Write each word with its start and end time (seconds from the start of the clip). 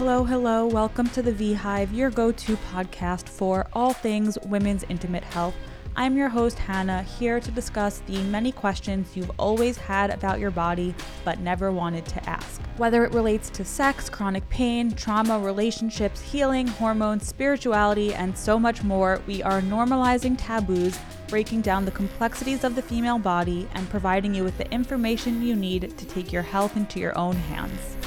Hello, 0.00 0.24
hello. 0.24 0.66
Welcome 0.66 1.10
to 1.10 1.20
the 1.20 1.30
V 1.30 1.52
Hive, 1.52 1.92
your 1.92 2.08
go 2.08 2.32
to 2.32 2.56
podcast 2.72 3.28
for 3.28 3.66
all 3.74 3.92
things 3.92 4.38
women's 4.46 4.82
intimate 4.84 5.24
health. 5.24 5.54
I'm 5.94 6.16
your 6.16 6.30
host, 6.30 6.58
Hannah, 6.58 7.02
here 7.02 7.38
to 7.38 7.50
discuss 7.50 7.98
the 8.06 8.22
many 8.22 8.50
questions 8.50 9.14
you've 9.14 9.30
always 9.38 9.76
had 9.76 10.08
about 10.08 10.40
your 10.40 10.52
body 10.52 10.94
but 11.22 11.40
never 11.40 11.70
wanted 11.70 12.06
to 12.06 12.30
ask. 12.30 12.62
Whether 12.78 13.04
it 13.04 13.12
relates 13.12 13.50
to 13.50 13.62
sex, 13.62 14.08
chronic 14.08 14.48
pain, 14.48 14.90
trauma, 14.92 15.38
relationships, 15.38 16.22
healing, 16.22 16.66
hormones, 16.66 17.26
spirituality, 17.26 18.14
and 18.14 18.36
so 18.38 18.58
much 18.58 18.82
more, 18.82 19.20
we 19.26 19.42
are 19.42 19.60
normalizing 19.60 20.34
taboos, 20.38 20.98
breaking 21.28 21.60
down 21.60 21.84
the 21.84 21.90
complexities 21.90 22.64
of 22.64 22.74
the 22.74 22.80
female 22.80 23.18
body, 23.18 23.68
and 23.74 23.90
providing 23.90 24.34
you 24.34 24.44
with 24.44 24.56
the 24.56 24.72
information 24.72 25.42
you 25.42 25.54
need 25.54 25.94
to 25.98 26.06
take 26.06 26.32
your 26.32 26.40
health 26.40 26.74
into 26.74 26.98
your 26.98 27.16
own 27.18 27.36
hands. 27.36 27.98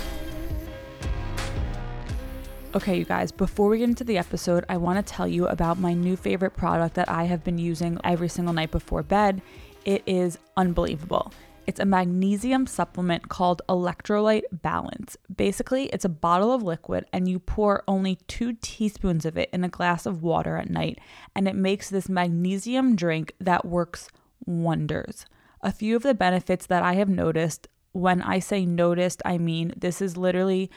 Okay, 2.76 2.98
you 2.98 3.06
guys, 3.06 3.32
before 3.32 3.70
we 3.70 3.78
get 3.78 3.90
into 3.90 4.04
the 4.04 4.18
episode, 4.18 4.66
I 4.68 4.78
want 4.78 4.98
to 4.98 5.14
tell 5.14 5.28
you 5.28 5.46
about 5.46 5.78
my 5.78 5.94
new 5.94 6.16
favorite 6.16 6.58
product 6.58 6.96
that 6.96 7.08
I 7.08 7.26
have 7.26 7.44
been 7.44 7.60
using 7.60 8.00
every 8.04 8.28
single 8.28 8.52
night 8.52 8.72
before 8.72 9.04
bed. 9.04 9.44
It 9.86 10.02
is 10.08 10.40
unbelievable. 10.58 11.32
It's 11.68 11.80
a 11.80 11.86
magnesium 11.86 12.66
supplement 12.66 13.30
called 13.30 13.62
Electrolyte 13.70 14.46
Balance. 14.52 15.18
Basically, 15.36 15.86
it's 15.90 16.04
a 16.04 16.10
bottle 16.10 16.52
of 16.52 16.64
liquid, 16.64 17.06
and 17.14 17.28
you 17.28 17.38
pour 17.38 17.84
only 17.88 18.18
two 18.28 18.54
teaspoons 18.54 19.24
of 19.24 19.38
it 19.38 19.52
in 19.54 19.64
a 19.64 19.70
glass 19.70 20.08
of 20.08 20.24
water 20.24 20.58
at 20.58 20.72
night, 20.72 20.98
and 21.36 21.48
it 21.48 21.56
makes 21.56 21.92
this 21.92 22.10
magnesium 22.10 22.96
drink 22.96 23.34
that 23.40 23.66
works 23.66 24.10
wonders. 24.48 25.28
A 25.62 25.72
few 25.72 25.96
of 25.96 26.02
the 26.02 26.16
benefits 26.16 26.66
that 26.66 26.82
I 26.82 26.94
have 26.94 27.08
noticed 27.08 27.68
when 27.92 28.24
I 28.24 28.40
say 28.40 28.66
noticed, 28.66 29.22
I 29.24 29.38
mean 29.38 29.74
this 29.78 30.02
is 30.02 30.18
literally 30.18 30.72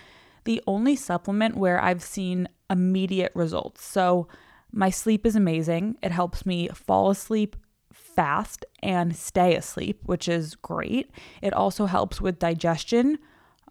the 0.46 0.62
only 0.66 0.96
supplement 0.96 1.56
where 1.56 1.80
I've 1.80 2.02
seen 2.02 2.48
immediate 2.70 3.32
results. 3.34 3.84
So, 3.84 4.28
my 4.72 4.90
sleep 4.90 5.24
is 5.24 5.36
amazing. 5.36 5.96
It 6.02 6.10
helps 6.10 6.44
me 6.44 6.68
fall 6.68 7.10
asleep 7.10 7.56
fast 7.92 8.64
and 8.82 9.14
stay 9.14 9.54
asleep, 9.54 10.00
which 10.04 10.28
is 10.28 10.54
great. 10.56 11.10
It 11.40 11.52
also 11.52 11.86
helps 11.86 12.20
with 12.20 12.38
digestion. 12.38 13.18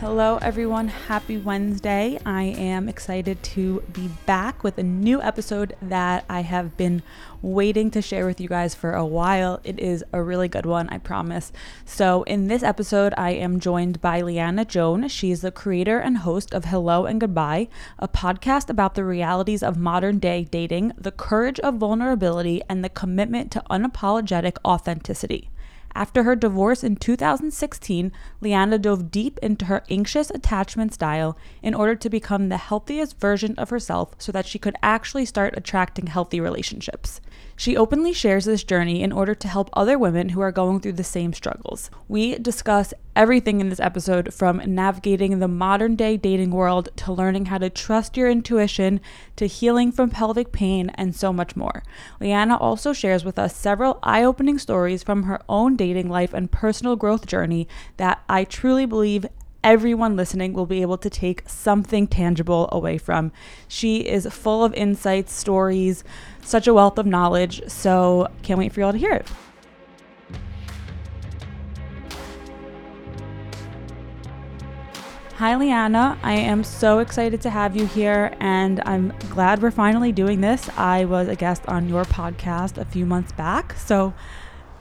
Hello, 0.00 0.38
everyone. 0.40 0.88
Happy 0.88 1.36
Wednesday. 1.36 2.18
I 2.24 2.44
am 2.44 2.88
excited 2.88 3.42
to 3.42 3.82
be 3.92 4.08
back 4.24 4.64
with 4.64 4.78
a 4.78 4.82
new 4.82 5.20
episode 5.20 5.76
that 5.82 6.24
I 6.26 6.40
have 6.40 6.74
been 6.78 7.02
waiting 7.42 7.90
to 7.90 8.00
share 8.00 8.24
with 8.24 8.40
you 8.40 8.48
guys 8.48 8.74
for 8.74 8.94
a 8.94 9.04
while. 9.04 9.60
It 9.62 9.78
is 9.78 10.02
a 10.10 10.22
really 10.22 10.48
good 10.48 10.64
one, 10.64 10.88
I 10.88 10.96
promise. 10.96 11.52
So, 11.84 12.22
in 12.22 12.48
this 12.48 12.62
episode, 12.62 13.12
I 13.18 13.32
am 13.32 13.60
joined 13.60 14.00
by 14.00 14.22
Leanna 14.22 14.64
Joan. 14.64 15.06
She's 15.08 15.42
the 15.42 15.52
creator 15.52 15.98
and 15.98 16.16
host 16.16 16.54
of 16.54 16.64
Hello 16.64 17.04
and 17.04 17.20
Goodbye, 17.20 17.68
a 17.98 18.08
podcast 18.08 18.70
about 18.70 18.94
the 18.94 19.04
realities 19.04 19.62
of 19.62 19.76
modern 19.76 20.18
day 20.18 20.44
dating, 20.44 20.94
the 20.96 21.12
courage 21.12 21.60
of 21.60 21.74
vulnerability, 21.74 22.62
and 22.70 22.82
the 22.82 22.88
commitment 22.88 23.50
to 23.50 23.62
unapologetic 23.68 24.56
authenticity. 24.64 25.50
After 25.94 26.22
her 26.22 26.36
divorce 26.36 26.84
in 26.84 26.96
2016, 26.96 28.12
Leanna 28.40 28.78
dove 28.78 29.10
deep 29.10 29.38
into 29.42 29.64
her 29.66 29.82
anxious 29.90 30.30
attachment 30.30 30.94
style 30.94 31.36
in 31.62 31.74
order 31.74 31.94
to 31.96 32.08
become 32.08 32.48
the 32.48 32.56
healthiest 32.56 33.18
version 33.18 33.54
of 33.56 33.70
herself 33.70 34.14
so 34.18 34.30
that 34.32 34.46
she 34.46 34.58
could 34.58 34.76
actually 34.82 35.24
start 35.24 35.54
attracting 35.56 36.06
healthy 36.06 36.40
relationships. 36.40 37.20
She 37.60 37.76
openly 37.76 38.14
shares 38.14 38.46
this 38.46 38.64
journey 38.64 39.02
in 39.02 39.12
order 39.12 39.34
to 39.34 39.46
help 39.46 39.68
other 39.74 39.98
women 39.98 40.30
who 40.30 40.40
are 40.40 40.50
going 40.50 40.80
through 40.80 40.94
the 40.94 41.04
same 41.04 41.34
struggles. 41.34 41.90
We 42.08 42.38
discuss 42.38 42.94
everything 43.14 43.60
in 43.60 43.68
this 43.68 43.80
episode 43.80 44.32
from 44.32 44.62
navigating 44.64 45.38
the 45.38 45.46
modern 45.46 45.94
day 45.94 46.16
dating 46.16 46.52
world 46.52 46.88
to 46.96 47.12
learning 47.12 47.44
how 47.44 47.58
to 47.58 47.68
trust 47.68 48.16
your 48.16 48.30
intuition 48.30 48.98
to 49.36 49.46
healing 49.46 49.92
from 49.92 50.08
pelvic 50.08 50.52
pain 50.52 50.88
and 50.94 51.14
so 51.14 51.34
much 51.34 51.54
more. 51.54 51.82
Leanna 52.18 52.56
also 52.56 52.94
shares 52.94 53.26
with 53.26 53.38
us 53.38 53.54
several 53.54 53.98
eye 54.02 54.24
opening 54.24 54.58
stories 54.58 55.02
from 55.02 55.24
her 55.24 55.42
own 55.46 55.76
dating 55.76 56.08
life 56.08 56.32
and 56.32 56.50
personal 56.50 56.96
growth 56.96 57.26
journey 57.26 57.68
that 57.98 58.22
I 58.26 58.44
truly 58.44 58.86
believe 58.86 59.26
everyone 59.62 60.16
listening 60.16 60.52
will 60.52 60.66
be 60.66 60.82
able 60.82 60.98
to 60.98 61.10
take 61.10 61.48
something 61.48 62.06
tangible 62.06 62.68
away 62.72 62.98
from. 62.98 63.32
She 63.68 63.98
is 63.98 64.26
full 64.26 64.64
of 64.64 64.72
insights, 64.74 65.32
stories, 65.32 66.04
such 66.42 66.66
a 66.66 66.74
wealth 66.74 66.98
of 66.98 67.06
knowledge. 67.06 67.62
So, 67.68 68.28
can't 68.42 68.58
wait 68.58 68.72
for 68.72 68.80
you 68.80 68.86
all 68.86 68.92
to 68.92 68.98
hear 68.98 69.12
it. 69.12 69.26
Hi, 75.40 75.56
Leanna. 75.56 76.18
I 76.22 76.34
am 76.34 76.62
so 76.62 76.98
excited 76.98 77.40
to 77.40 77.48
have 77.48 77.74
you 77.74 77.86
here, 77.86 78.36
and 78.40 78.82
I'm 78.84 79.14
glad 79.30 79.62
we're 79.62 79.70
finally 79.70 80.12
doing 80.12 80.42
this. 80.42 80.68
I 80.76 81.06
was 81.06 81.28
a 81.28 81.34
guest 81.34 81.62
on 81.66 81.88
your 81.88 82.04
podcast 82.04 82.76
a 82.76 82.84
few 82.84 83.06
months 83.06 83.32
back, 83.32 83.72
so 83.72 84.12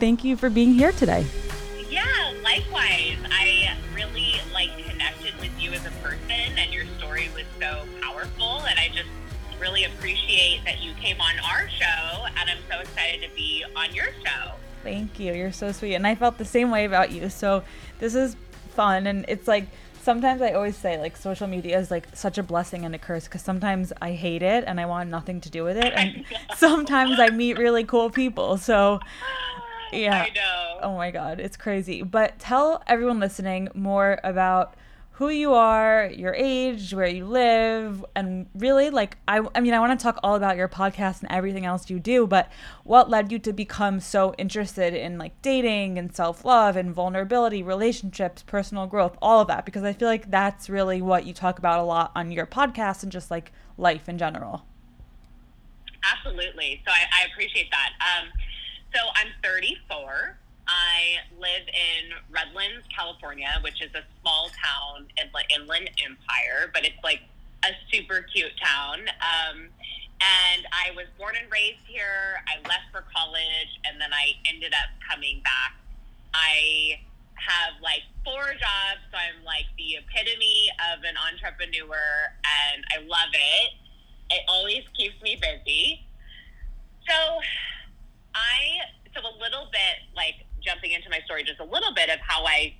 thank 0.01 0.25
you 0.25 0.35
for 0.35 0.49
being 0.49 0.73
here 0.73 0.91
today. 0.91 1.25
Yeah, 1.89 2.03
likewise. 2.43 3.19
I 3.31 3.48
appreciate 10.39 10.65
that 10.65 10.81
you 10.81 10.93
came 10.93 11.19
on 11.19 11.33
our 11.39 11.69
show, 11.69 12.25
and 12.37 12.49
I'm 12.49 12.57
so 12.69 12.79
excited 12.79 13.27
to 13.27 13.35
be 13.35 13.63
on 13.75 13.93
your 13.93 14.07
show. 14.25 14.51
Thank 14.83 15.19
you. 15.19 15.33
You're 15.33 15.51
so 15.51 15.71
sweet. 15.71 15.95
And 15.95 16.07
I 16.07 16.15
felt 16.15 16.37
the 16.37 16.45
same 16.45 16.71
way 16.71 16.85
about 16.85 17.11
you. 17.11 17.29
So 17.29 17.63
this 17.99 18.15
is 18.15 18.35
fun. 18.69 19.07
And 19.07 19.25
it's 19.27 19.47
like, 19.47 19.65
sometimes 20.01 20.41
I 20.41 20.53
always 20.53 20.77
say 20.77 20.97
like 20.97 21.17
social 21.17 21.47
media 21.47 21.77
is 21.77 21.91
like 21.91 22.07
such 22.15 22.37
a 22.37 22.43
blessing 22.43 22.85
and 22.85 22.95
a 22.95 22.97
curse 22.97 23.25
because 23.25 23.41
sometimes 23.41 23.91
I 24.01 24.13
hate 24.13 24.41
it 24.41 24.63
and 24.65 24.79
I 24.79 24.85
want 24.85 25.09
nothing 25.09 25.41
to 25.41 25.49
do 25.49 25.65
with 25.65 25.77
it. 25.77 25.91
And 25.93 26.23
sometimes 26.55 27.19
I 27.19 27.29
meet 27.29 27.57
really 27.57 27.83
cool 27.83 28.09
people. 28.09 28.57
So 28.57 29.01
yeah. 29.91 30.21
I 30.21 30.29
know. 30.33 30.79
Oh 30.81 30.95
my 30.95 31.11
God. 31.11 31.41
It's 31.41 31.57
crazy. 31.57 32.01
But 32.01 32.39
tell 32.39 32.81
everyone 32.87 33.19
listening 33.19 33.67
more 33.73 34.17
about 34.23 34.75
who 35.19 35.27
you 35.27 35.53
are, 35.53 36.09
your 36.15 36.33
age, 36.33 36.93
where 36.93 37.05
you 37.05 37.25
live, 37.25 38.05
and 38.15 38.47
really 38.55 38.89
like 38.89 39.17
I 39.27 39.41
I 39.53 39.59
mean 39.59 39.73
I 39.73 39.79
want 39.81 39.99
to 39.99 40.01
talk 40.01 40.17
all 40.23 40.35
about 40.35 40.55
your 40.55 40.69
podcast 40.69 41.19
and 41.19 41.29
everything 41.29 41.65
else 41.65 41.89
you 41.89 41.99
do, 41.99 42.25
but 42.25 42.49
what 42.85 43.09
led 43.09 43.29
you 43.29 43.37
to 43.39 43.51
become 43.51 43.99
so 43.99 44.33
interested 44.37 44.93
in 44.93 45.17
like 45.17 45.39
dating 45.41 45.97
and 45.99 46.15
self-love 46.15 46.77
and 46.77 46.93
vulnerability, 46.93 47.61
relationships, 47.61 48.43
personal 48.43 48.87
growth, 48.87 49.17
all 49.21 49.41
of 49.41 49.49
that 49.49 49.65
because 49.65 49.83
I 49.83 49.91
feel 49.91 50.07
like 50.07 50.31
that's 50.31 50.69
really 50.69 51.01
what 51.01 51.25
you 51.25 51.33
talk 51.33 51.59
about 51.59 51.81
a 51.81 51.83
lot 51.83 52.13
on 52.15 52.31
your 52.31 52.45
podcast 52.45 53.03
and 53.03 53.11
just 53.11 53.29
like 53.29 53.51
life 53.77 54.07
in 54.07 54.17
general. 54.17 54.63
Absolutely. 56.01 56.81
So 56.85 56.93
I, 56.93 57.23
I 57.23 57.25
appreciate 57.29 57.69
that. 57.71 57.89
Um, 57.99 58.29
so 58.95 59.01
I'm 59.15 59.27
34. 59.43 60.39
I 60.69 61.25
live 61.33 61.65
in 61.65 62.13
Redlands, 62.29 62.85
California, 62.95 63.49
which 63.63 63.81
is 63.81 63.89
a 63.95 64.05
small 64.21 64.51
town 64.53 65.07
in 65.17 65.25
the 65.33 65.43
Inland 65.57 65.89
Empire, 65.97 66.69
but 66.71 66.85
it's 66.85 67.01
like 67.03 67.21
a 67.65 67.73
super 67.91 68.21
cute 68.21 68.53
town. 68.61 69.09
Um, 69.17 69.73
and 70.21 70.61
I 70.69 70.93
was 70.95 71.07
born 71.17 71.33
and 71.41 71.49
raised 71.51 71.81
here. 71.87 72.37
I 72.45 72.61
left 72.69 72.93
for 72.93 73.03
college, 73.09 73.71
and 73.89 73.99
then 73.99 74.13
I 74.13 74.37
ended 74.45 74.73
up 74.77 74.93
coming 75.09 75.41
back. 75.41 75.73
I 76.35 77.01
have 77.33 77.81
like 77.81 78.05
four 78.23 78.53
jobs, 78.53 79.01
so 79.09 79.17
I'm 79.17 79.41
like 79.43 79.65
the 79.73 79.97
epitome 79.97 80.69
of 80.93 81.01
an 81.01 81.17
entrepreneur, 81.17 82.29
and 82.45 82.85
I 82.93 83.01
love 83.09 83.33
it. 83.33 83.73
It 84.29 84.45
always 84.47 84.85
keeps 84.93 85.17
me 85.23 85.33
busy. 85.41 86.05
So 87.09 87.41
I 88.35 88.85
so 89.15 89.21
a 89.25 89.33
little 89.41 89.65
bit 89.71 90.05
like 90.13 90.45
jumping 90.61 90.91
into 90.91 91.09
my 91.09 91.19
story 91.25 91.43
just 91.43 91.59
a 91.59 91.65
little 91.65 91.93
bit 91.93 92.09
of 92.09 92.19
how 92.19 92.45
I 92.45 92.75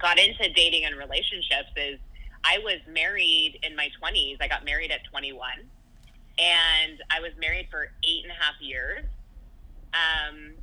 got 0.00 0.18
into 0.18 0.48
dating 0.52 0.84
and 0.84 0.96
relationships 0.96 1.70
is 1.76 1.98
I 2.44 2.58
was 2.58 2.78
married 2.88 3.58
in 3.62 3.74
my 3.74 3.88
20s. 4.02 4.36
I 4.40 4.48
got 4.48 4.64
married 4.64 4.90
at 4.90 5.00
21, 5.10 5.50
and 6.38 7.02
I 7.10 7.20
was 7.20 7.32
married 7.40 7.68
for 7.70 7.88
eight 8.04 8.22
and 8.22 8.30
a 8.30 8.34
half 8.34 8.54
years. 8.60 9.04
Um, 9.92 10.54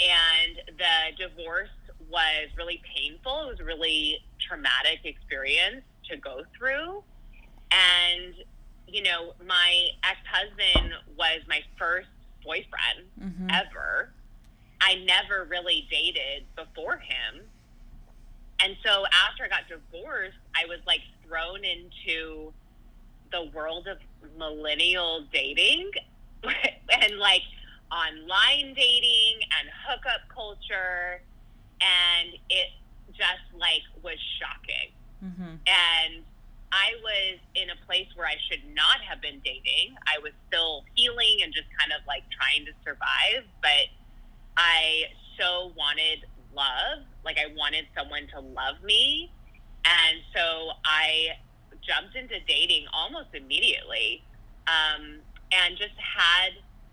and 0.00 0.78
the 0.78 1.28
divorce 1.28 1.68
was 2.10 2.48
really 2.56 2.82
painful. 2.96 3.48
It 3.48 3.50
was 3.50 3.60
a 3.60 3.64
really 3.64 4.18
traumatic 4.40 5.00
experience 5.04 5.84
to 6.10 6.16
go 6.16 6.42
through. 6.56 7.02
And, 7.70 8.34
you 8.88 9.02
know, 9.02 9.34
my 9.46 9.88
ex 10.02 10.18
husband 10.26 10.92
was 11.16 11.40
my 11.48 11.60
first 11.78 12.08
boyfriend 12.42 13.06
mm-hmm. 13.20 13.48
ever. 13.50 14.12
I 14.80 14.96
never 15.06 15.46
really 15.48 15.86
dated 15.90 16.44
before 16.56 16.96
him. 16.96 17.42
And 18.62 18.76
so 18.84 19.04
after 19.28 19.44
I 19.44 19.48
got 19.48 19.68
divorced, 19.68 20.36
I 20.54 20.66
was 20.66 20.78
like 20.86 21.00
thrown 21.26 21.64
into 21.64 22.52
the 23.32 23.50
world 23.54 23.86
of 23.88 23.98
millennial 24.38 25.24
dating 25.32 25.90
and 26.44 27.18
like 27.18 27.42
online 27.90 28.74
dating 28.74 29.40
and 29.58 29.68
hookup 29.86 30.28
culture. 30.34 31.22
And 31.80 32.34
it 32.50 32.68
just 33.08 33.46
like 33.58 33.82
was 34.02 34.18
shocking. 34.38 34.92
Mm-hmm. 35.24 35.56
And 35.66 36.24
I 36.72 36.94
was 37.02 37.38
in 37.54 37.70
a 37.70 37.86
place 37.86 38.06
where 38.14 38.26
I 38.26 38.36
should 38.48 38.62
not 38.74 39.00
have 39.00 39.20
been 39.20 39.40
dating. 39.44 39.96
I 40.06 40.18
was 40.22 40.32
still 40.48 40.84
healing 40.94 41.42
and 41.42 41.52
just 41.52 41.66
kind 41.78 41.92
of 41.92 42.06
like 42.06 42.22
trying 42.30 42.64
to 42.66 42.72
survive. 42.84 43.44
But 43.60 43.90
I 44.60 45.04
so 45.38 45.72
wanted 45.76 46.26
love. 46.54 47.04
Like 47.24 47.38
I 47.38 47.52
wanted 47.56 47.86
someone 47.96 48.28
to 48.34 48.40
love 48.40 48.82
me. 48.84 49.32
And 49.84 50.20
so 50.34 50.72
I 50.84 51.38
jumped 51.80 52.14
into 52.14 52.36
dating 52.46 52.84
almost 52.92 53.28
immediately 53.32 54.22
um, 54.68 55.20
and 55.50 55.78
just 55.78 55.96
had 55.96 56.52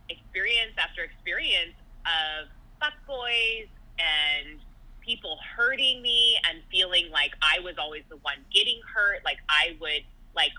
experience 0.09 0.71
after 0.77 1.03
experience 1.03 1.75
of 2.05 2.47
fuckboys 2.81 3.67
and 3.99 4.59
people 5.01 5.37
hurting 5.57 6.01
me 6.01 6.37
and 6.49 6.59
feeling 6.71 7.09
like 7.11 7.33
I 7.41 7.59
was 7.59 7.75
always 7.77 8.03
the 8.09 8.17
one 8.17 8.37
getting 8.53 8.79
hurt. 8.93 9.25
Like 9.25 9.39
I 9.49 9.75
would 9.81 10.03
like 10.33 10.51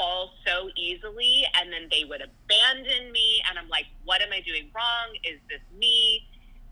fall 0.00 0.30
so 0.46 0.70
easily 0.76 1.44
and 1.60 1.70
then 1.70 1.86
they 1.90 2.04
would 2.04 2.22
abandon 2.22 3.12
me 3.12 3.42
and 3.46 3.58
I'm 3.58 3.68
like, 3.68 3.84
what 4.04 4.22
am 4.22 4.32
I 4.32 4.40
doing 4.40 4.70
wrong? 4.74 5.14
Is 5.24 5.38
this 5.50 5.60
me? 5.78 6.26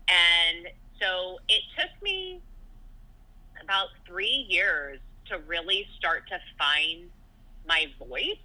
And 0.09 0.67
so 0.99 1.37
it 1.47 1.61
took 1.77 1.91
me 2.01 2.41
about 3.61 3.89
three 4.07 4.47
years 4.49 4.99
to 5.27 5.37
really 5.45 5.87
start 5.95 6.23
to 6.29 6.39
find 6.57 7.09
my 7.67 7.85
voice. 7.99 8.41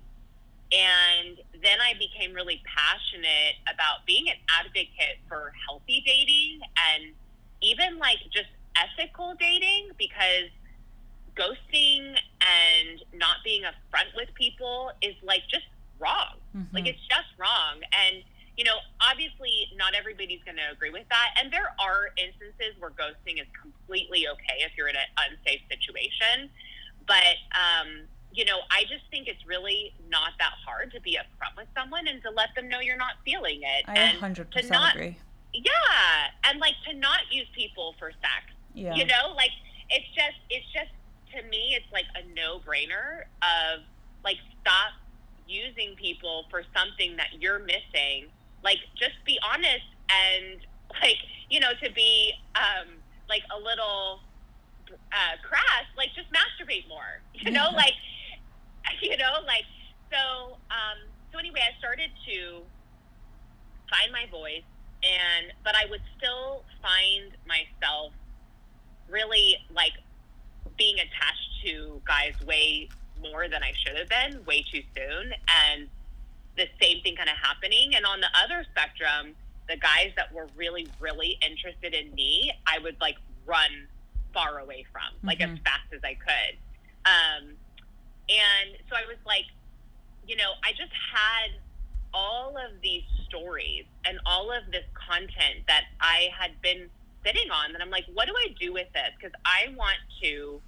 And 0.70 1.38
then 1.62 1.78
I 1.80 1.94
became 1.98 2.34
really 2.34 2.60
passionate 2.66 3.56
about 3.72 4.04
being 4.06 4.28
an 4.28 4.36
advocate 4.60 5.16
for 5.28 5.52
healthy 5.66 6.02
dating 6.04 6.60
and 6.92 7.14
even 7.62 7.98
like 7.98 8.18
just 8.30 8.50
ethical 8.76 9.34
dating 9.40 9.90
because 9.96 10.50
ghosting 11.36 12.16
and 12.40 13.02
not 13.14 13.36
being 13.64 13.72
upfront 13.72 14.14
with 14.16 14.28
people 14.34 14.90
is 15.02 15.14
like 15.22 15.42
just 15.48 15.66
wrong. 15.98 16.36
Mm-hmm. 16.56 16.74
Like 16.74 16.86
it's 16.86 17.00
just 17.08 17.28
wrong. 17.38 17.80
And, 18.06 18.22
you 18.56 18.64
know, 18.64 18.76
obviously 19.00 19.68
not 19.76 19.94
everybody's 19.94 20.42
going 20.44 20.56
to 20.56 20.72
agree 20.72 20.90
with 20.90 21.08
that. 21.10 21.34
And 21.40 21.52
there 21.52 21.74
are 21.78 22.10
instances 22.16 22.78
where 22.78 22.90
ghosting 22.90 23.40
is 23.40 23.48
completely 23.60 24.28
okay 24.28 24.58
if 24.60 24.72
you're 24.76 24.88
in 24.88 24.96
an 24.96 25.10
unsafe 25.18 25.60
situation. 25.68 26.50
But, 27.06 27.36
um, 27.52 28.06
you 28.32 28.44
know, 28.44 28.60
I 28.70 28.82
just 28.82 29.04
think 29.10 29.28
it's 29.28 29.46
really 29.46 29.94
not 30.08 30.32
that 30.38 30.54
hard 30.64 30.92
to 30.92 31.00
be 31.00 31.18
upfront 31.18 31.56
with 31.56 31.68
someone 31.76 32.08
and 32.08 32.22
to 32.22 32.30
let 32.30 32.54
them 32.56 32.68
know 32.68 32.80
you're 32.80 32.96
not 32.96 33.14
feeling 33.24 33.60
it. 33.62 33.84
I 33.86 33.94
and 33.94 34.18
100% 34.18 34.50
to 34.50 34.68
not, 34.68 34.94
agree. 34.94 35.18
Yeah. 35.52 36.34
And 36.44 36.58
like 36.58 36.74
to 36.88 36.94
not 36.94 37.30
use 37.30 37.46
people 37.54 37.94
for 37.98 38.10
sex. 38.10 38.50
Yeah. 38.74 38.94
You 38.94 39.06
know, 39.06 39.34
like 39.36 39.52
it's 39.90 40.06
just, 40.14 40.38
it's 40.50 40.66
just 40.72 40.90
to 41.36 41.42
me, 41.48 41.76
it's 41.76 41.90
like 41.92 42.06
a 42.14 42.26
no 42.34 42.60
brainer 42.60 43.24
of 43.42 43.82
like 44.24 44.38
stop 44.60 44.92
using 45.46 45.94
people 45.96 46.46
for 46.50 46.62
something 46.74 47.16
that 47.16 47.40
you're 47.40 47.58
missing. 47.58 48.26
Like 48.62 48.78
just 48.96 49.14
be 49.24 49.38
honest 49.42 49.84
and 50.08 50.60
like 51.02 51.18
you 51.50 51.60
know 51.60 51.72
to 51.82 51.90
be 51.92 52.32
um, 52.54 52.88
like 53.28 53.42
a 53.54 53.58
little 53.58 54.20
uh, 54.90 55.36
crass. 55.42 55.84
Like 55.96 56.08
just 56.14 56.28
masturbate 56.32 56.88
more. 56.88 57.20
You 57.34 57.50
know, 57.50 57.68
like 57.74 57.94
you 59.02 59.16
know, 59.16 59.40
like 59.46 59.64
so. 60.10 60.56
Um, 60.70 60.98
so 61.32 61.38
anyway, 61.38 61.60
I 61.60 61.78
started 61.78 62.10
to 62.28 62.62
find 63.90 64.12
my 64.12 64.26
voice, 64.30 64.66
and 65.02 65.52
but 65.62 65.74
I 65.74 65.90
would 65.90 66.02
still 66.16 66.62
find 66.82 67.32
myself 67.46 68.12
really 69.10 69.56
like 69.74 69.92
being 70.76 70.96
attached 70.96 71.50
to 71.64 72.00
guys 72.06 72.34
way 72.46 72.88
more 73.20 73.48
than 73.48 73.62
I 73.62 73.72
should 73.84 73.96
have 73.96 74.08
been, 74.08 74.44
way 74.44 74.64
too 74.70 74.82
soon, 74.96 75.32
and 75.66 75.88
the 76.56 76.66
same 76.80 77.00
thing 77.02 77.16
kind 77.16 77.28
of 77.28 77.36
happening. 77.36 77.94
And 77.94 78.04
on 78.04 78.20
the 78.20 78.28
other 78.44 78.64
spectrum, 78.70 79.34
the 79.68 79.76
guys 79.76 80.12
that 80.16 80.32
were 80.32 80.48
really, 80.56 80.86
really 81.00 81.38
interested 81.46 81.94
in 81.94 82.14
me, 82.14 82.52
I 82.66 82.78
would 82.78 83.00
like 83.00 83.16
run 83.46 83.88
far 84.32 84.58
away 84.58 84.84
from, 84.92 85.02
like 85.22 85.38
mm-hmm. 85.38 85.54
as 85.54 85.58
fast 85.64 85.92
as 85.92 86.00
I 86.04 86.14
could. 86.14 86.56
Um, 87.06 87.54
and 88.28 88.76
so 88.88 88.96
I 88.96 89.06
was 89.06 89.18
like, 89.26 89.46
you 90.26 90.36
know, 90.36 90.52
I 90.62 90.70
just 90.70 90.92
had 91.12 91.52
all 92.12 92.56
of 92.56 92.80
these 92.82 93.02
stories 93.26 93.84
and 94.06 94.18
all 94.24 94.50
of 94.50 94.70
this 94.70 94.84
content 94.94 95.66
that 95.66 95.84
I 96.00 96.28
had 96.36 96.60
been 96.62 96.88
sitting 97.24 97.50
on 97.50 97.72
that 97.72 97.80
I'm 97.80 97.90
like, 97.90 98.04
what 98.12 98.26
do 98.26 98.34
I 98.36 98.54
do 98.58 98.72
with 98.72 98.88
this? 98.92 99.10
Because 99.16 99.32
I 99.44 99.74
want 99.76 99.98
to 100.22 100.60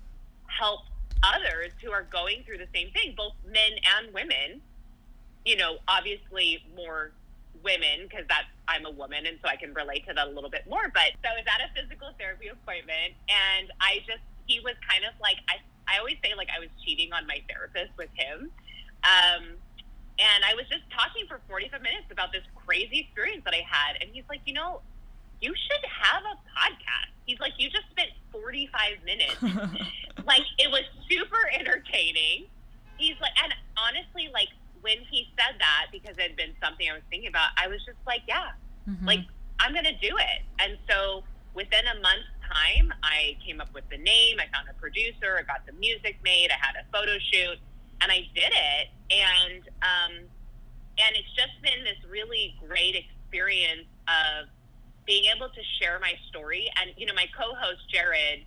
help 0.46 0.80
others 1.22 1.72
who 1.82 1.90
are 1.90 2.06
going 2.10 2.42
through 2.44 2.58
the 2.58 2.68
same 2.74 2.90
thing, 2.92 3.14
both 3.16 3.32
men 3.44 3.72
and 3.98 4.12
women. 4.12 4.60
You 5.44 5.56
know, 5.56 5.78
obviously 5.86 6.64
more 6.74 7.12
women 7.62 8.06
because 8.08 8.26
that's 8.28 8.50
I'm 8.68 8.84
a 8.84 8.90
woman 8.90 9.26
and 9.26 9.38
so 9.42 9.48
I 9.48 9.56
can 9.56 9.72
relate 9.72 10.06
to 10.08 10.14
that 10.14 10.26
a 10.26 10.30
little 10.30 10.50
bit 10.50 10.68
more. 10.68 10.90
But 10.92 11.14
so 11.22 11.30
I 11.30 11.38
was 11.38 11.46
at 11.46 11.62
a 11.62 11.70
physical 11.70 12.10
therapy 12.18 12.48
appointment 12.48 13.14
and 13.30 13.70
I 13.80 14.02
just 14.06 14.22
he 14.46 14.60
was 14.60 14.74
kind 14.88 15.04
of 15.04 15.14
like 15.20 15.38
I 15.48 15.62
I 15.86 15.98
always 15.98 16.16
say 16.22 16.34
like 16.36 16.48
I 16.50 16.58
was 16.58 16.68
cheating 16.84 17.12
on 17.12 17.26
my 17.26 17.42
therapist 17.48 17.94
with 17.96 18.10
him. 18.14 18.50
Um, 19.06 19.54
and 20.18 20.40
I 20.44 20.54
was 20.54 20.66
just 20.68 20.82
talking 20.90 21.28
for 21.28 21.40
45 21.46 21.82
minutes 21.82 22.08
about 22.10 22.32
this 22.32 22.42
crazy 22.64 23.06
experience 23.06 23.44
that 23.44 23.54
I 23.54 23.62
had. 23.68 24.00
And 24.00 24.10
he's 24.10 24.24
like, 24.28 24.40
you 24.46 24.54
know, 24.54 24.80
you 25.40 25.52
should 25.54 25.84
have 25.90 26.22
a 26.24 26.36
podcast. 26.54 27.12
He's 27.26 27.40
like, 27.40 27.52
you 27.58 27.68
just 27.70 27.88
spent 27.90 28.10
45 28.32 29.04
minutes. 29.04 29.36
like, 30.26 30.42
it 30.58 30.70
was 30.70 30.82
super 31.08 31.50
entertaining. 31.58 32.46
He's 32.96 33.16
like, 33.20 33.32
and 33.42 33.52
honestly, 33.76 34.30
like, 34.32 34.48
when 34.80 34.98
he 35.10 35.28
said 35.36 35.58
that, 35.58 35.86
because 35.90 36.16
it 36.18 36.22
had 36.22 36.36
been 36.36 36.54
something 36.62 36.88
I 36.88 36.94
was 36.94 37.02
thinking 37.10 37.28
about, 37.28 37.50
I 37.58 37.66
was 37.66 37.78
just 37.84 37.98
like, 38.06 38.22
yeah, 38.28 38.52
mm-hmm. 38.88 39.04
like, 39.04 39.20
I'm 39.58 39.72
going 39.72 39.84
to 39.84 39.98
do 39.98 40.16
it. 40.16 40.42
And 40.60 40.78
so 40.88 41.24
within 41.54 41.84
a 41.90 42.00
month's 42.00 42.30
time, 42.46 42.92
I 43.02 43.36
came 43.44 43.60
up 43.60 43.72
with 43.74 43.88
the 43.90 43.98
name, 43.98 44.38
I 44.38 44.46
found 44.54 44.68
a 44.70 44.78
producer, 44.80 45.36
I 45.38 45.42
got 45.42 45.66
the 45.66 45.72
music 45.72 46.18
made, 46.22 46.48
I 46.50 46.58
had 46.64 46.76
a 46.76 46.86
photo 46.92 47.18
shoot 47.18 47.58
and 48.00 48.12
I 48.12 48.28
did 48.34 48.52
it, 48.52 48.88
and 49.10 49.62
um, 49.82 50.12
and 50.98 51.16
it's 51.16 51.32
just 51.34 51.60
been 51.62 51.84
this 51.84 51.98
really 52.08 52.56
great 52.66 52.96
experience 52.96 53.88
of 54.08 54.48
being 55.06 55.24
able 55.34 55.48
to 55.48 55.60
share 55.80 55.98
my 56.00 56.14
story. 56.28 56.70
And 56.80 56.90
you 56.96 57.06
know, 57.06 57.14
my 57.14 57.26
co-host 57.36 57.88
Jared 57.90 58.44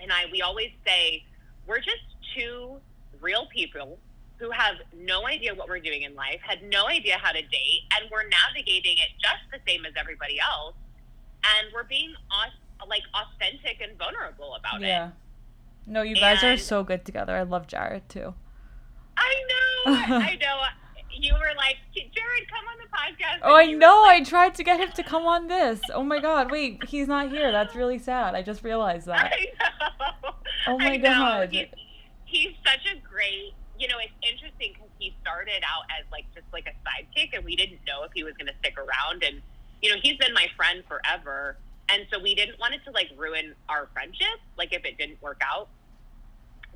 and 0.00 0.12
I, 0.12 0.24
we 0.30 0.42
always 0.42 0.70
say 0.86 1.24
we're 1.66 1.78
just 1.78 2.04
two 2.36 2.76
real 3.20 3.46
people 3.54 3.98
who 4.38 4.50
have 4.50 4.76
no 4.96 5.26
idea 5.26 5.54
what 5.54 5.68
we're 5.68 5.78
doing 5.78 6.02
in 6.02 6.14
life, 6.14 6.40
had 6.42 6.62
no 6.68 6.88
idea 6.88 7.16
how 7.18 7.32
to 7.32 7.40
date, 7.40 7.82
and 7.96 8.10
we're 8.10 8.28
navigating 8.28 8.98
it 8.98 9.08
just 9.20 9.42
the 9.52 9.58
same 9.66 9.84
as 9.84 9.92
everybody 9.96 10.38
else. 10.40 10.74
And 11.44 11.72
we're 11.72 11.84
being 11.84 12.14
like 12.88 13.02
authentic 13.14 13.80
and 13.80 13.96
vulnerable 13.98 14.54
about 14.54 14.80
yeah. 14.80 14.86
it. 14.86 14.90
Yeah. 14.90 15.10
No, 15.86 16.02
you 16.02 16.16
guys 16.16 16.42
and, 16.42 16.54
are 16.54 16.62
so 16.62 16.82
good 16.82 17.04
together. 17.04 17.36
I 17.36 17.42
love 17.42 17.66
Jared 17.66 18.08
too. 18.08 18.34
I 19.16 19.34
know. 19.48 19.92
I 19.94 20.36
know. 20.36 20.62
You 21.16 21.32
were 21.34 21.54
like, 21.56 21.76
Jared, 21.94 22.48
come 22.50 22.64
on 22.68 22.76
the 22.78 22.88
podcast. 22.96 23.40
Oh, 23.42 23.54
I 23.54 23.66
know. 23.72 24.02
Like, 24.02 24.22
I 24.22 24.24
tried 24.24 24.54
to 24.56 24.64
get 24.64 24.80
him 24.80 24.90
to 24.92 25.02
come 25.10 25.26
on 25.26 25.48
this. 25.48 25.80
Oh 25.92 26.02
my 26.02 26.20
God. 26.20 26.50
Wait, 26.50 26.84
he's 26.88 27.08
not 27.08 27.30
here. 27.30 27.52
That's 27.52 27.74
really 27.74 27.98
sad. 27.98 28.34
I 28.34 28.42
just 28.42 28.64
realized 28.64 29.06
that. 29.06 29.32
I 29.32 29.46
know. 29.58 30.34
Oh 30.66 30.78
my 30.78 30.96
God. 30.96 31.50
He's, 31.52 31.66
he's 32.24 32.54
such 32.64 32.90
a 32.92 32.98
great, 33.06 33.52
you 33.78 33.88
know, 33.88 33.96
it's 33.98 34.12
interesting 34.22 34.72
because 34.72 34.88
he 34.98 35.14
started 35.20 35.62
out 35.64 35.84
as 35.98 36.04
like 36.10 36.24
just 36.34 36.46
like 36.52 36.66
a 36.66 36.74
sidekick 36.88 37.34
and 37.34 37.44
we 37.44 37.56
didn't 37.56 37.80
know 37.86 38.02
if 38.04 38.12
he 38.14 38.24
was 38.24 38.34
going 38.34 38.46
to 38.46 38.54
stick 38.60 38.78
around. 38.78 39.22
And, 39.22 39.42
you 39.82 39.90
know, 39.90 39.96
he's 40.02 40.16
been 40.16 40.32
my 40.32 40.46
friend 40.56 40.82
forever. 40.88 41.56
And 41.88 42.06
so 42.12 42.18
we 42.18 42.34
didn't 42.34 42.58
want 42.58 42.74
it 42.74 42.80
to 42.86 42.90
like 42.90 43.10
ruin 43.16 43.54
our 43.68 43.88
friendship, 43.92 44.40
like 44.56 44.72
if 44.72 44.84
it 44.84 44.96
didn't 44.96 45.20
work 45.20 45.40
out. 45.44 45.68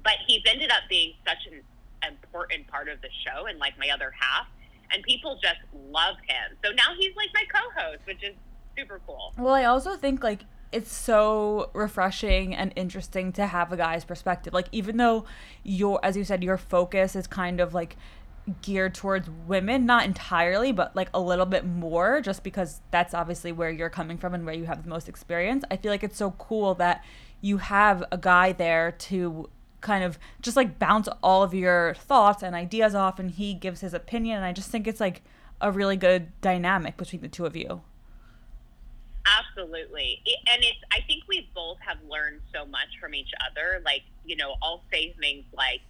But 0.05 0.15
he's 0.27 0.43
ended 0.47 0.71
up 0.71 0.83
being 0.89 1.15
such 1.27 1.47
an 1.51 1.63
important 2.07 2.67
part 2.69 2.89
of 2.89 3.01
the 3.01 3.09
show 3.25 3.47
and 3.47 3.59
like 3.59 3.79
my 3.79 3.89
other 3.91 4.13
half. 4.19 4.47
And 4.93 5.03
people 5.03 5.39
just 5.43 5.61
love 5.91 6.17
him. 6.27 6.57
So 6.65 6.71
now 6.73 6.95
he's 6.99 7.15
like 7.17 7.29
my 7.35 7.45
co 7.53 7.61
host, 7.77 8.01
which 8.07 8.23
is 8.23 8.35
super 8.77 9.01
cool. 9.07 9.35
Well, 9.37 9.55
I 9.55 9.65
also 9.65 9.97
think 9.97 10.23
like 10.23 10.45
it's 10.73 10.93
so 10.93 11.71
refreshing 11.75 12.55
and 12.55 12.73
interesting 12.77 13.33
to 13.33 13.47
have 13.47 13.73
a 13.73 13.77
guy's 13.77 14.05
perspective. 14.05 14.53
Like 14.53 14.69
even 14.73 14.97
though 14.97 15.25
your 15.63 16.01
as 16.03 16.17
you 16.17 16.25
said, 16.25 16.43
your 16.43 16.57
focus 16.57 17.17
is 17.17 17.27
kind 17.27 17.61
of 17.61 17.75
like 17.75 17.97
geared 18.63 18.95
towards 18.95 19.29
women, 19.47 19.87
not 19.87 20.05
entirely, 20.05 20.73
but 20.73 20.95
like 20.97 21.11
a 21.13 21.21
little 21.21 21.47
bit 21.47 21.67
more, 21.67 22.21
just 22.21 22.43
because 22.43 22.81
that's 22.91 23.15
obviously 23.15 23.53
where 23.53 23.71
you're 23.71 23.91
coming 23.91 24.17
from 24.17 24.35
and 24.35 24.45
where 24.45 24.55
you 24.55 24.65
have 24.65 24.83
the 24.83 24.89
most 24.89 25.09
experience. 25.09 25.65
I 25.71 25.77
feel 25.77 25.93
like 25.93 26.03
it's 26.03 26.17
so 26.17 26.33
cool 26.33 26.75
that 26.77 27.05
you 27.41 27.59
have 27.59 28.05
a 28.11 28.19
guy 28.19 28.53
there 28.53 28.93
to 28.93 29.51
kind 29.81 30.03
of 30.05 30.19
just 30.43 30.57
like 30.57 30.79
bounce 30.79 31.09
all 31.23 31.43
of 31.43 31.55
your 31.55 31.95
thoughts 31.95 32.43
and 32.43 32.55
ideas 32.55 32.95
off 32.95 33.19
and 33.19 33.33
he 33.33 33.55
gives 33.55 33.81
his 33.81 33.95
opinion 33.95 34.37
and 34.37 34.45
I 34.45 34.53
just 34.53 34.71
think 34.71 34.87
it's 34.87 35.01
like 35.01 35.23
a 35.61 35.71
really 35.71 35.97
good 35.97 36.33
dynamic 36.41 36.97
between 36.97 37.23
the 37.23 37.29
two 37.29 37.47
of 37.47 37.57
you. 37.57 37.83
Absolutely. 39.27 40.23
And 40.53 40.63
it's 40.63 40.79
I 40.93 41.01
think 41.07 41.25
we 41.29 41.51
both 41.55 41.79
have 41.81 41.99
learned 42.09 42.41
so 42.55 42.65
much 42.65 42.89
from 43.01 43.15
each 43.15 43.31
other. 43.51 43.83
Like, 43.85 44.03
you 44.25 44.37
know, 44.37 44.55
I'll 44.63 44.83
say 44.91 45.15
things 45.21 45.45
like, 45.53 45.81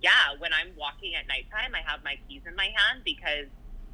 Yeah, 0.00 0.38
when 0.38 0.52
I'm 0.52 0.68
walking 0.78 1.14
at 1.14 1.26
nighttime 1.26 1.74
I 1.74 1.88
have 1.88 2.04
my 2.04 2.16
keys 2.28 2.42
in 2.46 2.54
my 2.54 2.68
hand 2.76 3.02
because 3.04 3.46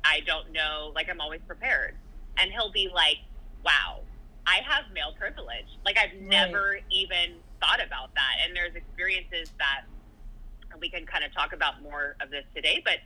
I 0.04 0.20
don't 0.26 0.52
know 0.52 0.92
like 0.94 1.08
I'm 1.08 1.20
always 1.20 1.40
prepared. 1.46 1.94
And 2.36 2.50
he'll 2.50 2.72
be 2.72 2.90
like, 2.92 3.18
Wow, 3.64 4.00
I 4.46 4.60
have 4.66 4.84
male 4.92 5.14
privilege. 5.18 5.66
Like 5.84 5.96
I've 5.98 6.12
right. 6.12 6.22
never 6.22 6.80
even 6.90 7.36
thought 7.62 7.80
about 7.84 8.14
that. 8.14 8.34
And 8.44 8.56
there's 8.56 8.74
experiences 8.74 9.52
that 9.58 9.84
we 10.80 10.90
can 10.90 11.06
kind 11.06 11.24
of 11.24 11.32
talk 11.32 11.52
about 11.52 11.82
more 11.82 12.16
of 12.20 12.30
this 12.30 12.44
today, 12.54 12.82
but 12.84 12.98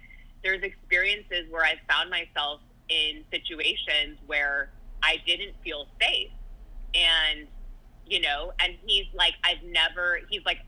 there's 0.42 0.62
experiences 0.62 1.50
where 1.50 1.64
I've 1.64 1.82
found 1.88 2.10
myself 2.10 2.60
in 2.88 3.24
situations 3.30 4.18
where 4.26 4.70
I 5.02 5.18
didn't 5.26 5.54
feel 5.62 5.86
safe. 6.00 6.30
And, 6.94 7.46
you 8.06 8.20
know, 8.20 8.52
and 8.60 8.76
he's 8.86 9.06
like, 9.14 9.34
I've 9.44 9.62
never, 9.64 10.20
he's 10.30 10.44
like 10.46 10.60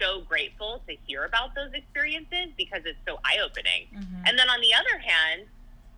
so 0.00 0.22
grateful 0.22 0.82
to 0.88 0.96
hear 1.06 1.24
about 1.24 1.54
those 1.54 1.70
experiences 1.72 2.48
because 2.56 2.80
it's 2.84 2.98
so 3.06 3.18
eye 3.24 3.38
opening. 3.44 3.86
Mm-hmm. 3.94 4.26
And 4.26 4.38
then 4.38 4.48
on 4.48 4.60
the 4.60 4.74
other 4.74 4.98
hand, 4.98 5.42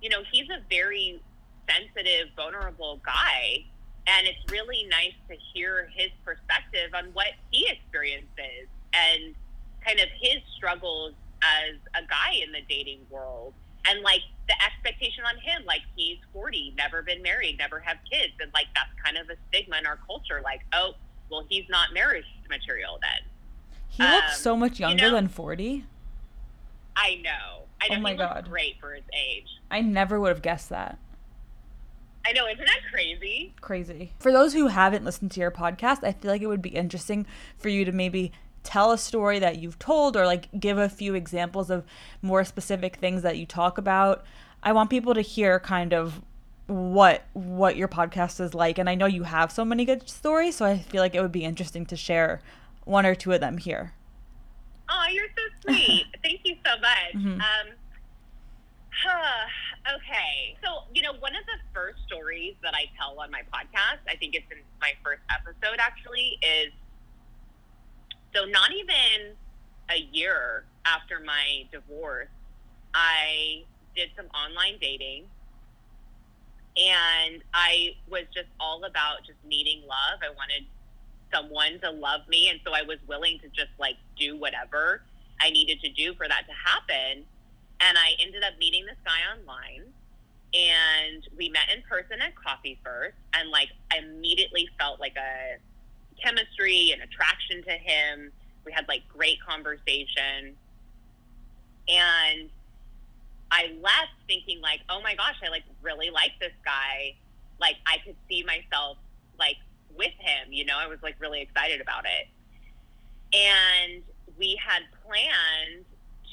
you 0.03 0.11
know, 0.11 0.23
he's 0.31 0.49
a 0.51 0.63
very 0.69 1.23
sensitive, 1.69 2.29
vulnerable 2.37 3.01
guy 3.05 3.65
and 4.09 4.27
it's 4.27 4.51
really 4.51 4.87
nice 4.89 5.13
to 5.29 5.37
hear 5.53 5.91
his 5.95 6.11
perspective 6.25 6.95
on 6.95 7.07
what 7.13 7.29
he 7.51 7.69
experiences 7.69 8.67
and 8.95 9.35
kind 9.85 10.01
of 10.01 10.09
his 10.19 10.39
struggles 10.57 11.13
as 11.43 11.77
a 11.95 12.07
guy 12.09 12.41
in 12.43 12.51
the 12.53 12.63
dating 12.69 13.01
world. 13.11 13.53
And 13.87 14.03
like 14.03 14.23
the 14.49 14.55
expectation 14.65 15.25
on 15.25 15.37
him 15.37 15.65
like 15.67 15.83
he's 15.95 16.19
40 16.33 16.75
never 16.77 17.03
been 17.03 17.23
married 17.23 17.59
never 17.59 17.81
have 17.81 17.99
kids. 18.11 18.33
And 18.41 18.51
like 18.55 18.67
that's 18.75 18.91
kind 19.05 19.19
of 19.19 19.29
a 19.29 19.37
stigma 19.49 19.77
in 19.79 19.87
our 19.87 19.99
culture 20.07 20.41
like 20.43 20.61
oh 20.73 20.93
well 21.31 21.45
he's 21.49 21.69
not 21.69 21.93
marriage 21.93 22.25
material 22.49 22.99
then. 23.03 23.29
He 23.89 24.03
um, 24.03 24.13
looks 24.13 24.41
so 24.41 24.57
much 24.57 24.81
younger 24.81 25.05
you 25.05 25.11
know, 25.11 25.17
than 25.17 25.29
40 25.29 25.85
i 26.97 27.15
know. 27.17 27.65
I 27.81 27.89
know. 27.89 27.97
Oh 27.97 28.01
my 28.01 28.13
he 28.13 28.17
god. 28.17 28.49
great 28.49 28.81
for 28.81 28.93
his 28.93 29.05
age. 29.13 29.47
I 29.71 29.83
never 29.83 30.19
would 30.19 30.31
have 30.31 30.43
guessed 30.43 30.71
that 30.71 30.99
I 32.29 32.33
know, 32.33 32.47
isn't 32.47 32.65
that 32.65 32.81
crazy? 32.91 33.55
Crazy. 33.63 34.13
For 34.19 34.31
those 34.31 34.53
who 34.53 34.67
haven't 34.67 35.05
listened 35.05 35.31
to 35.31 35.41
your 35.41 35.51
podcast, 35.51 36.05
I 36.05 36.13
feel 36.13 36.31
like 36.31 36.43
it 36.43 36.47
would 36.47 36.61
be 36.61 36.69
interesting 36.69 37.27
for 37.57 37.71
you 37.71 37.87
to 37.87 37.93
maybe 37.93 38.33
tell 38.63 38.93
a 38.93 38.99
story 38.99 39.39
that 39.39 39.59
you've 39.59 39.79
told 39.79 40.15
or 40.15 40.27
like 40.27 40.49
give 40.61 40.77
a 40.77 40.91
few 40.91 41.15
examples 41.15 41.71
of 41.71 41.87
more 42.21 42.45
specific 42.45 42.97
things 42.97 43.23
that 43.23 43.39
you 43.39 43.47
talk 43.47 43.79
about. 43.79 44.27
I 44.63 44.73
want 44.73 44.91
people 44.91 45.15
to 45.15 45.23
hear 45.23 45.59
kind 45.59 45.95
of 45.95 46.21
what 46.67 47.25
what 47.33 47.77
your 47.77 47.89
podcast 47.89 48.41
is 48.41 48.53
like 48.53 48.77
and 48.77 48.91
I 48.91 48.95
know 48.95 49.07
you 49.07 49.23
have 49.23 49.51
so 49.51 49.65
many 49.65 49.87
good 49.87 50.07
stories, 50.07 50.57
so 50.57 50.67
I 50.67 50.77
feel 50.77 51.01
like 51.01 51.15
it 51.15 51.23
would 51.23 51.33
be 51.33 51.45
interesting 51.45 51.87
to 51.87 51.97
share 51.97 52.43
one 52.85 53.07
or 53.07 53.15
two 53.15 53.33
of 53.33 53.41
them 53.41 53.57
here. 53.57 53.95
Oh, 54.91 55.05
you're 55.11 55.29
so 55.29 55.43
sweet. 55.73 56.05
Thank 56.23 56.41
you 56.45 56.57
so 56.63 56.73
much. 56.79 57.15
Mm-hmm. 57.15 57.41
Um, 57.41 57.75
okay. 59.07 60.57
So, 60.65 60.85
you 60.95 61.03
know, 61.03 61.13
one 61.21 61.35
of 61.37 61.45
the 61.47 61.59
first 61.75 61.99
stories 62.07 62.55
that 62.63 62.75
I 62.75 62.87
tell 62.99 63.19
on 63.21 63.31
my 63.31 63.43
podcast, 63.53 64.01
I 64.09 64.17
think 64.17 64.35
it's 64.35 64.47
in 64.51 64.59
my 64.81 64.93
first 65.05 65.23
episode 65.31 65.79
actually, 65.79 66.39
is 66.43 66.73
so 68.35 68.45
not 68.45 68.71
even 68.73 69.35
a 69.91 69.99
year 70.13 70.65
after 70.85 71.21
my 71.21 71.65
divorce, 71.73 72.29
I 72.95 73.65
did 73.95 74.11
some 74.17 74.27
online 74.27 74.79
dating 74.81 75.25
and 76.77 77.43
I 77.53 77.97
was 78.09 78.23
just 78.33 78.49
all 78.61 78.85
about 78.85 79.25
just 79.27 79.39
needing 79.45 79.81
love. 79.83 80.21
I 80.23 80.31
wanted 80.31 80.67
someone 81.33 81.81
to 81.83 81.91
love 81.91 82.21
me. 82.29 82.49
And 82.49 82.61
so 82.65 82.73
I 82.73 82.83
was 82.83 82.99
willing 83.09 83.39
to 83.41 83.49
just 83.49 83.71
like 83.79 83.97
do 84.19 84.39
whatever 84.39 85.03
I 85.41 85.51
needed 85.51 85.81
to 85.81 85.91
do 85.91 86.15
for 86.15 86.29
that 86.29 86.43
to 86.47 86.53
happen. 86.53 87.25
And 87.81 87.97
I 87.97 88.13
ended 88.21 88.43
up 88.43 88.59
meeting 88.59 88.85
this 88.87 88.99
guy 89.05 89.21
online 89.33 89.93
and 90.55 91.29
we 91.37 91.51
met 91.51 91.69
in 91.75 91.83
person 91.83 92.21
at 92.21 92.35
coffee 92.35 92.79
first 92.83 93.17
and 93.35 93.51
like 93.51 93.69
I 93.93 93.99
immediately 93.99 94.69
felt 94.79 94.99
like 94.99 95.17
a 95.17 95.59
chemistry 96.21 96.91
and 96.93 97.03
attraction 97.03 97.63
to 97.65 97.73
him. 97.73 98.33
We 98.65 98.73
had 98.73 98.89
like 98.89 99.03
great 99.09 99.39
conversation. 99.47 100.57
And 101.89 102.51
I 103.51 103.77
left 103.81 104.13
thinking 104.27 104.61
like, 104.61 104.81
oh 104.89 105.01
my 105.03 105.15
gosh, 105.15 105.37
I 105.45 105.49
like 105.49 105.65
really 105.83 106.11
like 106.11 106.33
this 106.41 106.53
guy. 106.65 107.15
Like 107.61 107.77
I 107.87 107.99
could 108.05 108.17
see 108.29 108.45
myself 108.45 108.99
like 109.39 109.57
with 109.97 110.13
him, 110.19 110.53
you 110.53 110.65
know, 110.65 110.77
I 110.79 110.87
was 110.87 110.99
like 111.03 111.17
really 111.21 111.41
excited 111.41 111.81
about 111.81 112.05
it. 112.05 112.29
And 113.37 114.03
we 114.39 114.59
had 114.65 114.83
planned 115.05 115.85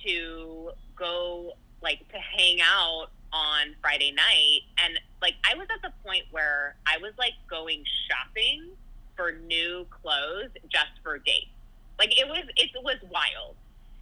to 0.05 0.71
go 0.95 1.53
like 1.81 1.99
to 2.09 2.17
hang 2.17 2.59
out 2.61 3.07
on 3.33 3.75
Friday 3.81 4.11
night 4.11 4.61
and 4.83 4.97
like 5.21 5.35
I 5.49 5.55
was 5.55 5.67
at 5.73 5.81
the 5.81 5.91
point 6.07 6.23
where 6.31 6.75
I 6.87 6.97
was 6.99 7.11
like 7.17 7.33
going 7.49 7.83
shopping 8.07 8.69
for 9.15 9.33
new 9.33 9.85
clothes 9.89 10.51
just 10.69 10.91
for 11.03 11.17
dates. 11.17 11.51
Like 11.99 12.17
it 12.19 12.27
was 12.27 12.43
it 12.55 12.71
was 12.83 12.97
wild. 13.11 13.55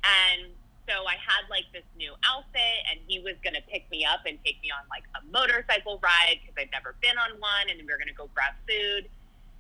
And 0.03 0.51
so 0.88 1.05
I 1.07 1.15
had 1.15 1.48
like 1.50 1.65
this 1.72 1.88
new 1.98 2.12
outfit 2.27 2.79
and 2.91 3.00
he 3.07 3.19
was 3.19 3.36
going 3.43 3.55
to 3.55 3.63
pick 3.72 3.89
me 3.89 4.03
up 4.03 4.27
and 4.27 4.38
take 4.43 4.62
me 4.62 4.69
on 4.69 4.83
like 4.91 5.07
a 5.15 5.24
motorcycle 5.31 6.00
ride 6.03 6.43
because 6.43 6.55
I'd 6.60 6.72
never 6.72 6.95
been 7.01 7.17
on 7.17 7.39
one 7.39 7.72
and 7.72 7.79
we 7.79 7.88
were 7.88 7.98
going 7.98 8.12
to 8.12 8.19
go 8.19 8.29
grab 8.36 8.53
food 8.67 9.07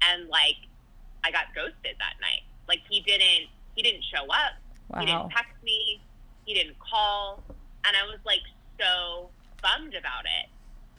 and 0.03 0.27
like 0.27 0.59
I 1.23 1.31
got 1.31 1.55
ghosted 1.55 1.95
that 1.97 2.19
night. 2.19 2.43
Like 2.67 2.81
he 2.89 2.99
didn't 3.01 3.47
he 3.75 3.81
didn't 3.81 4.03
show 4.03 4.25
up. 4.27 4.59
Wow. 4.89 4.99
He 4.99 5.05
didn't 5.05 5.29
text 5.31 5.55
me. 5.63 6.01
He 6.45 6.53
didn't 6.53 6.77
call. 6.79 7.43
And 7.85 7.95
I 7.95 8.05
was 8.05 8.19
like 8.25 8.43
so 8.79 9.29
bummed 9.61 9.95
about 9.95 10.25
it. 10.25 10.49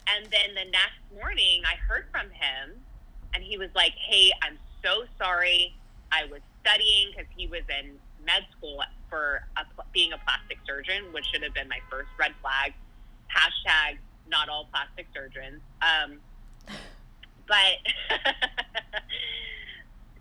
And 0.07 0.25
then 0.31 0.53
the 0.53 0.69
next 0.71 1.01
morning 1.13 1.63
I 1.65 1.75
heard 1.75 2.05
from 2.11 2.29
him 2.29 2.81
and 3.33 3.43
he 3.43 3.57
was 3.57 3.69
like, 3.75 3.93
"Hey, 3.97 4.31
I'm 4.41 4.57
so 4.83 5.03
sorry. 5.17 5.75
I 6.11 6.25
was 6.25 6.41
studying 6.61 7.11
because 7.11 7.27
he 7.35 7.47
was 7.47 7.61
in 7.69 7.97
med 8.25 8.45
school 8.57 8.81
for 9.09 9.43
a, 9.57 9.65
being 9.93 10.13
a 10.13 10.17
plastic 10.17 10.57
surgeon, 10.65 11.11
which 11.11 11.25
should 11.31 11.43
have 11.43 11.53
been 11.53 11.67
my 11.67 11.79
first 11.89 12.09
red 12.17 12.31
flag. 12.41 12.73
Hashtag 13.29 13.97
not 14.27 14.49
all 14.49 14.67
plastic 14.71 15.07
surgeons. 15.13 15.61
Um, 15.81 16.19
but 17.47 17.77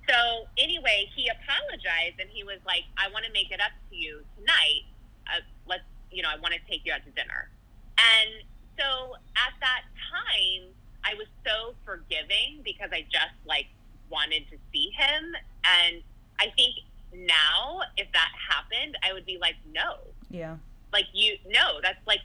so 0.08 0.46
anyway, 0.58 1.08
he 1.14 1.28
apologized 1.28 2.20
and 2.20 2.28
he 2.30 2.44
was 2.44 2.58
like, 2.66 2.84
"I 2.98 3.08
want 3.12 3.24
to 3.24 3.32
make 3.32 3.50
it 3.50 3.60
up 3.60 3.72
to 3.90 3.96
you 3.96 4.22
tonight. 4.38 4.84
Uh, 5.28 5.40
let's, 5.66 5.82
you 6.10 6.22
know, 6.22 6.28
I 6.30 6.38
want 6.40 6.54
to 6.54 6.60
take 6.70 6.82
you 6.84 6.92
out 6.92 7.04
to 7.04 7.10
dinner." 7.10 7.48
And 7.98 8.44
so 8.78 9.14
at 9.36 9.54
that 9.60 9.82
time, 10.10 10.68
I 11.04 11.14
was 11.14 11.26
so 11.46 11.74
forgiving 11.84 12.60
because 12.64 12.90
I 12.92 13.02
just 13.10 13.34
like 13.46 13.66
wanted 14.10 14.48
to 14.50 14.56
see 14.72 14.90
him, 14.96 15.34
and 15.64 16.02
I 16.40 16.50
think 16.56 16.76
now 17.14 17.80
if 17.96 18.10
that 18.12 18.30
happened, 18.50 18.96
I 19.02 19.12
would 19.12 19.26
be 19.26 19.38
like, 19.38 19.56
"No, 19.72 19.98
Yeah. 20.30 20.56
like 20.92 21.06
you 21.12 21.36
no 21.46 21.80
that's 21.82 22.04
like 22.06 22.20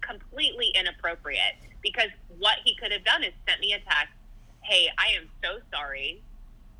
completely 0.00 0.68
inappropriate. 0.74 1.56
Because 1.82 2.08
what 2.38 2.56
he 2.64 2.74
could 2.74 2.92
have 2.92 3.04
done 3.04 3.22
is 3.22 3.32
sent 3.46 3.60
me 3.60 3.72
a 3.72 3.78
text 3.78 4.14
hey 4.62 4.88
i 4.98 5.08
am 5.16 5.28
so 5.42 5.58
sorry. 5.72 6.22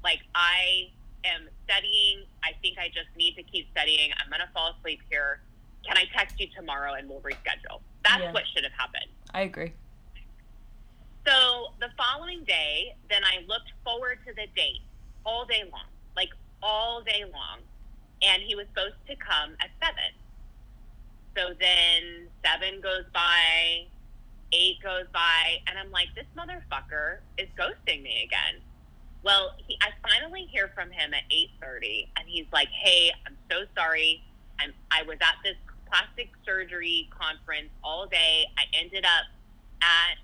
Like 0.05 0.21
i 0.35 0.88
am 1.25 1.49
studying. 1.64 2.25
I 2.43 2.52
think 2.62 2.79
i 2.79 2.88
just 2.88 3.09
need 3.17 3.35
to 3.37 3.43
keep 3.43 3.71
studying. 3.73 4.11
I'm 4.23 4.31
gonna 4.31 4.50
fall 4.52 4.75
asleep 4.79 5.00
here 5.11 5.40
can 5.87 5.97
i 5.97 6.05
text 6.17 6.39
you 6.41 6.47
tomorrow 6.57 6.95
and 6.95 7.09
we'll 7.09 7.21
reschedule 7.21 7.81
that's 8.05 8.21
Yeah. 8.23 8.33
what 8.33 8.45
should 8.55 8.65
have 8.65 8.73
happened 8.73 9.07
I 9.33 9.43
agree. 9.43 9.73
so 11.27 11.67
the 11.81 11.89
following 11.97 12.43
day, 12.45 12.95
then 13.09 13.23
I 13.25 13.45
looked 13.47 13.71
forward 13.85 14.19
to 14.27 14.33
the 14.35 14.47
date 14.57 14.81
all 15.25 15.45
day 15.45 15.63
long, 15.71 15.87
like 16.17 16.31
all 16.63 17.01
day 17.03 17.23
long. 17.33 17.59
And 18.23 18.43
he 18.43 18.55
was 18.57 18.67
supposed 18.75 18.97
to 19.09 19.15
come 19.17 19.53
at 19.61 19.71
seven. 19.81 20.11
So 21.37 21.55
then 21.61 22.27
seven 22.45 22.81
goes 22.81 23.05
by, 23.15 23.87
eight 24.53 24.83
goes 24.83 25.07
by, 25.13 25.59
and 25.69 25.79
I'm 25.79 25.91
like, 25.93 26.09
this 26.17 26.27
motherfucker 26.37 27.19
is 27.39 27.47
ghosting 27.57 28.03
me 28.03 28.25
again. 28.25 28.61
Well, 29.23 29.55
he, 29.67 29.79
I 29.81 29.91
finally 30.03 30.49
hear 30.51 30.73
from 30.75 30.91
him 30.91 31.15
at 31.15 31.23
8:30, 31.31 32.09
and 32.17 32.27
he's 32.27 32.47
like, 32.53 32.69
"Hey, 32.71 33.13
I'm 33.26 33.37
so 33.50 33.65
sorry. 33.76 34.23
I'm 34.59 34.73
I 34.91 35.02
was 35.04 35.19
at 35.21 35.37
this 35.45 35.57
plastic 35.91 36.31
surgery 36.47 37.11
conference 37.11 37.71
all 37.83 38.07
day. 38.07 38.47
I 38.57 38.63
ended 38.79 39.05
up 39.05 39.26
at 39.83 40.17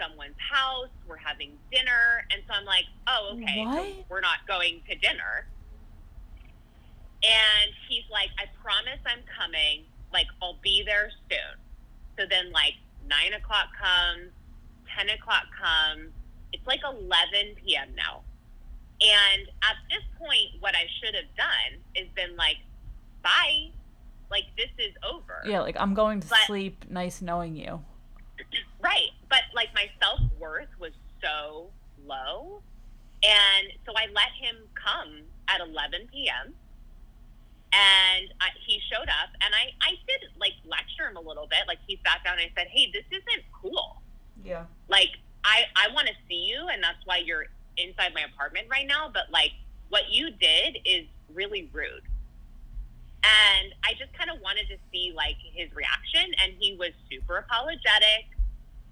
someone's 0.00 0.38
house. 0.38 0.88
We're 1.06 1.16
having 1.16 1.52
dinner. 1.70 2.26
And 2.30 2.42
so 2.48 2.54
I'm 2.54 2.64
like, 2.64 2.86
oh, 3.06 3.36
okay. 3.36 3.64
so 3.64 4.04
we're 4.08 4.20
not 4.20 4.46
going 4.48 4.80
to 4.88 4.94
dinner. 4.96 5.46
And 7.22 7.70
he's 7.88 8.04
like, 8.10 8.30
I 8.38 8.44
promise 8.62 9.00
I'm 9.06 9.22
coming. 9.38 9.84
Like, 10.12 10.26
I'll 10.42 10.58
be 10.62 10.82
there 10.84 11.10
soon. 11.30 11.60
So 12.18 12.24
then, 12.28 12.52
like, 12.52 12.74
nine 13.08 13.32
o'clock 13.32 13.68
comes, 13.80 14.30
10 14.96 15.08
o'clock 15.10 15.44
comes. 15.52 16.12
It's 16.52 16.66
like 16.66 16.80
11 16.84 17.56
p.m. 17.64 17.88
now. 17.96 18.22
And 19.00 19.48
at 19.62 19.76
this 19.90 20.04
point, 20.18 20.60
what 20.60 20.74
I 20.74 20.86
should 21.00 21.14
have 21.14 21.34
done 21.36 21.80
is 21.96 22.08
been 22.14 22.36
like, 22.36 22.58
bye. 23.22 23.70
Like, 24.34 24.46
this 24.56 24.70
is 24.84 24.92
over. 25.08 25.42
Yeah, 25.48 25.60
like 25.60 25.76
I'm 25.78 25.94
going 25.94 26.18
to 26.20 26.26
But- 26.26 26.46
sleep. 26.46 26.84
Nice 26.90 27.22
knowing 27.22 27.54
you. 27.54 27.80
Right. 28.80 29.10
But 29.28 29.42
like 29.54 29.68
my 29.76 29.86
self 30.02 30.18
worth 30.40 30.68
was 30.80 30.90
so 31.22 31.68
low. 32.04 32.62
And 33.22 33.68
so 33.86 33.92
I 33.96 34.06
let 34.12 34.32
him 34.38 34.56
come 34.74 35.22
at 35.48 35.60
11 35.60 36.08
p.m. 36.12 36.52
And 37.72 38.28
I, 38.40 38.48
he 38.66 38.80
showed 38.92 39.08
up 39.08 39.30
and 39.40 39.54
I, 39.54 39.70
I 39.80 39.90
did 40.06 40.28
like 40.38 40.52
lecture 40.66 41.08
him 41.08 41.16
a 41.16 41.20
little 41.20 41.46
bit. 41.46 41.60
Like 41.68 41.78
he 41.86 41.98
sat 42.06 42.22
down 42.24 42.38
and 42.38 42.42
I 42.50 42.60
said, 42.60 42.66
Hey, 42.70 42.90
this 42.92 43.04
isn't 43.10 43.44
cool. 43.52 44.02
Yeah. 44.44 44.64
Like 44.88 45.10
I, 45.44 45.62
I 45.76 45.92
want 45.94 46.08
to 46.08 46.14
see 46.28 46.44
you 46.50 46.68
and 46.72 46.82
that's 46.82 47.04
why 47.04 47.18
you're 47.18 47.46
inside 47.76 48.12
my 48.14 48.22
apartment 48.22 48.66
right 48.70 48.86
now. 48.86 49.08
But 49.12 49.30
like 49.32 49.52
what 49.90 50.10
you 50.10 50.30
did 50.30 50.78
is 50.84 51.06
really 51.32 51.70
rude. 51.72 52.02
And 53.24 53.72
I 53.82 53.94
just 53.98 54.12
kind 54.12 54.28
of 54.28 54.40
wanted 54.42 54.68
to 54.68 54.76
see 54.92 55.12
like 55.16 55.36
his 55.40 55.74
reaction 55.74 56.34
and 56.42 56.52
he 56.58 56.76
was 56.76 56.90
super 57.10 57.38
apologetic 57.38 58.28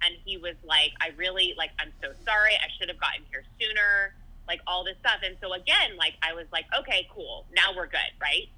and 0.02 0.14
he 0.24 0.38
was 0.38 0.54
like, 0.64 0.92
I 1.00 1.10
really 1.16 1.54
like 1.56 1.70
I'm 1.78 1.92
so 2.02 2.12
sorry. 2.24 2.54
I 2.54 2.68
should 2.78 2.88
have 2.88 2.98
gotten 2.98 3.22
here 3.30 3.44
sooner, 3.60 4.14
like 4.48 4.60
all 4.66 4.84
this 4.84 4.96
stuff. 5.00 5.20
And 5.22 5.36
so 5.42 5.52
again, 5.52 5.96
like 5.98 6.14
I 6.22 6.32
was 6.32 6.46
like, 6.52 6.64
okay, 6.78 7.06
cool. 7.14 7.46
Now 7.54 7.76
we're 7.76 7.86
good, 7.86 8.12
right? 8.20 8.48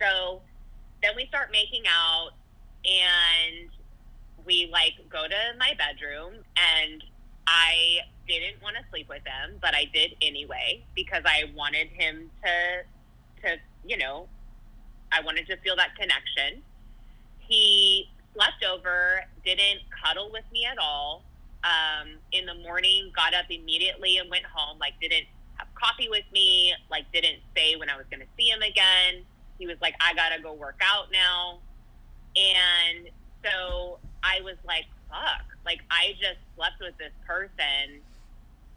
So 0.00 0.42
then 1.02 1.12
we 1.14 1.26
start 1.26 1.50
making 1.52 1.84
out 1.86 2.30
and 2.84 3.70
we 4.44 4.68
like 4.72 4.94
go 5.08 5.26
to 5.26 5.58
my 5.58 5.74
bedroom 5.78 6.34
and 6.56 7.04
I 7.46 8.00
didn't 8.26 8.62
want 8.62 8.76
to 8.76 8.82
sleep 8.90 9.08
with 9.08 9.22
him, 9.24 9.56
but 9.60 9.74
I 9.74 9.86
did 9.92 10.16
anyway 10.20 10.84
because 10.94 11.22
I 11.24 11.44
wanted 11.54 11.88
him 11.88 12.30
to 12.44 13.48
to, 13.48 13.56
you 13.86 13.96
know, 13.96 14.28
I 15.12 15.20
wanted 15.22 15.46
to 15.46 15.56
feel 15.58 15.76
that 15.76 15.94
connection. 15.96 16.62
He 17.38 18.10
slept 18.34 18.64
over, 18.64 19.22
didn't 19.44 19.80
cuddle 20.04 20.30
with 20.32 20.44
me 20.52 20.64
at 20.64 20.78
all. 20.78 21.24
Um, 21.64 22.18
in 22.32 22.46
the 22.46 22.54
morning, 22.54 23.10
got 23.16 23.34
up 23.34 23.46
immediately 23.50 24.18
and 24.18 24.30
went 24.30 24.44
home. 24.44 24.78
Like, 24.78 24.94
didn't 25.00 25.26
have 25.56 25.66
coffee 25.74 26.08
with 26.08 26.24
me. 26.32 26.72
Like, 26.90 27.10
didn't 27.12 27.40
say 27.56 27.76
when 27.76 27.90
I 27.90 27.96
was 27.96 28.06
going 28.10 28.20
to 28.20 28.28
see 28.36 28.48
him 28.48 28.62
again. 28.62 29.24
He 29.58 29.66
was 29.66 29.76
like, 29.80 29.94
I 30.00 30.14
got 30.14 30.28
to 30.36 30.40
go 30.40 30.52
work 30.52 30.80
out 30.82 31.10
now. 31.10 31.58
And 32.36 33.08
so 33.44 33.98
I 34.22 34.40
was 34.42 34.56
like, 34.64 34.84
fuck. 35.10 35.44
Like, 35.64 35.80
I 35.90 36.12
just 36.20 36.38
slept 36.54 36.80
with 36.80 36.96
this 36.98 37.12
person. 37.26 38.00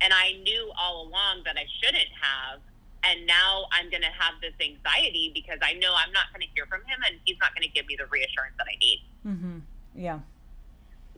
And 0.02 0.12
I 0.12 0.42
knew 0.44 0.72
all 0.80 1.08
along 1.08 1.44
that 1.46 1.58
I 1.58 1.66
shouldn't 1.80 2.10
have. 2.20 2.60
And 3.04 3.26
now 3.26 3.66
I'm 3.72 3.90
going 3.90 4.04
to 4.04 4.14
have 4.14 4.36
this 4.42 4.54
anxiety 4.62 5.32
because 5.34 5.58
I 5.62 5.74
know 5.74 5.90
I'm 5.98 6.12
not 6.14 6.30
going 6.32 6.42
to 6.42 6.48
hear 6.54 6.66
from 6.68 6.82
him 6.82 7.00
and 7.08 7.18
he's 7.26 7.38
not 7.42 7.54
going 7.56 7.64
to 7.64 7.74
give 7.74 7.88
me 7.88 7.96
the 7.98 8.06
reassurance 8.08 8.54
that 8.58 8.68
I 8.72 8.78
need 8.80 9.02
Mm-hmm. 9.28 9.58
Yeah. 9.96 10.20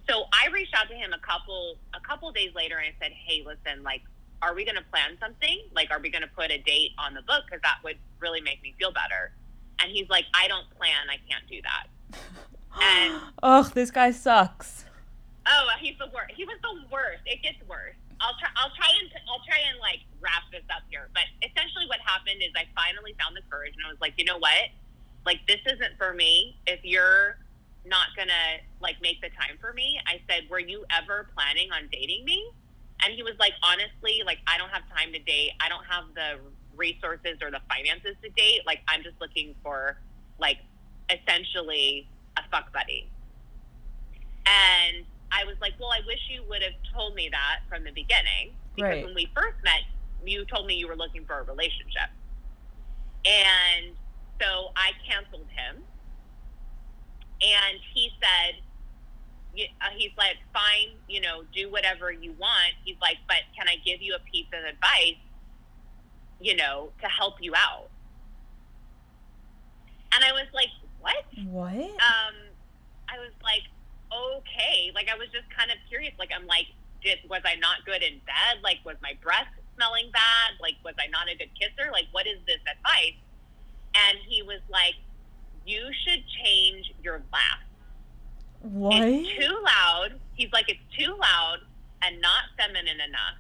so 0.10 0.26
I 0.34 0.50
reached 0.52 0.74
out 0.76 0.88
to 0.90 0.96
him 0.96 1.14
a 1.14 1.20
couple 1.20 1.78
a 1.94 2.00
couple 2.00 2.32
days 2.32 2.52
later 2.56 2.78
and 2.78 2.88
I 2.88 2.94
said, 3.02 3.12
"Hey, 3.14 3.44
listen, 3.46 3.84
like, 3.84 4.02
are 4.42 4.54
we 4.54 4.66
going 4.66 4.76
to 4.76 4.84
plan 4.92 5.18
something? 5.22 5.62
Like, 5.74 5.90
are 5.92 6.00
we 6.00 6.10
going 6.10 6.22
to 6.24 6.28
put 6.36 6.52
a 6.52 6.58
date 6.58 6.92
on 6.98 7.14
the 7.14 7.22
book? 7.22 7.44
Because 7.46 7.62
that 7.64 7.78
would 7.84 7.98
really 8.20 8.42
make 8.42 8.62
me 8.64 8.74
feel 8.80 8.92
better." 8.92 9.32
And 9.80 9.92
he's 9.92 10.10
like, 10.10 10.26
"I 10.34 10.48
don't 10.48 10.70
plan. 10.78 11.08
I 11.10 11.18
can't 11.30 11.48
do 11.50 11.62
that." 11.64 11.88
And- 12.82 13.22
oh, 13.44 13.64
this 13.74 13.92
guy 13.92 14.12
sucks. 14.12 14.86
Oh, 15.46 15.68
he's 15.80 15.98
the 16.00 16.08
worst. 16.14 16.34
He 16.36 16.44
was 16.46 16.58
the 16.62 16.74
worst. 16.92 17.22
It 17.26 17.42
gets 17.44 17.58
worse. 17.68 17.96
I'll 18.24 18.40
try. 18.40 18.50
I'll 18.56 18.72
try 18.72 18.88
and 18.88 19.12
I'll 19.28 19.44
try 19.44 19.60
and 19.68 19.78
like 19.84 20.00
wrap 20.24 20.48
this 20.56 20.64
up 20.72 20.88
here. 20.88 21.12
But 21.12 21.28
essentially, 21.44 21.86
what 21.92 22.00
happened 22.00 22.40
is 22.40 22.56
I 22.56 22.64
finally 22.72 23.12
found 23.20 23.36
the 23.36 23.44
courage, 23.52 23.76
and 23.76 23.84
I 23.84 23.92
was 23.92 24.00
like, 24.00 24.16
you 24.16 24.24
know 24.24 24.40
what? 24.40 24.72
Like 25.28 25.44
this 25.46 25.60
isn't 25.68 26.00
for 26.00 26.16
me. 26.16 26.56
If 26.66 26.80
you're 26.84 27.38
not 27.86 28.16
gonna 28.16 28.64
like 28.80 28.96
make 29.04 29.20
the 29.20 29.30
time 29.36 29.60
for 29.60 29.74
me, 29.74 30.00
I 30.08 30.24
said, 30.32 30.48
were 30.50 30.64
you 30.64 30.88
ever 30.88 31.28
planning 31.36 31.72
on 31.76 31.92
dating 31.92 32.24
me? 32.24 32.40
And 33.04 33.14
he 33.14 33.24
was 33.24 33.36
like, 33.40 33.54
honestly, 33.62 34.24
like 34.26 34.40
I 34.48 34.58
don't 34.58 34.72
have 34.72 34.88
time 34.96 35.12
to 35.12 35.20
date. 35.20 35.52
I 35.60 35.68
don't 35.68 35.84
have 35.84 36.06
the 36.16 36.40
resources 36.76 37.44
or 37.44 37.52
the 37.52 37.60
finances 37.68 38.16
to 38.24 38.30
date. 38.30 38.62
Like 38.66 38.80
I'm 38.88 39.04
just 39.04 39.20
looking 39.20 39.56
for 39.62 40.00
like 40.40 40.60
essentially 41.12 42.08
a 42.38 42.42
fuck 42.50 42.72
buddy. 42.72 43.10
And 44.46 45.06
I 45.34 45.46
was 45.46 45.56
like, 45.60 45.74
well, 45.80 45.90
I 45.92 46.02
wish 46.06 46.20
you 46.30 46.44
would 46.48 46.62
have 46.62 46.74
told 46.94 47.16
me 47.16 47.28
that 47.32 47.62
from 47.68 47.84
the 47.84 47.92
beginning. 47.92 48.56
Because 48.76 48.90
Right. 48.90 49.06
when 49.06 49.16
we 49.16 49.30
first 49.36 49.58
met, 49.64 49.82
you 50.24 50.46
told 50.46 50.68
me 50.68 50.76
you 50.76 50.88
were 50.88 50.96
looking 50.96 51.26
for 51.26 51.40
a 51.40 51.44
relationship. 51.44 52.10
And 53.26 53.96
so 54.42 54.72
I 54.76 54.92
canceled 55.08 55.48
him. 55.50 55.84
And 57.42 57.80
he 57.94 58.12
said, 58.22 58.62
uh, 59.82 59.90
he's 59.96 60.12
like, 60.18 60.38
fine, 60.54 60.96
you 61.08 61.22
know, 61.22 61.44
do 61.54 61.70
whatever 61.72 62.12
you 62.12 62.34
want. 62.34 62.74
He's 62.86 62.96
like, 63.02 63.18
but 63.28 63.38
can 63.58 63.68
I 63.68 63.76
give 63.86 64.02
you 64.02 64.16
a 64.16 64.20
piece 64.32 64.48
of 64.54 64.64
advice, 64.64 65.18
you 66.40 66.56
know, 66.56 66.92
to 67.02 67.08
help 67.08 67.36
you 67.42 67.54
out? 67.56 67.90
And 70.14 70.24
I 70.24 70.32
was 70.32 70.48
like, 70.54 70.70
what? 71.02 71.26
What? 71.46 71.74
Um, 71.74 72.36
I 73.10 73.20
was 73.20 73.32
like, 73.44 73.64
okay. 74.38 74.92
Like, 74.96 75.10
I 75.10 75.18
was 75.18 75.28
just 75.34 75.50
kind 75.56 75.72
of 75.72 75.78
curious. 75.90 76.14
Like, 76.18 76.30
I'm 76.36 76.48
like, 76.48 76.68
did, 77.04 77.20
was 77.30 77.42
I 77.46 77.56
not 77.56 77.86
good 77.86 78.02
in 78.02 78.20
bed? 78.26 78.64
Like, 78.64 78.80
was 78.86 78.96
my 79.02 79.14
breath 79.22 79.48
smelling 79.76 80.10
bad? 80.12 80.60
Like, 80.62 80.76
was 80.84 80.96
I 81.00 81.08
not 81.08 81.30
a 81.30 81.36
good 81.38 81.52
kisser? 81.60 81.92
Like, 81.92 82.06
what 82.12 82.28
is 82.28 82.40
this 82.48 82.62
advice? 82.64 83.20
And 83.96 84.18
he 84.28 84.42
was 84.42 84.62
like, 84.70 84.96
you 85.66 85.90
should 86.06 86.24
change 86.44 86.94
your 87.04 87.22
laugh. 87.32 87.64
What? 88.62 89.02
It's 89.04 89.30
too 89.38 89.58
loud. 89.64 90.20
He's 90.36 90.52
like, 90.52 90.70
it's 90.70 90.80
too 90.98 91.16
loud 91.20 91.60
and 92.02 92.22
not 92.22 92.44
feminine 92.58 93.00
enough. 93.00 93.38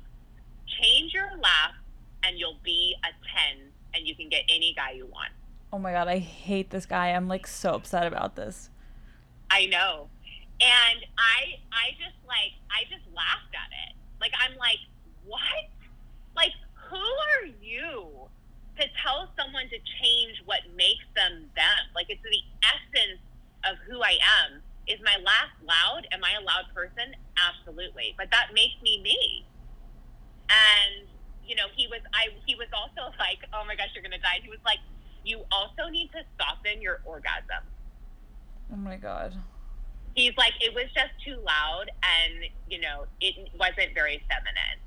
Change 0.81 1.13
your 1.13 1.31
laugh 1.41 1.75
and 2.23 2.37
you'll 2.37 2.59
be 2.63 2.95
a 3.03 3.07
10 3.07 3.67
and 3.93 4.07
you 4.07 4.15
can 4.15 4.29
get 4.29 4.43
any 4.49 4.73
guy 4.75 4.91
you 4.91 5.05
want. 5.05 5.29
Oh 5.71 5.79
my 5.79 5.91
God, 5.91 6.07
I 6.07 6.19
hate 6.19 6.69
this 6.69 6.85
guy. 6.85 7.09
I'm 7.09 7.27
like 7.27 7.47
so 7.47 7.73
upset 7.73 8.05
about 8.05 8.35
this. 8.35 8.69
I 9.49 9.65
know. 9.67 10.09
And 10.63 11.03
I 11.19 11.59
I 11.75 11.91
just 11.99 12.15
like 12.23 12.55
I 12.71 12.87
just 12.87 13.03
laughed 13.11 13.51
at 13.51 13.67
it. 13.89 13.99
Like 14.23 14.31
I'm 14.39 14.55
like, 14.55 14.79
what? 15.27 15.67
Like 16.35 16.55
who 16.87 17.03
are 17.03 17.51
you 17.59 18.31
to 18.79 18.85
tell 19.03 19.29
someone 19.35 19.67
to 19.69 19.79
change 19.99 20.39
what 20.45 20.63
makes 20.75 21.03
them 21.15 21.51
them? 21.55 21.83
Like 21.93 22.07
it's 22.07 22.23
the 22.23 22.43
essence 22.63 23.19
of 23.67 23.75
who 23.83 24.01
I 24.01 24.15
am. 24.47 24.63
Is 24.87 24.99
my 25.03 25.15
laugh 25.19 25.51
loud? 25.63 26.07
Am 26.11 26.23
I 26.23 26.39
a 26.39 26.43
loud 26.43 26.71
person? 26.75 27.15
Absolutely. 27.35 28.15
But 28.17 28.31
that 28.31 28.55
makes 28.55 28.79
me 28.81 29.03
me. 29.03 29.45
And 30.47 31.07
you 31.43 31.55
know, 31.55 31.67
he 31.75 31.87
was 31.87 31.99
I 32.15 32.31
he 32.47 32.55
was 32.55 32.71
also 32.71 33.11
like, 33.19 33.43
oh 33.51 33.67
my 33.67 33.75
gosh, 33.75 33.91
you're 33.93 34.03
gonna 34.03 34.23
die. 34.23 34.39
He 34.39 34.49
was 34.49 34.63
like, 34.63 34.79
you 35.27 35.43
also 35.51 35.91
need 35.91 36.11
to 36.15 36.23
soften 36.39 36.81
your 36.81 37.01
orgasm. 37.03 37.67
Oh 38.71 38.79
my 38.79 38.95
god. 38.95 39.35
He's 40.15 40.35
like, 40.37 40.53
it 40.61 40.73
was 40.75 40.85
just 40.93 41.11
too 41.25 41.37
loud, 41.43 41.85
and 42.03 42.45
you 42.69 42.79
know, 42.81 43.05
it 43.19 43.49
wasn't 43.59 43.93
very 43.95 44.23
feminine. 44.29 44.79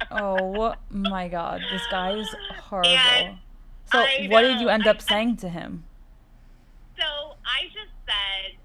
oh 0.10 0.74
my 0.90 1.28
god, 1.28 1.60
this 1.70 1.82
guy 1.90 2.12
is 2.18 2.28
horrible. 2.62 2.90
And 2.90 3.38
so, 3.92 3.98
I 4.00 4.26
what 4.30 4.42
did 4.42 4.60
you 4.60 4.68
end 4.68 4.86
I- 4.86 4.90
up 4.90 5.02
saying 5.02 5.36
to 5.38 5.48
him? 5.48 5.84
So 6.98 7.04
I 7.44 7.66
just 7.66 7.94
said, 8.06 8.58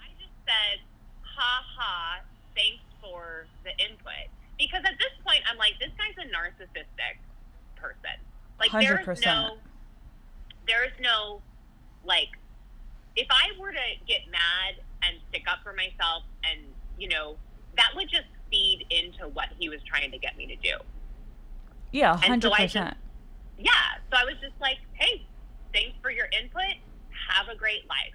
I 0.00 0.08
just 0.18 0.32
said, 0.46 0.80
ha 1.22 1.62
ha, 1.76 2.20
thanks 2.56 2.82
for 3.00 3.46
the 3.64 3.70
input. 3.84 4.32
Because 4.58 4.82
at 4.84 4.98
this 4.98 5.12
point, 5.24 5.40
I'm 5.50 5.58
like, 5.58 5.74
this 5.78 5.90
guy's 5.98 6.16
a 6.16 6.28
narcissistic 6.28 7.18
person. 7.76 8.18
Like, 8.58 8.72
there's 8.72 9.06
100%. 9.06 9.24
no, 9.24 9.58
there's 10.66 10.92
no, 11.00 11.42
like, 12.04 12.30
if 13.18 13.26
I 13.30 13.58
were 13.58 13.72
to 13.72 13.88
get 14.06 14.20
mad 14.30 14.78
and 15.02 15.16
stick 15.28 15.42
up 15.50 15.58
for 15.64 15.72
myself 15.72 16.22
and, 16.48 16.60
you 16.98 17.08
know, 17.08 17.36
that 17.76 17.90
would 17.96 18.08
just 18.08 18.30
feed 18.48 18.86
into 18.90 19.26
what 19.34 19.48
he 19.58 19.68
was 19.68 19.80
trying 19.82 20.12
to 20.12 20.18
get 20.18 20.36
me 20.36 20.46
to 20.46 20.56
do. 20.56 20.76
Yeah, 21.90 22.12
And 22.22 22.40
so 22.42 22.50
hundred 22.50 22.62
percent. 22.62 22.96
Yeah. 23.58 23.72
So 24.10 24.16
I 24.16 24.24
was 24.24 24.34
just 24.40 24.54
like, 24.60 24.78
hey, 24.92 25.26
thanks 25.74 25.96
for 26.00 26.10
your 26.10 26.26
input. 26.38 26.78
Have 27.28 27.48
a 27.48 27.56
great 27.56 27.88
life. 27.88 28.14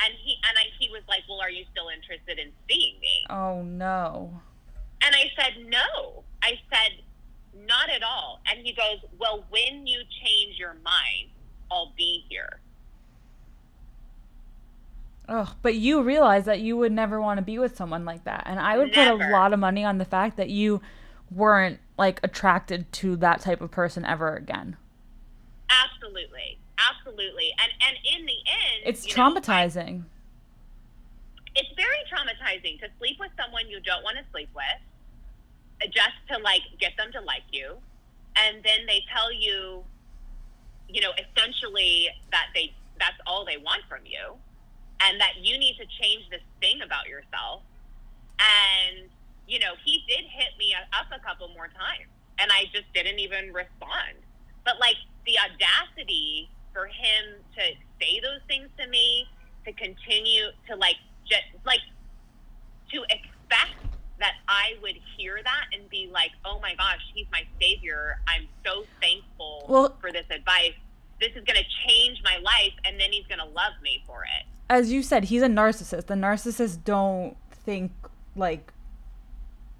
And 0.00 0.14
he 0.24 0.36
and 0.48 0.58
I, 0.58 0.64
he 0.80 0.88
was 0.88 1.02
like, 1.08 1.20
well, 1.28 1.40
are 1.40 1.50
you 1.50 1.64
still 1.70 1.88
interested 1.88 2.38
in 2.38 2.52
seeing 2.68 2.98
me? 3.00 3.26
Oh 3.28 3.62
no. 3.62 4.40
And 5.04 5.14
I 5.14 5.30
said, 5.36 5.66
no. 5.66 6.24
I 6.42 6.58
said, 6.70 7.02
not 7.66 7.90
at 7.90 8.02
all. 8.02 8.40
And 8.50 8.64
he 8.64 8.72
goes, 8.72 8.98
well, 9.18 9.44
when 9.50 9.86
you 9.86 10.00
change 10.24 10.58
your 10.58 10.74
mind, 10.74 11.30
I'll 11.70 11.92
be 11.96 12.24
here. 12.28 12.60
Oh, 15.34 15.54
but 15.62 15.74
you 15.76 16.02
realize 16.02 16.44
that 16.44 16.60
you 16.60 16.76
would 16.76 16.92
never 16.92 17.18
want 17.18 17.38
to 17.38 17.42
be 17.42 17.58
with 17.58 17.74
someone 17.74 18.04
like 18.04 18.24
that. 18.24 18.42
And 18.44 18.60
I 18.60 18.76
would 18.76 18.92
put 18.92 19.08
a 19.08 19.14
lot 19.14 19.54
of 19.54 19.58
money 19.58 19.82
on 19.82 19.96
the 19.96 20.04
fact 20.04 20.36
that 20.36 20.50
you 20.50 20.82
weren't 21.30 21.80
like 21.96 22.20
attracted 22.22 22.92
to 22.92 23.16
that 23.16 23.40
type 23.40 23.62
of 23.62 23.70
person 23.70 24.04
ever 24.04 24.34
again. 24.36 24.76
Absolutely. 25.70 26.58
Absolutely. 26.78 27.50
And 27.58 27.72
and 27.88 27.96
in 28.14 28.26
the 28.26 28.32
end, 28.32 28.82
It's 28.84 29.08
you 29.08 29.16
know, 29.16 29.30
traumatizing. 29.34 30.02
it's 31.56 31.70
very 31.76 31.96
traumatizing 32.12 32.78
to 32.80 32.88
sleep 32.98 33.16
with 33.18 33.30
someone 33.42 33.68
you 33.70 33.80
don't 33.80 34.02
want 34.02 34.18
to 34.18 34.24
sleep 34.32 34.50
with 34.54 34.80
uh, 35.82 35.86
just 35.86 36.16
to 36.30 36.36
like 36.42 36.60
get 36.78 36.92
them 36.98 37.10
to 37.12 37.20
like 37.22 37.44
you 37.52 37.76
and 38.36 38.62
then 38.64 38.80
they 38.86 39.02
tell 39.14 39.32
you 39.32 39.82
you 40.88 41.00
know 41.00 41.10
essentially 41.16 42.08
that 42.30 42.46
they 42.54 42.72
that's 42.98 43.16
all 43.26 43.44
they 43.44 43.56
want 43.58 43.82
from 43.88 44.00
you 44.04 44.36
and 45.00 45.20
that 45.20 45.32
you 45.40 45.58
need 45.58 45.76
to 45.78 45.86
change 46.00 46.28
this 46.30 46.42
thing 46.60 46.80
about 46.82 47.08
yourself 47.08 47.62
and 48.38 49.08
you 49.46 49.58
know 49.58 49.72
he 49.84 50.04
did 50.08 50.24
hit 50.28 50.56
me 50.58 50.74
up 50.74 51.06
a 51.14 51.20
couple 51.24 51.48
more 51.48 51.68
times 51.68 52.08
and 52.38 52.50
i 52.52 52.64
just 52.72 52.86
didn't 52.94 53.18
even 53.18 53.52
respond 53.52 54.16
but 54.64 54.78
like 54.80 54.96
the 55.26 55.34
audacity 55.38 56.48
for 56.72 56.86
him 56.86 57.38
to 57.54 57.62
say 58.00 58.20
those 58.22 58.40
things 58.48 58.68
to 58.78 58.86
me 58.88 59.26
to 59.64 59.72
continue 59.72 60.46
to 60.68 60.76
like 60.76 60.96
just 61.28 61.44
like 61.64 61.80
to 62.90 63.02
expect 63.08 63.74
that 64.18 64.34
I 64.46 64.74
would 64.82 64.96
hear 65.16 65.40
that 65.42 65.64
and 65.72 65.88
be 65.90 66.08
like, 66.12 66.30
"Oh 66.44 66.60
my 66.60 66.74
gosh, 66.76 67.00
he's 67.14 67.26
my 67.32 67.42
savior. 67.60 68.20
I'm 68.28 68.46
so 68.64 68.84
thankful 69.00 69.66
Well- 69.68 69.96
for 70.00 70.12
this 70.12 70.26
advice. 70.30 70.74
This 71.20 71.30
is 71.30 71.44
going 71.44 71.58
to 71.58 71.88
change 71.88 72.20
my 72.22 72.36
life 72.38 72.72
and 72.84 73.00
then 73.00 73.12
he's 73.12 73.26
going 73.26 73.40
to 73.40 73.46
love 73.46 73.72
me 73.82 74.02
for 74.06 74.24
it." 74.24 74.46
As 74.70 74.90
you 74.92 75.02
said, 75.02 75.24
he's 75.24 75.42
a 75.42 75.48
narcissist. 75.48 76.06
The 76.06 76.14
narcissists 76.14 76.82
don't 76.82 77.36
think 77.50 77.92
like 78.36 78.72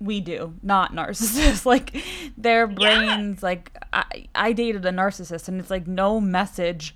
we 0.00 0.20
do, 0.20 0.54
not 0.62 0.92
narcissists. 0.94 1.64
like 1.64 1.96
their 2.36 2.68
Yeah. 2.68 2.74
brains 2.74 3.42
like 3.42 3.76
I 3.92 4.26
I 4.34 4.52
dated 4.52 4.84
a 4.84 4.90
narcissist 4.90 5.48
and 5.48 5.60
it's 5.60 5.70
like 5.70 5.86
no 5.86 6.20
message 6.20 6.94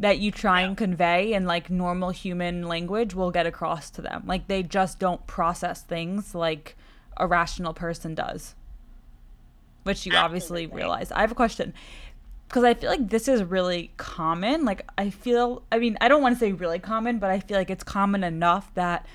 that 0.00 0.18
you 0.18 0.30
try 0.30 0.62
and 0.62 0.76
convey 0.76 1.32
in 1.32 1.46
like 1.46 1.70
normal 1.70 2.10
human 2.10 2.66
language 2.66 3.14
will 3.14 3.30
get 3.30 3.46
across 3.46 3.88
to 3.90 4.02
them. 4.02 4.22
Like 4.26 4.48
they 4.48 4.62
just 4.62 4.98
don't 4.98 5.24
process 5.26 5.82
things 5.82 6.34
like 6.34 6.76
a 7.16 7.26
rational 7.26 7.72
person 7.74 8.14
does. 8.14 8.54
Which 9.84 10.06
you 10.06 10.14
obviously 10.14 10.66
realize. 10.66 11.10
I 11.10 11.20
have 11.22 11.32
a 11.32 11.36
question. 11.36 11.74
Because 12.52 12.64
I 12.64 12.74
feel 12.74 12.90
like 12.90 13.08
this 13.08 13.28
is 13.28 13.42
really 13.42 13.92
common. 13.96 14.66
Like, 14.66 14.86
I 14.98 15.08
feel, 15.08 15.62
I 15.72 15.78
mean, 15.78 15.96
I 16.02 16.08
don't 16.08 16.20
want 16.20 16.36
to 16.36 16.38
say 16.38 16.52
really 16.52 16.78
common, 16.78 17.18
but 17.18 17.30
I 17.30 17.40
feel 17.40 17.56
like 17.56 17.70
it's 17.70 17.82
common 17.82 18.22
enough 18.22 18.70
that 18.74 19.06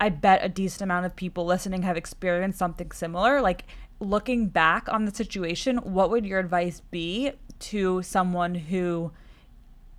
I 0.00 0.08
bet 0.08 0.44
a 0.44 0.48
decent 0.48 0.82
amount 0.82 1.06
of 1.06 1.14
people 1.14 1.46
listening 1.46 1.82
have 1.82 1.96
experienced 1.96 2.58
something 2.58 2.90
similar. 2.90 3.40
Like, 3.40 3.66
looking 4.00 4.48
back 4.48 4.88
on 4.88 5.04
the 5.04 5.14
situation, 5.14 5.76
what 5.76 6.10
would 6.10 6.26
your 6.26 6.40
advice 6.40 6.82
be 6.90 7.30
to 7.60 8.02
someone 8.02 8.56
who 8.56 9.12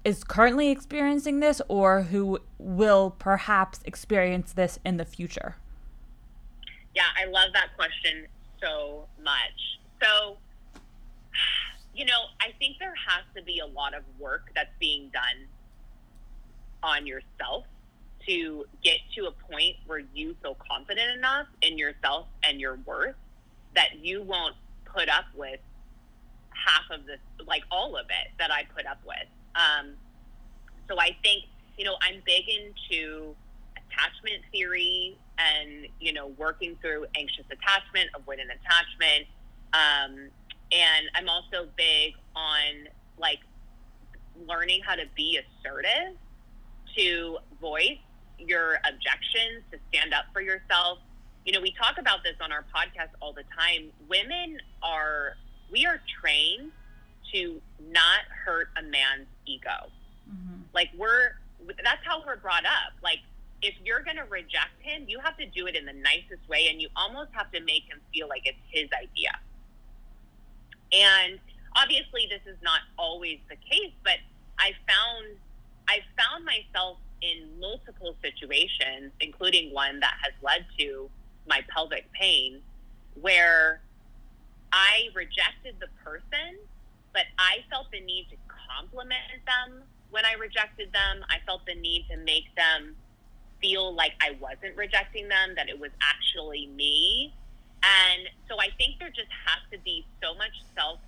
is 0.03 0.25
currently 0.25 0.69
experiencing 0.69 1.39
this 1.39 1.61
or 1.69 2.01
who 2.01 2.37
will 2.59 3.15
perhaps 3.17 3.79
experience 3.85 4.51
this 4.51 4.77
in 4.83 4.97
the 4.97 5.05
future? 5.05 5.55
Yeah, 6.93 7.03
I 7.17 7.29
love 7.29 7.53
that 7.53 7.77
question 7.77 8.27
so 8.61 9.05
much. 9.23 9.79
So, 10.03 10.35
you 11.97 12.05
know, 12.05 12.27
I 12.39 12.53
think 12.59 12.77
there 12.79 12.93
has 13.07 13.23
to 13.35 13.41
be 13.41 13.59
a 13.59 13.65
lot 13.65 13.95
of 13.95 14.03
work 14.19 14.51
that's 14.53 14.69
being 14.79 15.09
done 15.11 15.47
on 16.83 17.07
yourself 17.07 17.65
to 18.27 18.65
get 18.83 18.97
to 19.15 19.25
a 19.25 19.31
point 19.51 19.77
where 19.87 20.03
you 20.13 20.35
feel 20.43 20.55
confident 20.69 21.17
enough 21.17 21.47
in 21.63 21.75
yourself 21.77 22.27
and 22.43 22.61
your 22.61 22.75
worth 22.85 23.15
that 23.75 23.97
you 23.99 24.21
won't 24.21 24.55
put 24.85 25.09
up 25.09 25.25
with 25.35 25.59
half 26.51 26.83
of 26.91 27.07
this, 27.07 27.19
like 27.47 27.63
all 27.71 27.97
of 27.97 28.05
it 28.05 28.31
that 28.37 28.51
I 28.51 28.63
put 28.75 28.85
up 28.85 28.99
with. 29.03 29.27
Um, 29.55 29.93
so 30.87 30.99
I 30.99 31.17
think, 31.23 31.45
you 31.79 31.85
know, 31.85 31.95
I'm 32.01 32.21
big 32.25 32.43
into 32.47 33.33
attachment 33.75 34.43
theory 34.51 35.17
and, 35.39 35.87
you 35.99 36.13
know, 36.13 36.27
working 36.37 36.77
through 36.79 37.07
anxious 37.17 37.45
attachment, 37.49 38.11
avoidant 38.13 38.53
attachment. 38.53 39.27
Um, 39.73 40.29
and 40.71 41.07
I'm 41.15 41.29
also 41.29 41.69
big 41.77 42.13
on 42.35 42.87
like 43.17 43.39
learning 44.47 44.81
how 44.85 44.95
to 44.95 45.05
be 45.15 45.39
assertive, 45.39 46.15
to 46.97 47.37
voice 47.59 47.99
your 48.37 48.79
objections, 48.87 49.63
to 49.71 49.79
stand 49.89 50.13
up 50.13 50.25
for 50.33 50.41
yourself. 50.41 50.99
You 51.45 51.53
know, 51.53 51.61
we 51.61 51.71
talk 51.71 51.97
about 51.97 52.23
this 52.23 52.35
on 52.41 52.51
our 52.51 52.65
podcast 52.75 53.09
all 53.21 53.33
the 53.33 53.43
time. 53.57 53.91
Women 54.09 54.59
are, 54.83 55.37
we 55.71 55.85
are 55.85 55.99
trained 56.21 56.71
to 57.33 57.61
not 57.89 58.21
hurt 58.45 58.69
a 58.77 58.83
man's 58.83 59.27
ego. 59.45 59.89
Mm-hmm. 60.29 60.61
Like 60.73 60.89
we're 60.97 61.31
that's 61.83 62.03
how 62.03 62.23
we're 62.25 62.37
brought 62.37 62.65
up. 62.65 62.93
Like 63.03 63.19
if 63.61 63.73
you're 63.83 64.03
going 64.03 64.17
to 64.17 64.25
reject 64.25 64.79
him, 64.81 65.05
you 65.07 65.19
have 65.19 65.37
to 65.37 65.45
do 65.47 65.67
it 65.67 65.75
in 65.75 65.85
the 65.85 65.93
nicest 65.93 66.47
way 66.47 66.67
and 66.69 66.81
you 66.81 66.89
almost 66.95 67.31
have 67.33 67.51
to 67.51 67.59
make 67.61 67.83
him 67.83 67.99
feel 68.13 68.27
like 68.27 68.43
it's 68.45 68.57
his 68.69 68.87
idea. 68.93 69.31
And 70.91 71.39
obviously 71.75 72.27
this 72.29 72.41
is 72.45 72.57
not 72.61 72.81
always 72.97 73.39
the 73.49 73.55
case, 73.55 73.93
but 74.03 74.17
I 74.59 74.71
found 74.87 75.37
I 75.89 75.99
found 76.17 76.43
myself 76.43 76.97
in 77.21 77.59
multiple 77.59 78.15
situations, 78.21 79.11
including 79.21 79.73
one 79.73 79.99
that 80.01 80.15
has 80.21 80.33
led 80.41 80.65
to 80.79 81.09
my 81.47 81.61
pelvic 81.73 82.11
pain, 82.11 82.61
where 83.21 83.81
I 84.73 85.07
rejected 85.15 85.75
the 85.79 85.87
person, 86.03 86.59
but 87.13 87.23
I 87.39 87.59
felt 87.69 87.89
the 87.91 88.01
need 88.01 88.27
to 88.31 88.35
compliment 88.69 89.41
them 89.45 89.83
when 90.11 90.25
I 90.25 90.33
rejected 90.33 90.91
them. 90.91 91.23
I 91.29 91.37
felt 91.45 91.65
the 91.65 91.75
need 91.75 92.05
to 92.11 92.17
make 92.17 92.53
them 92.55 92.95
feel 93.61 93.93
like 93.95 94.13
I 94.21 94.37
wasn't 94.39 94.75
rejecting 94.75 95.27
them, 95.27 95.55
that 95.55 95.69
it 95.69 95.79
was 95.79 95.91
actually 96.01 96.67
me. 96.67 97.33
And 97.83 98.29
so 98.49 98.59
I 98.59 98.69
think 98.77 98.99
there 98.99 99.09
just 99.09 99.29
has 99.45 99.59
to 99.71 99.77
be 99.79 100.05
so 100.21 100.33
much 100.35 100.53
self 100.75 100.99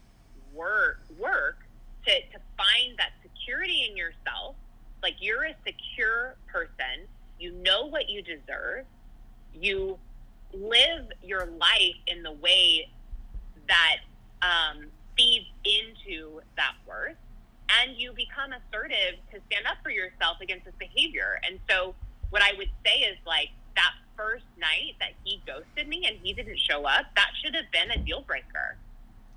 work 0.53 1.57
to, 2.05 2.11
to 2.11 2.39
find 2.57 2.97
that 2.97 3.11
security 3.21 3.87
in 3.89 3.97
yourself. 3.97 4.55
Like 5.01 5.15
you're 5.19 5.45
a 5.45 5.55
secure 5.65 6.35
person, 6.47 7.07
you 7.39 7.51
know 7.51 7.85
what 7.85 8.09
you 8.09 8.21
deserve, 8.21 8.85
you 9.53 9.97
live 10.53 11.05
your 11.23 11.45
life 11.45 11.95
in 12.07 12.23
the 12.23 12.31
way 12.31 12.89
that 13.67 13.97
um, 14.41 14.87
feeds 15.17 15.45
into 15.63 16.41
that 16.57 16.73
worth, 16.87 17.15
and 17.81 17.97
you 17.97 18.11
become 18.13 18.51
assertive 18.51 19.19
to 19.31 19.39
stand 19.47 19.65
up 19.67 19.77
for 19.83 19.89
yourself 19.89 20.37
against 20.41 20.65
this 20.65 20.73
behavior. 20.79 21.39
And 21.47 21.59
so 21.69 21.95
what 22.29 22.41
I 22.41 22.53
would 22.57 22.69
say 22.85 22.99
is 22.99 23.17
like 23.25 23.49
first 24.19 24.43
night 24.59 24.99
that 24.99 25.11
he 25.23 25.41
ghosted 25.47 25.87
me 25.87 26.05
and 26.05 26.17
he 26.21 26.33
didn't 26.33 26.59
show 26.59 26.83
up, 26.83 27.05
that 27.15 27.31
should 27.41 27.55
have 27.55 27.71
been 27.71 27.89
a 27.91 28.03
deal 28.03 28.21
breaker. 28.21 28.75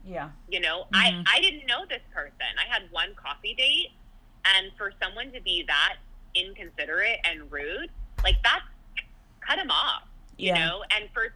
Yeah. 0.04 0.30
You 0.48 0.58
know, 0.58 0.86
mm-hmm. 0.92 0.96
I, 0.96 1.24
I 1.36 1.40
didn't 1.40 1.66
know 1.66 1.86
this 1.88 2.02
person. 2.12 2.50
I 2.58 2.66
had 2.68 2.90
one 2.90 3.14
coffee 3.14 3.54
date 3.54 3.90
and 4.44 4.72
for 4.76 4.92
someone 5.00 5.30
to 5.32 5.40
be 5.40 5.64
that 5.68 5.98
inconsiderate 6.34 7.18
and 7.24 7.50
rude, 7.52 7.90
like 8.24 8.36
that's 8.42 8.64
cut 9.40 9.58
him 9.58 9.70
off. 9.70 10.02
You 10.36 10.48
yeah. 10.48 10.66
know, 10.66 10.82
and 10.96 11.08
for 11.14 11.32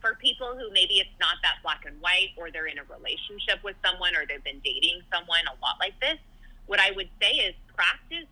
for 0.00 0.14
people 0.20 0.54
who 0.54 0.70
maybe 0.70 1.00
it's 1.00 1.16
not 1.18 1.36
that 1.42 1.56
black 1.62 1.84
and 1.86 1.98
white 2.00 2.36
or 2.36 2.50
they're 2.50 2.66
in 2.66 2.78
a 2.78 2.84
relationship 2.84 3.64
with 3.64 3.74
someone 3.84 4.14
or 4.14 4.26
they've 4.28 4.44
been 4.44 4.60
dating 4.62 5.00
someone 5.10 5.40
a 5.48 5.56
lot 5.64 5.76
like 5.80 5.98
this, 5.98 6.18
what 6.66 6.78
I 6.78 6.90
would 6.92 7.08
say 7.20 7.30
is 7.32 7.54
practice 7.74 8.28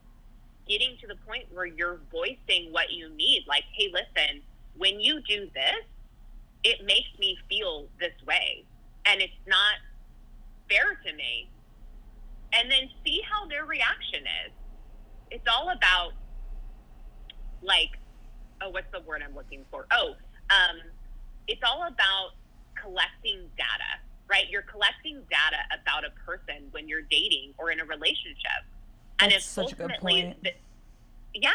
getting 0.68 0.96
to 1.00 1.06
the 1.06 1.16
point 1.26 1.44
where 1.52 1.66
you're 1.66 2.00
voicing 2.10 2.70
what 2.70 2.90
you 2.90 3.10
need. 3.10 3.44
Like, 3.48 3.64
hey, 3.72 3.90
listen, 3.92 4.42
when 4.76 5.00
you 5.00 5.20
do 5.28 5.48
this, 5.54 5.84
it 6.64 6.84
makes 6.84 7.08
me 7.18 7.36
feel 7.48 7.86
this 7.98 8.14
way. 8.26 8.64
And 9.06 9.20
it's 9.20 9.32
not 9.46 9.76
fair 10.68 10.98
to 11.04 11.12
me. 11.14 11.50
And 12.52 12.70
then 12.70 12.88
see 13.04 13.20
how 13.30 13.46
their 13.48 13.64
reaction 13.64 14.20
is. 14.46 14.52
It's 15.30 15.46
all 15.48 15.70
about, 15.70 16.12
like, 17.62 17.90
oh, 18.60 18.70
what's 18.70 18.90
the 18.92 19.00
word 19.00 19.22
I'm 19.26 19.34
looking 19.34 19.64
for? 19.70 19.86
Oh, 19.90 20.14
um, 20.50 20.76
it's 21.48 21.62
all 21.66 21.88
about 21.88 22.32
collecting 22.80 23.48
data, 23.56 23.92
right? 24.28 24.44
You're 24.50 24.62
collecting 24.62 25.22
data 25.30 25.62
about 25.80 26.04
a 26.04 26.10
person 26.24 26.68
when 26.70 26.88
you're 26.88 27.02
dating 27.10 27.54
or 27.58 27.70
in 27.70 27.80
a 27.80 27.84
relationship. 27.84 28.62
That's 29.22 29.34
and 29.34 29.38
if 29.38 29.42
such 29.42 29.80
ultimately, 29.80 30.20
a 30.20 30.24
good 30.26 30.42
point. 30.42 30.54
yeah, 31.34 31.50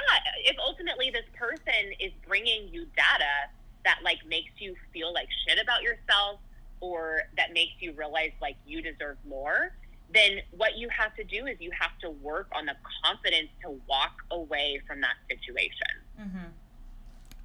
if 0.45 0.55
ultimately 0.59 1.09
this 1.11 1.25
person 1.37 1.91
is 1.99 2.11
bringing 2.27 2.67
you 2.71 2.85
data 2.95 3.49
that 3.85 3.99
like 4.03 4.19
makes 4.27 4.51
you 4.57 4.75
feel 4.93 5.13
like 5.13 5.27
shit 5.47 5.59
about 5.61 5.81
yourself 5.83 6.39
or 6.79 7.21
that 7.37 7.53
makes 7.53 7.73
you 7.79 7.93
realize 7.93 8.31
like 8.41 8.55
you 8.65 8.81
deserve 8.81 9.17
more, 9.27 9.71
then 10.13 10.39
what 10.51 10.77
you 10.77 10.89
have 10.89 11.15
to 11.15 11.23
do 11.23 11.45
is 11.45 11.57
you 11.59 11.71
have 11.77 11.97
to 11.99 12.09
work 12.09 12.47
on 12.55 12.65
the 12.65 12.75
confidence 13.03 13.49
to 13.63 13.79
walk 13.89 14.23
away 14.31 14.81
from 14.87 15.01
that 15.01 15.15
situation. 15.29 15.71
Mm-hmm. 16.19 16.47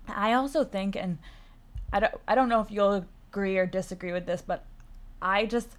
I 0.09 0.33
also 0.35 0.65
think, 0.65 0.97
and 0.97 1.19
I 1.93 2.01
don't, 2.01 2.15
I 2.27 2.35
don't 2.35 2.49
know 2.49 2.61
if 2.61 2.71
you'll 2.71 3.05
agree 3.31 3.57
or 3.57 3.67
disagree 3.67 4.13
with 4.13 4.27
this, 4.27 4.43
but 4.43 4.65
I 5.21 5.47
just 5.47 5.77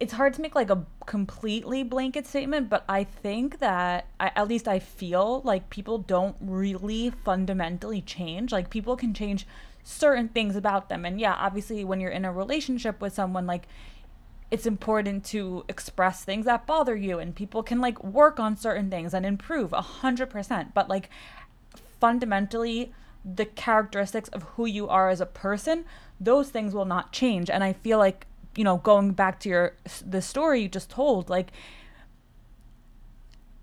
it's 0.00 0.14
hard 0.14 0.32
to 0.34 0.40
make 0.40 0.54
like 0.54 0.70
a 0.70 0.86
completely 1.04 1.82
blanket 1.82 2.26
statement, 2.26 2.70
but 2.70 2.84
I 2.88 3.04
think 3.04 3.58
that 3.58 4.06
I, 4.18 4.32
at 4.34 4.48
least 4.48 4.66
I 4.66 4.78
feel 4.78 5.42
like 5.44 5.68
people 5.68 5.98
don't 5.98 6.36
really 6.40 7.10
fundamentally 7.10 8.00
change. 8.00 8.50
Like 8.50 8.70
people 8.70 8.96
can 8.96 9.12
change 9.12 9.46
certain 9.84 10.28
things 10.28 10.56
about 10.56 10.88
them. 10.88 11.04
And 11.04 11.20
yeah, 11.20 11.34
obviously 11.34 11.84
when 11.84 12.00
you're 12.00 12.10
in 12.10 12.24
a 12.24 12.32
relationship 12.32 13.00
with 13.00 13.12
someone 13.12 13.46
like 13.46 13.64
it's 14.50 14.66
important 14.66 15.24
to 15.26 15.64
express 15.68 16.24
things 16.24 16.46
that 16.46 16.66
bother 16.66 16.96
you 16.96 17.18
and 17.18 17.36
people 17.36 17.62
can 17.62 17.80
like 17.80 18.02
work 18.02 18.40
on 18.40 18.56
certain 18.56 18.90
things 18.90 19.14
and 19.14 19.24
improve 19.24 19.72
a 19.74 19.82
hundred 19.82 20.30
percent. 20.30 20.72
But 20.72 20.88
like 20.88 21.10
fundamentally 22.00 22.92
the 23.22 23.44
characteristics 23.44 24.30
of 24.30 24.42
who 24.42 24.64
you 24.64 24.88
are 24.88 25.10
as 25.10 25.20
a 25.20 25.26
person, 25.26 25.84
those 26.18 26.48
things 26.48 26.74
will 26.74 26.86
not 26.86 27.12
change. 27.12 27.50
And 27.50 27.62
I 27.62 27.74
feel 27.74 27.98
like 27.98 28.26
you 28.56 28.64
know, 28.64 28.78
going 28.78 29.12
back 29.12 29.40
to 29.40 29.48
your 29.48 29.76
the 30.04 30.22
story 30.22 30.62
you 30.62 30.68
just 30.68 30.90
told, 30.90 31.30
like 31.30 31.52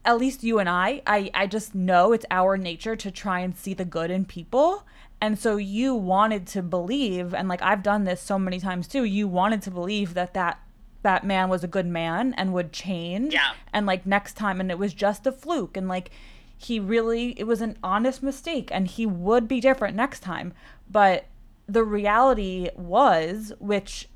at 0.05 0.17
least 0.17 0.43
you 0.43 0.59
and 0.59 0.69
I, 0.69 1.01
I 1.05 1.29
I 1.33 1.47
just 1.47 1.75
know 1.75 2.13
it's 2.13 2.25
our 2.31 2.57
nature 2.57 2.95
to 2.95 3.11
try 3.11 3.41
and 3.41 3.55
see 3.55 3.73
the 3.73 3.85
good 3.85 4.09
in 4.09 4.25
people. 4.25 4.85
And 5.19 5.37
so 5.37 5.57
you 5.57 5.95
wanted 5.95 6.45
to 6.47 6.61
believe 6.61 7.33
and 7.33 7.49
like 7.49 7.61
I've 7.61 7.83
done 7.83 8.05
this 8.05 8.21
so 8.21 8.39
many 8.39 8.59
times 8.59 8.87
too. 8.87 9.03
You 9.03 9.27
wanted 9.27 9.61
to 9.63 9.71
believe 9.71 10.13
that 10.13 10.33
that 10.33 10.59
that 11.03 11.25
man 11.25 11.49
was 11.49 11.63
a 11.63 11.67
good 11.67 11.85
man 11.85 12.33
and 12.35 12.53
would 12.53 12.71
change. 12.71 13.33
Yeah. 13.33 13.53
And 13.73 13.85
like 13.85 14.05
next 14.05 14.33
time 14.33 14.59
and 14.61 14.71
it 14.71 14.79
was 14.79 14.93
just 14.93 15.27
a 15.27 15.31
fluke 15.31 15.75
and 15.75 15.87
like 15.87 16.11
he 16.57 16.79
really 16.79 17.31
it 17.37 17.45
was 17.45 17.61
an 17.61 17.77
honest 17.83 18.23
mistake 18.23 18.69
and 18.71 18.87
he 18.87 19.05
would 19.05 19.47
be 19.47 19.59
different 19.59 19.95
next 19.95 20.21
time. 20.21 20.53
But 20.89 21.25
the 21.67 21.83
reality 21.83 22.69
was 22.75 23.51
which 23.59 24.07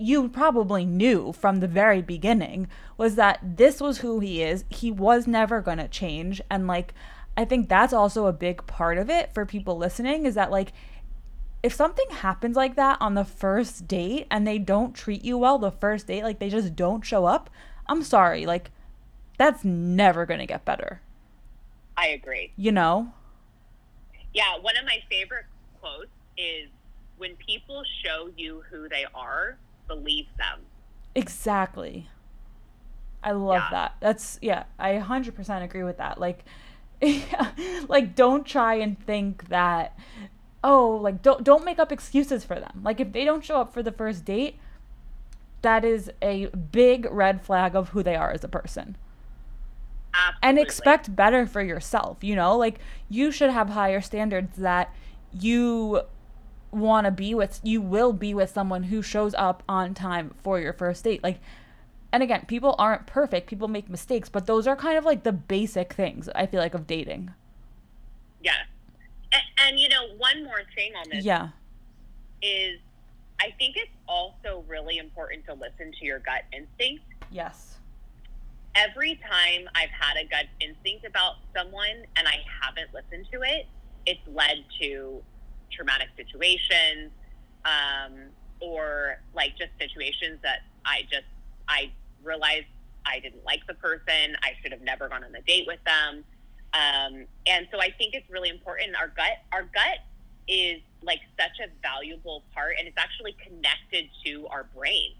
you 0.00 0.28
probably 0.28 0.84
knew 0.84 1.32
from 1.32 1.60
the 1.60 1.68
very 1.68 2.00
beginning 2.00 2.68
was 2.96 3.16
that 3.16 3.38
this 3.42 3.80
was 3.80 3.98
who 3.98 4.20
he 4.20 4.42
is. 4.42 4.64
He 4.70 4.90
was 4.90 5.26
never 5.26 5.60
going 5.60 5.78
to 5.78 5.88
change. 5.88 6.40
And 6.50 6.66
like, 6.66 6.94
I 7.36 7.44
think 7.44 7.68
that's 7.68 7.92
also 7.92 8.26
a 8.26 8.32
big 8.32 8.66
part 8.66 8.98
of 8.98 9.10
it 9.10 9.32
for 9.34 9.44
people 9.44 9.76
listening 9.76 10.26
is 10.26 10.34
that 10.34 10.50
like, 10.50 10.72
if 11.62 11.74
something 11.74 12.06
happens 12.10 12.56
like 12.56 12.76
that 12.76 12.96
on 13.00 13.14
the 13.14 13.24
first 13.24 13.86
date 13.86 14.26
and 14.30 14.46
they 14.46 14.58
don't 14.58 14.94
treat 14.94 15.22
you 15.22 15.36
well 15.36 15.58
the 15.58 15.70
first 15.70 16.06
date, 16.06 16.22
like 16.22 16.38
they 16.38 16.48
just 16.48 16.74
don't 16.74 17.04
show 17.04 17.26
up, 17.26 17.50
I'm 17.86 18.02
sorry. 18.02 18.46
Like, 18.46 18.70
that's 19.36 19.64
never 19.64 20.24
going 20.24 20.40
to 20.40 20.46
get 20.46 20.64
better. 20.64 21.02
I 21.96 22.08
agree. 22.08 22.52
You 22.56 22.72
know? 22.72 23.12
Yeah. 24.32 24.58
One 24.58 24.76
of 24.78 24.84
my 24.86 25.02
favorite 25.10 25.46
quotes 25.80 26.08
is 26.38 26.68
when 27.18 27.36
people 27.36 27.82
show 28.02 28.30
you 28.36 28.62
who 28.70 28.88
they 28.88 29.04
are, 29.14 29.58
believe 29.90 30.26
them. 30.38 30.60
Exactly. 31.14 32.08
I 33.22 33.32
love 33.32 33.62
yeah. 33.64 33.70
that. 33.70 33.96
That's 34.00 34.38
yeah, 34.40 34.64
I 34.78 34.92
100% 34.94 35.62
agree 35.62 35.82
with 35.82 35.98
that. 35.98 36.20
Like 36.20 36.44
yeah, 37.00 37.50
like 37.88 38.14
don't 38.14 38.46
try 38.46 38.74
and 38.74 38.98
think 38.98 39.48
that 39.48 39.98
oh, 40.62 40.98
like 41.02 41.22
don't 41.22 41.44
don't 41.44 41.64
make 41.64 41.78
up 41.78 41.92
excuses 41.92 42.44
for 42.44 42.58
them. 42.58 42.80
Like 42.82 43.00
if 43.00 43.12
they 43.12 43.24
don't 43.24 43.44
show 43.44 43.60
up 43.60 43.74
for 43.74 43.82
the 43.82 43.92
first 43.92 44.24
date, 44.24 44.56
that 45.62 45.84
is 45.84 46.10
a 46.22 46.46
big 46.46 47.06
red 47.10 47.42
flag 47.42 47.74
of 47.74 47.90
who 47.90 48.02
they 48.02 48.16
are 48.16 48.32
as 48.32 48.44
a 48.44 48.48
person. 48.48 48.96
Absolutely. 50.12 50.48
And 50.48 50.58
expect 50.58 51.14
better 51.14 51.46
for 51.46 51.62
yourself, 51.62 52.18
you 52.22 52.34
know? 52.34 52.56
Like 52.56 52.78
you 53.08 53.30
should 53.30 53.50
have 53.50 53.70
higher 53.70 54.00
standards 54.00 54.56
that 54.56 54.94
you 55.32 56.02
want 56.72 57.04
to 57.04 57.10
be 57.10 57.34
with 57.34 57.60
you 57.62 57.80
will 57.80 58.12
be 58.12 58.34
with 58.34 58.50
someone 58.50 58.84
who 58.84 59.02
shows 59.02 59.34
up 59.34 59.62
on 59.68 59.94
time 59.94 60.34
for 60.42 60.60
your 60.60 60.72
first 60.72 61.04
date 61.04 61.22
like 61.22 61.40
and 62.12 62.22
again 62.22 62.44
people 62.46 62.74
aren't 62.78 63.06
perfect 63.06 63.48
people 63.48 63.68
make 63.68 63.88
mistakes 63.88 64.28
but 64.28 64.46
those 64.46 64.66
are 64.66 64.76
kind 64.76 64.96
of 64.96 65.04
like 65.04 65.22
the 65.22 65.32
basic 65.32 65.92
things 65.92 66.28
i 66.34 66.46
feel 66.46 66.60
like 66.60 66.74
of 66.74 66.86
dating. 66.86 67.32
Yeah. 68.42 68.52
And, 69.32 69.42
and 69.58 69.80
you 69.80 69.88
know 69.88 70.14
one 70.16 70.44
more 70.44 70.62
thing 70.74 70.92
on 70.96 71.04
this 71.10 71.24
yeah. 71.24 71.48
is 72.42 72.78
i 73.40 73.52
think 73.58 73.76
it's 73.76 73.90
also 74.08 74.64
really 74.68 74.98
important 74.98 75.44
to 75.46 75.54
listen 75.54 75.92
to 75.98 76.04
your 76.04 76.20
gut 76.20 76.42
instinct. 76.52 77.04
Yes. 77.30 77.76
Every 78.76 79.16
time 79.16 79.68
i've 79.74 79.90
had 79.90 80.16
a 80.16 80.24
gut 80.24 80.46
instinct 80.60 81.04
about 81.04 81.36
someone 81.54 82.06
and 82.16 82.28
i 82.28 82.36
haven't 82.62 82.94
listened 82.94 83.26
to 83.32 83.42
it 83.42 83.66
it's 84.06 84.20
led 84.28 84.64
to 84.80 85.22
traumatic 85.72 86.08
situations 86.16 87.10
um, 87.64 88.18
or 88.60 89.20
like 89.34 89.56
just 89.58 89.70
situations 89.78 90.38
that 90.42 90.60
I 90.84 91.02
just 91.10 91.26
I 91.68 91.90
realized 92.22 92.66
I 93.06 93.20
didn't 93.20 93.44
like 93.44 93.66
the 93.66 93.74
person. 93.74 94.36
I 94.42 94.52
should 94.62 94.72
have 94.72 94.82
never 94.82 95.08
gone 95.08 95.24
on 95.24 95.34
a 95.34 95.42
date 95.42 95.64
with 95.66 95.80
them. 95.84 96.24
Um, 96.72 97.26
and 97.46 97.66
so 97.72 97.80
I 97.80 97.90
think 97.90 98.14
it's 98.14 98.28
really 98.30 98.50
important. 98.50 98.94
Our 98.96 99.08
gut, 99.08 99.38
our 99.52 99.62
gut 99.62 99.98
is 100.46 100.80
like 101.02 101.20
such 101.38 101.58
a 101.64 101.70
valuable 101.82 102.44
part, 102.52 102.74
and 102.78 102.86
it's 102.86 102.98
actually 102.98 103.36
connected 103.44 104.10
to 104.24 104.46
our 104.48 104.68
brain. 104.74 105.12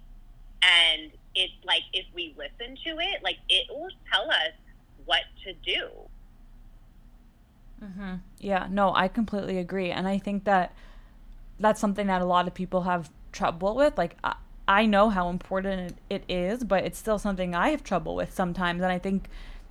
And 0.62 1.10
it's 1.34 1.54
like 1.64 1.82
if 1.92 2.04
we 2.14 2.34
listen 2.36 2.76
to 2.84 2.90
it, 2.98 3.22
like 3.22 3.38
it 3.48 3.66
will 3.70 3.88
tell 4.12 4.30
us 4.30 4.52
what 5.06 5.22
to 5.44 5.54
do. 5.54 5.88
Mm-hmm. 7.83 8.14
Yeah, 8.38 8.66
no, 8.71 8.95
I 8.95 9.09
completely 9.09 9.59
agree, 9.59 9.90
and 9.90 10.07
I 10.07 10.19
think 10.19 10.45
that 10.45 10.75
that's 11.59 11.81
something 11.81 12.07
that 12.09 12.23
a 12.23 12.27
lot 12.27 12.47
of 12.47 12.55
people 12.55 12.83
have 12.83 13.11
trouble 13.33 13.75
with. 13.75 13.97
Like, 13.97 14.16
I, 14.23 14.35
I 14.69 14.87
know 14.87 15.09
how 15.11 15.29
important 15.29 15.99
it 16.09 16.25
is, 16.29 16.64
but 16.64 16.85
it's 16.85 16.99
still 16.99 17.19
something 17.19 17.55
I 17.55 17.71
have 17.71 17.83
trouble 17.83 18.14
with 18.14 18.35
sometimes, 18.35 18.83
and 18.83 18.93
I 18.93 18.99
think 18.99 19.29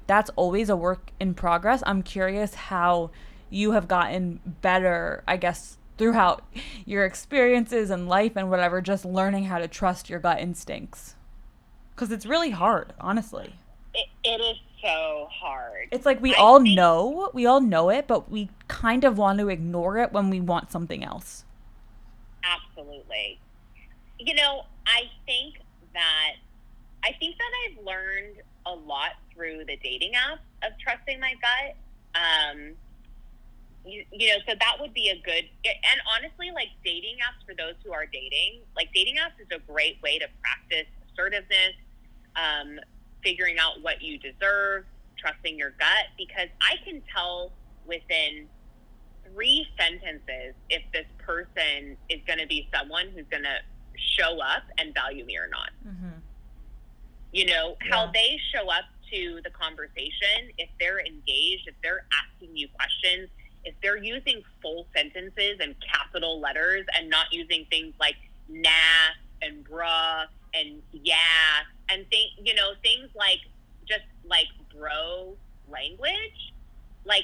that's 0.07 0.29
always 0.35 0.69
a 0.69 0.75
work 0.75 1.11
in 1.19 1.35
progress. 1.35 1.83
I'm 1.85 2.01
curious 2.01 2.55
how 2.55 3.11
you 3.49 3.71
have 3.71 3.87
gotten 3.87 4.39
better, 4.61 5.23
I 5.27 5.37
guess, 5.37 5.77
throughout 5.97 6.43
your 6.85 7.05
experiences 7.05 7.89
and 7.89 8.07
life 8.07 8.33
and 8.35 8.49
whatever, 8.49 8.81
just 8.81 9.05
learning 9.05 9.45
how 9.45 9.59
to 9.59 9.67
trust 9.67 10.09
your 10.09 10.19
gut 10.19 10.39
instincts. 10.39 11.15
Because 11.93 12.11
it's 12.11 12.25
really 12.25 12.51
hard, 12.51 12.93
honestly. 12.99 13.55
It, 13.93 14.07
it 14.23 14.41
is 14.41 14.57
so 14.81 15.27
hard. 15.31 15.87
It's 15.91 16.05
like 16.05 16.21
we 16.21 16.33
I 16.35 16.39
all 16.39 16.61
think- 16.61 16.75
know, 16.75 17.29
we 17.33 17.45
all 17.45 17.61
know 17.61 17.89
it, 17.89 18.07
but 18.07 18.29
we 18.31 18.49
kind 18.67 19.03
of 19.03 19.17
want 19.17 19.39
to 19.39 19.49
ignore 19.49 19.97
it 19.97 20.11
when 20.11 20.29
we 20.29 20.39
want 20.41 20.71
something 20.71 21.03
else. 21.03 21.45
Absolutely. 22.43 23.39
You 24.17 24.35
know, 24.35 24.63
I 24.85 25.03
think 25.25 25.55
that 25.93 26.33
I 27.03 27.13
think 27.19 27.37
that 27.37 27.51
I've 27.65 27.85
learned 27.85 28.41
a 28.65 28.73
lot 28.73 29.11
through 29.33 29.65
the 29.65 29.77
dating 29.77 30.13
apps 30.13 30.39
of 30.67 30.77
trusting 30.79 31.19
my 31.19 31.33
gut. 31.41 31.75
Um, 32.15 32.71
you, 33.85 34.03
you 34.11 34.27
know, 34.29 34.35
so 34.47 34.53
that 34.59 34.75
would 34.81 34.93
be 34.93 35.09
a 35.09 35.15
good, 35.23 35.45
and 35.65 36.01
honestly, 36.17 36.51
like 36.53 36.67
dating 36.83 37.15
apps 37.17 37.45
for 37.47 37.55
those 37.55 37.75
who 37.85 37.93
are 37.93 38.05
dating, 38.05 38.59
like 38.75 38.89
dating 38.93 39.15
apps 39.15 39.39
is 39.41 39.47
a 39.55 39.59
great 39.71 40.01
way 40.03 40.19
to 40.19 40.27
practice 40.41 40.87
assertiveness, 41.13 41.75
um, 42.35 42.79
figuring 43.23 43.57
out 43.59 43.81
what 43.81 44.01
you 44.01 44.17
deserve, 44.17 44.85
trusting 45.17 45.57
your 45.57 45.71
gut, 45.71 46.07
because 46.17 46.47
I 46.61 46.75
can 46.85 47.01
tell 47.13 47.51
within 47.85 48.47
three 49.25 49.67
sentences 49.79 50.55
if 50.69 50.81
this 50.93 51.05
person 51.17 51.97
is 52.09 52.19
going 52.25 52.39
to 52.39 52.47
be 52.47 52.67
someone 52.73 53.07
who's 53.13 53.25
going 53.29 53.43
to 53.43 53.57
show 53.97 54.39
up 54.39 54.63
and 54.77 54.93
value 54.93 55.25
me 55.25 55.37
or 55.37 55.47
not. 55.47 55.69
Mm-hmm. 55.87 56.19
You 57.31 57.45
know, 57.45 57.77
yeah. 57.85 57.95
how 57.95 58.11
they 58.11 58.39
show 58.53 58.69
up 58.69 58.85
to 59.11 59.39
the 59.43 59.49
conversation, 59.49 60.51
if 60.57 60.69
they're 60.79 60.99
engaged, 60.99 61.67
if 61.67 61.75
they're 61.83 62.05
asking 62.23 62.55
you 62.55 62.67
questions, 62.75 63.29
if 63.65 63.75
they're 63.81 63.97
using 63.97 64.41
full 64.61 64.87
sentences 64.95 65.57
and 65.59 65.75
capital 65.93 66.39
letters 66.39 66.85
and 66.97 67.09
not 67.09 67.27
using 67.31 67.65
things 67.69 67.93
like 67.99 68.15
nah 68.47 68.69
and 69.41 69.67
bruh 69.67 70.25
and 70.53 70.81
yeah 70.91 71.63
and 71.89 72.05
think 72.09 72.31
you 72.43 72.53
know 72.55 72.71
things 72.83 73.09
like 73.15 73.39
just 73.87 74.05
like 74.27 74.47
bro 74.75 75.35
language 75.71 76.53
like 77.05 77.23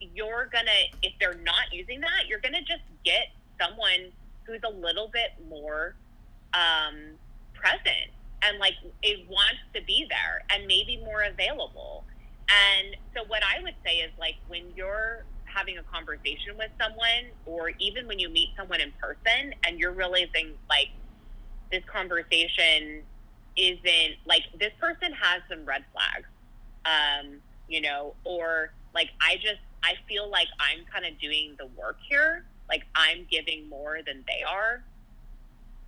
you're 0.00 0.48
gonna 0.52 0.70
if 1.02 1.12
they're 1.20 1.40
not 1.42 1.72
using 1.72 2.00
that 2.00 2.26
you're 2.28 2.40
gonna 2.40 2.60
just 2.60 2.82
get 3.04 3.28
someone 3.60 4.10
who's 4.44 4.60
a 4.64 4.70
little 4.70 5.08
bit 5.12 5.30
more 5.48 5.94
um, 6.54 6.94
present 7.54 8.10
and 8.42 8.58
like 8.58 8.74
it 9.02 9.28
wants 9.28 9.60
to 9.74 9.80
be 9.86 10.06
there 10.08 10.42
and 10.50 10.66
maybe 10.66 11.00
more 11.04 11.22
available. 11.22 12.04
And 12.50 12.96
so 13.14 13.24
what 13.28 13.42
i 13.42 13.62
would 13.62 13.74
say 13.84 13.96
is 13.98 14.10
like 14.18 14.34
when 14.48 14.64
you're 14.76 15.24
having 15.44 15.78
a 15.78 15.82
conversation 15.84 16.56
with 16.58 16.70
someone 16.80 17.30
or 17.46 17.70
even 17.78 18.06
when 18.06 18.18
you 18.18 18.28
meet 18.28 18.48
someone 18.56 18.80
in 18.80 18.92
person 19.00 19.54
and 19.64 19.78
you're 19.78 19.92
realizing 19.92 20.52
like 20.68 20.88
this 21.72 21.82
conversation 21.92 23.02
isn't 23.56 24.14
like 24.24 24.42
this 24.60 24.72
person 24.80 25.12
has 25.12 25.42
some 25.50 25.64
red 25.64 25.84
flags 25.92 26.28
um 26.86 27.34
you 27.68 27.80
know 27.80 28.14
or 28.24 28.72
like 28.94 29.10
i 29.20 29.34
just 29.36 29.60
i 29.82 29.94
feel 30.08 30.30
like 30.30 30.48
i'm 30.60 30.84
kind 30.90 31.04
of 31.04 31.18
doing 31.20 31.54
the 31.58 31.66
work 31.76 31.96
here 32.08 32.44
like 32.72 32.84
i'm 32.94 33.26
giving 33.30 33.68
more 33.68 33.98
than 34.04 34.24
they 34.26 34.42
are. 34.42 34.82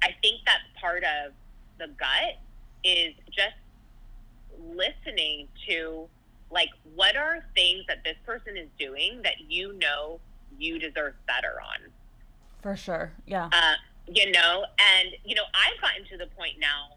I 0.03 0.09
think 0.21 0.43
that's 0.45 0.65
part 0.79 1.03
of 1.03 1.33
the 1.79 1.87
gut 1.99 2.39
is 2.85 3.15
just 3.27 3.57
listening 4.77 5.49
to 5.67 6.07
like 6.51 6.69
what 6.95 7.17
are 7.17 7.45
things 7.55 7.85
that 7.89 8.05
this 8.05 8.17
person 8.27 8.57
is 8.57 8.69
doing 8.79 9.21
that 9.25 9.41
you 9.49 9.73
know 9.79 10.21
you 10.59 10.79
deserve 10.79 11.15
better 11.27 11.57
on. 11.61 11.91
For 12.61 12.77
sure 12.77 13.13
yeah. 13.27 13.49
Uh, 13.51 13.75
you 14.07 14.31
know 14.31 14.65
and 14.79 15.11
you 15.25 15.35
know 15.35 15.45
i've 15.55 15.81
gotten 15.81 16.05
to 16.05 16.17
the 16.17 16.27
point 16.37 16.55
now 16.59 16.89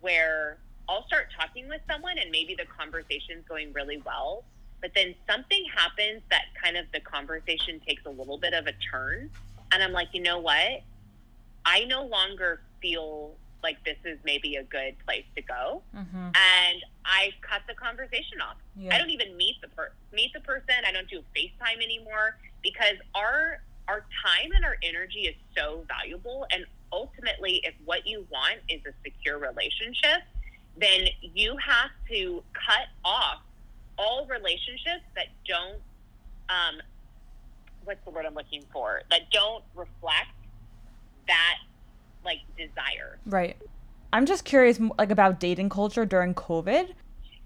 where 0.00 0.58
i'll 0.88 1.06
start 1.06 1.26
talking 1.38 1.68
with 1.68 1.80
someone 1.90 2.16
and 2.18 2.30
maybe 2.30 2.54
the 2.54 2.64
conversation's 2.64 3.44
going 3.48 3.72
really 3.72 4.02
well 4.04 4.44
but 4.80 4.90
then 4.94 5.14
something 5.28 5.64
happens 5.74 6.22
that 6.30 6.44
kind 6.62 6.76
of 6.76 6.86
the 6.92 7.00
conversation 7.00 7.80
takes 7.86 8.04
a 8.06 8.10
little 8.10 8.38
bit 8.38 8.54
of 8.54 8.66
a 8.66 8.72
turn 8.90 9.28
and 9.72 9.82
i'm 9.82 9.92
like 9.92 10.08
you 10.12 10.22
know 10.22 10.38
what 10.38 10.82
i 11.64 11.84
no 11.84 12.04
longer 12.06 12.60
feel 12.80 13.34
like 13.62 13.82
this 13.84 13.96
is 14.04 14.18
maybe 14.24 14.56
a 14.56 14.62
good 14.64 14.94
place 15.04 15.24
to 15.34 15.42
go 15.42 15.82
mm-hmm. 15.94 16.16
and 16.16 16.84
i 17.04 17.30
cut 17.42 17.62
the 17.68 17.74
conversation 17.74 18.40
off 18.40 18.56
yeah. 18.76 18.94
i 18.94 18.98
don't 18.98 19.10
even 19.10 19.36
meet 19.36 19.56
the 19.60 19.68
per- 19.68 19.92
meet 20.12 20.32
the 20.32 20.40
person 20.40 20.74
i 20.86 20.92
don't 20.92 21.10
do 21.10 21.20
facetime 21.36 21.82
anymore 21.82 22.38
because 22.62 22.96
our 23.14 23.60
our 23.88 24.00
time 24.24 24.50
and 24.54 24.64
our 24.64 24.76
energy 24.82 25.20
is 25.20 25.34
so 25.56 25.84
valuable 25.88 26.46
and 26.50 26.64
ultimately 26.92 27.60
if 27.64 27.74
what 27.84 28.06
you 28.06 28.26
want 28.30 28.56
is 28.68 28.80
a 28.86 28.92
secure 29.04 29.38
relationship 29.38 30.22
then 30.78 31.06
you 31.20 31.56
have 31.56 31.90
to 32.08 32.42
cut 32.52 32.88
off 33.04 33.40
all 33.98 34.26
relationships 34.26 35.04
that 35.14 35.26
don't 35.46 35.80
um, 36.48 36.80
what's 37.84 38.04
the 38.04 38.10
word 38.10 38.26
i'm 38.26 38.34
looking 38.34 38.62
for 38.72 39.02
that 39.10 39.30
don't 39.30 39.64
reflect 39.74 40.28
that 41.26 41.58
like 42.26 42.40
desire. 42.58 43.18
Right. 43.24 43.56
I'm 44.12 44.26
just 44.26 44.44
curious, 44.44 44.78
like 44.98 45.10
about 45.10 45.40
dating 45.40 45.70
culture 45.70 46.04
during 46.04 46.34
COVID. 46.34 46.90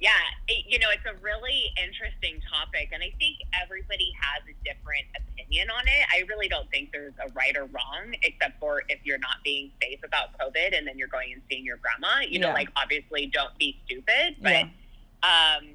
Yeah, 0.01 0.13
it, 0.49 0.65
you 0.67 0.79
know, 0.79 0.89
it's 0.91 1.05
a 1.05 1.23
really 1.23 1.71
interesting 1.77 2.41
topic, 2.49 2.89
and 2.93 3.03
I 3.03 3.13
think 3.19 3.37
everybody 3.61 4.13
has 4.19 4.43
a 4.49 4.57
different 4.65 5.05
opinion 5.15 5.69
on 5.69 5.87
it. 5.87 6.07
I 6.11 6.25
really 6.27 6.49
don't 6.49 6.71
think 6.71 6.91
there's 6.91 7.13
a 7.23 7.31
right 7.33 7.55
or 7.55 7.67
wrong, 7.67 8.15
except 8.23 8.59
for 8.59 8.83
if 8.89 8.99
you're 9.05 9.19
not 9.19 9.45
being 9.45 9.71
safe 9.83 10.01
about 10.03 10.39
COVID 10.41 10.77
and 10.77 10.87
then 10.87 10.97
you're 10.97 11.09
going 11.09 11.35
and 11.35 11.43
seeing 11.51 11.67
your 11.67 11.77
grandma. 11.77 12.23
You 12.23 12.41
yeah. 12.41 12.49
know, 12.49 12.55
like 12.55 12.71
obviously, 12.77 13.27
don't 13.27 13.57
be 13.59 13.77
stupid, 13.85 14.37
but 14.41 14.65
yeah. 14.65 15.59
um, 15.61 15.69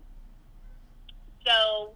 so 1.46 1.92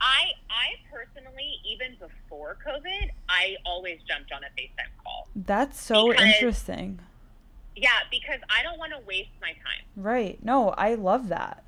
I 0.00 0.30
I 0.48 0.78
personally, 0.88 1.56
even 1.68 1.96
before 1.98 2.56
COVID, 2.64 3.10
I 3.28 3.56
always 3.66 3.98
jumped 4.08 4.30
on 4.32 4.42
a 4.44 4.60
FaceTime 4.60 4.92
call. 5.02 5.28
That's 5.34 5.82
so 5.82 6.12
interesting. 6.12 7.00
Yeah, 7.80 7.90
because 8.10 8.40
I 8.50 8.62
don't 8.62 8.78
want 8.78 8.92
to 8.92 8.98
waste 9.06 9.30
my 9.40 9.52
time. 9.52 9.84
Right. 9.96 10.42
No, 10.44 10.70
I 10.70 10.94
love 10.94 11.28
that. 11.28 11.64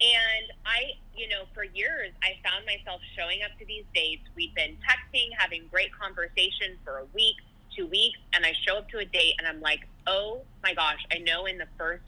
And 0.00 0.52
I, 0.66 0.98
you 1.16 1.28
know, 1.28 1.44
for 1.54 1.64
years, 1.64 2.10
I 2.22 2.36
found 2.42 2.66
myself 2.66 3.00
showing 3.16 3.42
up 3.42 3.56
to 3.58 3.64
these 3.64 3.84
dates. 3.94 4.22
We've 4.34 4.54
been 4.54 4.76
texting, 4.82 5.28
having 5.38 5.68
great 5.70 5.96
conversation 5.96 6.76
for 6.84 6.98
a 6.98 7.04
week, 7.14 7.36
two 7.76 7.86
weeks, 7.86 8.18
and 8.34 8.44
I 8.44 8.52
show 8.66 8.78
up 8.78 8.88
to 8.90 8.98
a 8.98 9.04
date 9.04 9.34
and 9.38 9.46
I'm 9.46 9.60
like, 9.60 9.80
oh 10.06 10.42
my 10.62 10.74
gosh, 10.74 11.04
I 11.12 11.18
know 11.18 11.46
in 11.46 11.58
the 11.58 11.68
first 11.78 12.02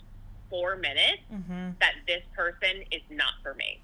four 0.51 0.77
minutes 0.77 1.23
mm-hmm. 1.33 1.71
that 1.81 1.95
this 2.07 2.23
person 2.35 2.83
is 2.91 3.03
not 3.11 3.35
for 3.43 3.55
me 3.55 3.81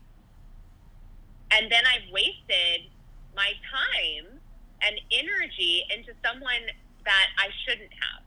and 1.53 1.71
then 1.71 1.85
I've 1.87 2.11
wasted 2.11 2.89
my 3.37 3.53
time 3.69 4.41
and 4.81 5.01
energy 5.13 5.85
into 5.95 6.13
someone 6.25 6.65
that 7.05 7.27
I 7.39 7.49
shouldn't 7.65 7.93
have. 7.93 8.22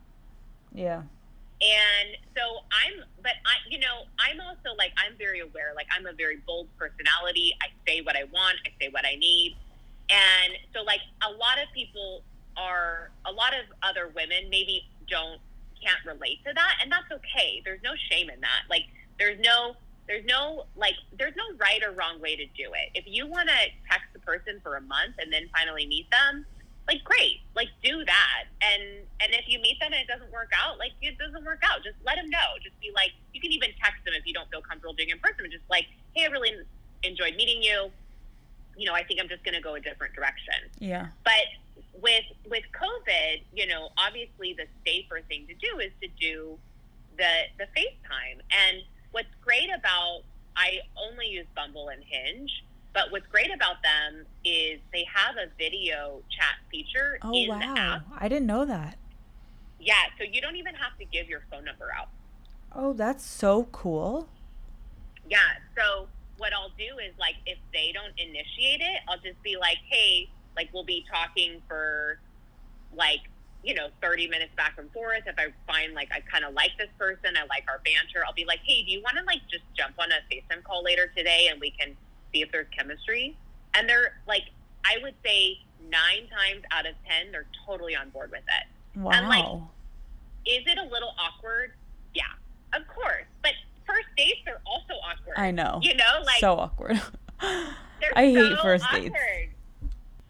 Yeah. 0.76 1.02
And 1.62 2.18
so 2.36 2.42
I'm, 2.68 3.06
but 3.24 3.32
I, 3.46 3.56
you 3.70 3.80
know, 3.80 4.04
I'm 4.20 4.42
also 4.42 4.76
like, 4.78 4.92
I'm 4.98 5.18
very 5.18 5.40
aware, 5.40 5.72
like, 5.74 5.88
I'm 5.96 6.06
a 6.06 6.12
very 6.12 6.38
bold 6.46 6.68
personality. 6.78 7.56
I 7.64 7.68
say 7.88 8.02
what 8.02 8.18
I 8.18 8.26
want, 8.26 8.58
I 8.66 8.72
say 8.80 8.90
what 8.92 9.06
I 9.06 9.16
need. 9.16 9.56
And 10.10 10.54
so, 10.74 10.84
like, 10.84 11.00
a 11.26 11.32
lot 11.32 11.58
of 11.64 11.72
people 11.74 12.24
are, 12.58 13.10
a 13.26 13.32
lot 13.32 13.54
of 13.54 13.66
other 13.82 14.12
women 14.14 14.50
maybe 14.50 14.84
don't, 15.10 15.40
can't 15.82 16.04
relate 16.06 16.44
to 16.46 16.54
that. 16.54 16.80
And 16.82 16.92
that's 16.92 17.10
okay. 17.10 17.62
There's 17.64 17.82
no 17.84 17.94
shame 18.12 18.30
in 18.30 18.42
that. 18.42 18.68
Like, 18.70 18.84
there's 19.18 19.40
no, 19.40 19.76
there's 20.08 20.26
no 20.26 20.66
like 20.76 20.94
there's 21.18 21.34
no 21.36 21.58
right 21.58 21.82
or 21.84 21.92
wrong 21.92 22.22
way 22.22 22.36
to 22.36 22.46
do 22.46 22.70
it. 22.74 22.92
If 22.94 23.06
you 23.08 23.26
want 23.26 23.50
to 23.50 23.56
text 23.90 24.06
the 24.14 24.20
person 24.20 24.60
for 24.62 24.76
a 24.76 24.82
month 24.82 25.16
and 25.20 25.34
then 25.34 25.50
finally 25.52 25.88
meet 25.88 26.10
them, 26.12 26.46
like 26.88 27.04
great, 27.04 27.42
like 27.56 27.70
do 27.84 28.04
that. 28.06 28.44
And 28.62 28.84
and 29.22 29.34
if 29.34 29.48
you 29.48 29.60
meet 29.60 29.80
them 29.80 29.92
and 29.94 30.02
it 30.02 30.08
doesn't 30.08 30.32
work 30.32 30.52
out, 30.56 30.78
like 30.78 30.92
it 31.02 31.18
doesn't 31.18 31.44
work 31.44 31.62
out. 31.64 31.84
Just 31.84 31.98
let 32.06 32.16
them 32.16 32.30
know. 32.30 32.60
Just 32.64 32.80
be 32.80 32.92
like, 32.96 33.12
you 33.34 33.42
can 33.42 33.52
even 33.52 33.70
text 33.82 34.04
them 34.06 34.14
if 34.14 34.26
you 34.26 34.34
don't 34.34 34.50
feel 34.50 34.62
comfortable 34.62 34.94
doing 34.94 35.10
it 35.10 35.14
in 35.14 35.20
person. 35.20 35.46
Just 35.52 35.66
like, 35.70 35.88
hey, 36.14 36.26
I 36.26 36.28
really 36.28 36.54
enjoyed 37.04 37.36
meeting 37.36 37.62
you. 37.62 37.90
You 38.78 38.86
know, 38.86 38.94
I 38.94 39.04
think 39.04 39.20
I'm 39.22 39.30
just 39.30 39.44
going 39.44 39.56
to 39.56 39.62
go 39.62 39.76
a 39.76 39.80
different 39.80 40.14
direction. 40.14 40.70
Yeah. 40.80 41.08
But 41.24 41.48
with 42.02 42.26
with 42.50 42.64
COVID, 42.74 43.42
you 43.54 43.68
know, 43.68 43.90
obviously 43.98 44.54
the 44.54 44.68
safer 44.86 45.22
thing 45.28 45.48
to 45.48 45.54
do 45.56 45.80
is 45.80 45.92
to 46.02 46.08
do 46.20 46.58
the 47.18 47.50
the 47.58 47.66
FaceTime. 47.76 48.42
And 48.52 48.84
what's 49.12 49.34
great 49.44 49.70
about 49.74 50.22
I 50.56 50.80
only 50.98 51.28
use 51.28 51.48
Bumble 51.56 51.90
and 51.90 52.04
Hinge, 52.04 52.64
but 52.96 53.12
what's 53.12 53.28
great 53.28 53.54
about 53.54 53.76
them 53.84 54.26
is 54.46 54.80
they 54.93 55.06
have 55.14 55.36
a 55.36 55.48
video 55.60 56.22
chat 56.32 56.56
feature 56.72 57.20
Oh 57.22 57.34
in 57.34 57.50
wow. 57.50 57.60
the 57.60 57.66
app. 57.80 58.02
I 58.18 58.30
didn't 58.30 58.48
know 58.48 58.66
that. 58.66 58.98
Yeah, 59.80 59.96
so 60.18 60.24
you 60.24 60.41
don't 60.41 60.56
even 60.56 60.74
have 60.76 60.98
to 60.98 61.06
give 61.06 61.28
your 61.28 61.41
phone 61.52 61.66
number 61.66 61.89
out. 61.96 62.08
Oh, 62.74 62.93
that's 62.93 63.24
so 63.24 63.66
cool. 63.72 64.30
Yeah, 65.30 65.39
so 65.78 66.08
what 66.38 66.54
I'll 66.54 66.72
do 66.78 66.98
is 67.06 67.14
like 67.20 67.36
if 67.46 67.58
they 67.74 67.91
don't 67.93 68.14
initiate 68.18 68.80
it, 68.82 69.02
I'll 69.10 69.20
just 69.20 69.41
be 69.43 69.58
like, 69.58 69.78
"Hey, 69.89 70.30
like 70.56 70.70
we'll 70.74 70.86
be 70.86 71.06
talking 71.12 71.62
for 71.68 72.20
like, 72.96 73.22
you 73.62 73.74
know, 73.74 73.89
30 74.02 74.30
minutes 74.30 74.52
back 74.56 74.76
and 74.78 74.89
forth. 74.93 75.24
If 75.26 75.36
I 75.38 75.48
find 75.68 75.93
like 75.93 76.10
I 76.14 76.22
kind 76.22 76.46
of 76.46 76.54
like 76.54 76.72
this 76.78 76.89
person, 76.98 77.36
I 77.36 77.46
like 77.48 77.66
our 77.68 77.82
banter, 77.84 78.24
I'll 78.26 78.34
be 78.34 78.46
like, 78.46 78.60
"Hey, 78.66 78.84
do 78.84 78.91
you 78.91 79.02
want 79.02 79.18
to 79.18 79.24
like 79.26 79.41
just 79.52 79.64
jump 79.78 79.96
on 80.00 80.10
a 80.12 80.24
FaceTime 80.34 80.64
call 80.64 80.82
later 80.84 81.12
today 81.16 81.50
and 81.52 81.60
we 81.60 81.72
can 81.72 81.98
see 82.36 82.42
if 82.42 82.52
there's 82.52 82.68
chemistry?" 82.78 83.38
And 83.74 83.88
they're 83.88 84.20
like 84.28 84.44
I 84.86 84.98
would 85.02 85.16
say 85.26 85.58
9 85.82 85.92
times 85.92 86.64
out 86.72 86.86
of 86.86 86.94
10 87.08 87.32
they're 87.32 87.48
totally 87.66 87.96
on 87.96 88.10
board 88.10 88.32
with 88.32 88.42
it. 88.42 89.00
Wow. 89.00 89.28
like, 89.28 89.46
Is 90.46 90.64
it 90.68 90.78
a 90.78 90.84
little 90.84 91.14
awkward? 91.20 91.74
Yeah, 92.14 92.24
of 92.74 92.88
course. 92.88 93.26
But 93.42 93.54
first 93.86 94.08
dates 94.16 94.42
are 94.48 94.62
also 94.66 94.94
awkward. 95.04 95.38
I 95.38 95.52
know. 95.52 95.80
You 95.82 95.96
know, 95.96 96.22
like 96.24 96.40
so 96.40 96.54
awkward. 96.54 97.02
I 97.42 97.76
hate 98.16 98.36
so 98.36 98.62
first 98.62 98.86
awkward. 98.86 99.14
dates. 99.14 99.54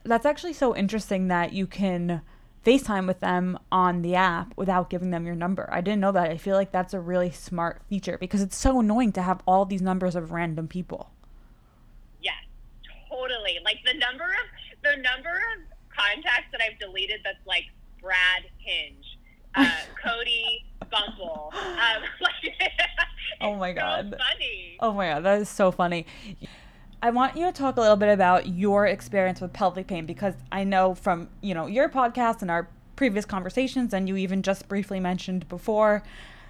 That's 0.04 0.26
actually 0.26 0.54
so 0.54 0.76
interesting 0.76 1.28
that 1.28 1.54
you 1.54 1.68
can 1.68 2.22
FaceTime 2.66 3.06
with 3.08 3.20
them 3.20 3.60
on 3.72 4.02
the 4.02 4.16
app 4.16 4.54
without 4.56 4.90
giving 4.90 5.12
them 5.12 5.26
your 5.26 5.36
number. 5.36 5.70
I 5.72 5.82
didn't 5.82 6.00
know 6.00 6.12
that. 6.12 6.32
I 6.32 6.38
feel 6.38 6.56
like 6.56 6.72
that's 6.72 6.94
a 6.94 7.00
really 7.00 7.32
smart 7.32 7.82
feature 7.90 8.18
because 8.20 8.42
it's 8.42 8.58
so 8.58 8.80
annoying 8.80 9.12
to 9.14 9.22
have 9.22 9.42
all 9.48 9.66
these 9.66 9.82
numbers 9.82 10.16
of 10.16 10.32
random 10.32 10.68
people. 10.68 11.12
Totally. 13.46 13.64
Like 13.64 13.78
the 13.86 13.98
number 13.98 14.26
of 14.26 14.84
the 14.84 15.02
number 15.02 15.30
of 15.30 15.96
contacts 15.96 16.52
that 16.52 16.62
I've 16.62 16.80
deleted 16.80 17.22
that's 17.24 17.46
like 17.46 17.66
Brad 18.02 18.44
Hinge, 18.58 19.18
uh, 19.56 19.70
Cody 20.04 20.66
Bumble. 20.92 21.52
Um, 21.54 22.04
like, 22.22 22.54
Oh 23.42 23.56
my 23.56 23.74
God. 23.74 24.12
So 24.12 24.18
funny. 24.18 24.78
Oh 24.80 24.94
my 24.94 25.08
god, 25.08 25.24
that 25.24 25.42
is 25.42 25.50
so 25.50 25.72
funny. 25.72 26.06
I 27.02 27.10
want 27.12 27.38
you 27.38 27.46
to 27.46 27.52
talk 27.52 27.78
a 27.78 27.82
little 27.82 27.98
bit 27.98 28.12
about 28.12 28.48
your 28.48 28.88
experience 28.88 29.42
with 29.42 29.54
pelvic 29.54 29.88
pain 29.88 30.06
because 30.06 30.34
I 30.52 30.64
know 30.64 30.96
from, 30.96 31.30
you 31.42 31.54
know, 31.54 31.68
your 31.68 31.90
podcast 31.90 32.42
and 32.42 32.50
our 32.50 32.68
previous 32.96 33.26
conversations 33.26 33.94
and 33.94 34.08
you 34.08 34.16
even 34.16 34.42
just 34.42 34.68
briefly 34.68 35.00
mentioned 35.00 35.48
before 35.50 36.02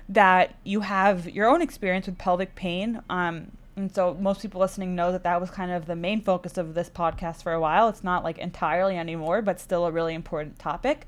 that 0.07 0.53
you 0.63 0.81
have 0.81 1.27
your 1.27 1.47
own 1.47 1.61
experience 1.61 2.05
with 2.05 2.17
pelvic 2.17 2.55
pain. 2.55 3.01
Um 3.09 3.51
and 3.75 3.93
so 3.93 4.13
most 4.13 4.41
people 4.41 4.61
listening 4.61 4.95
know 4.95 5.11
that 5.11 5.23
that 5.23 5.41
was 5.41 5.49
kind 5.49 5.71
of 5.71 5.85
the 5.85 5.95
main 5.95 6.21
focus 6.21 6.57
of 6.57 6.73
this 6.73 6.89
podcast 6.89 7.43
for 7.43 7.51
a 7.51 7.59
while. 7.59 7.89
It's 7.89 8.03
not 8.03 8.23
like 8.23 8.37
entirely 8.37 8.97
anymore, 8.97 9.41
but 9.41 9.59
still 9.59 9.85
a 9.85 9.91
really 9.91 10.13
important 10.13 10.57
topic 10.59 11.05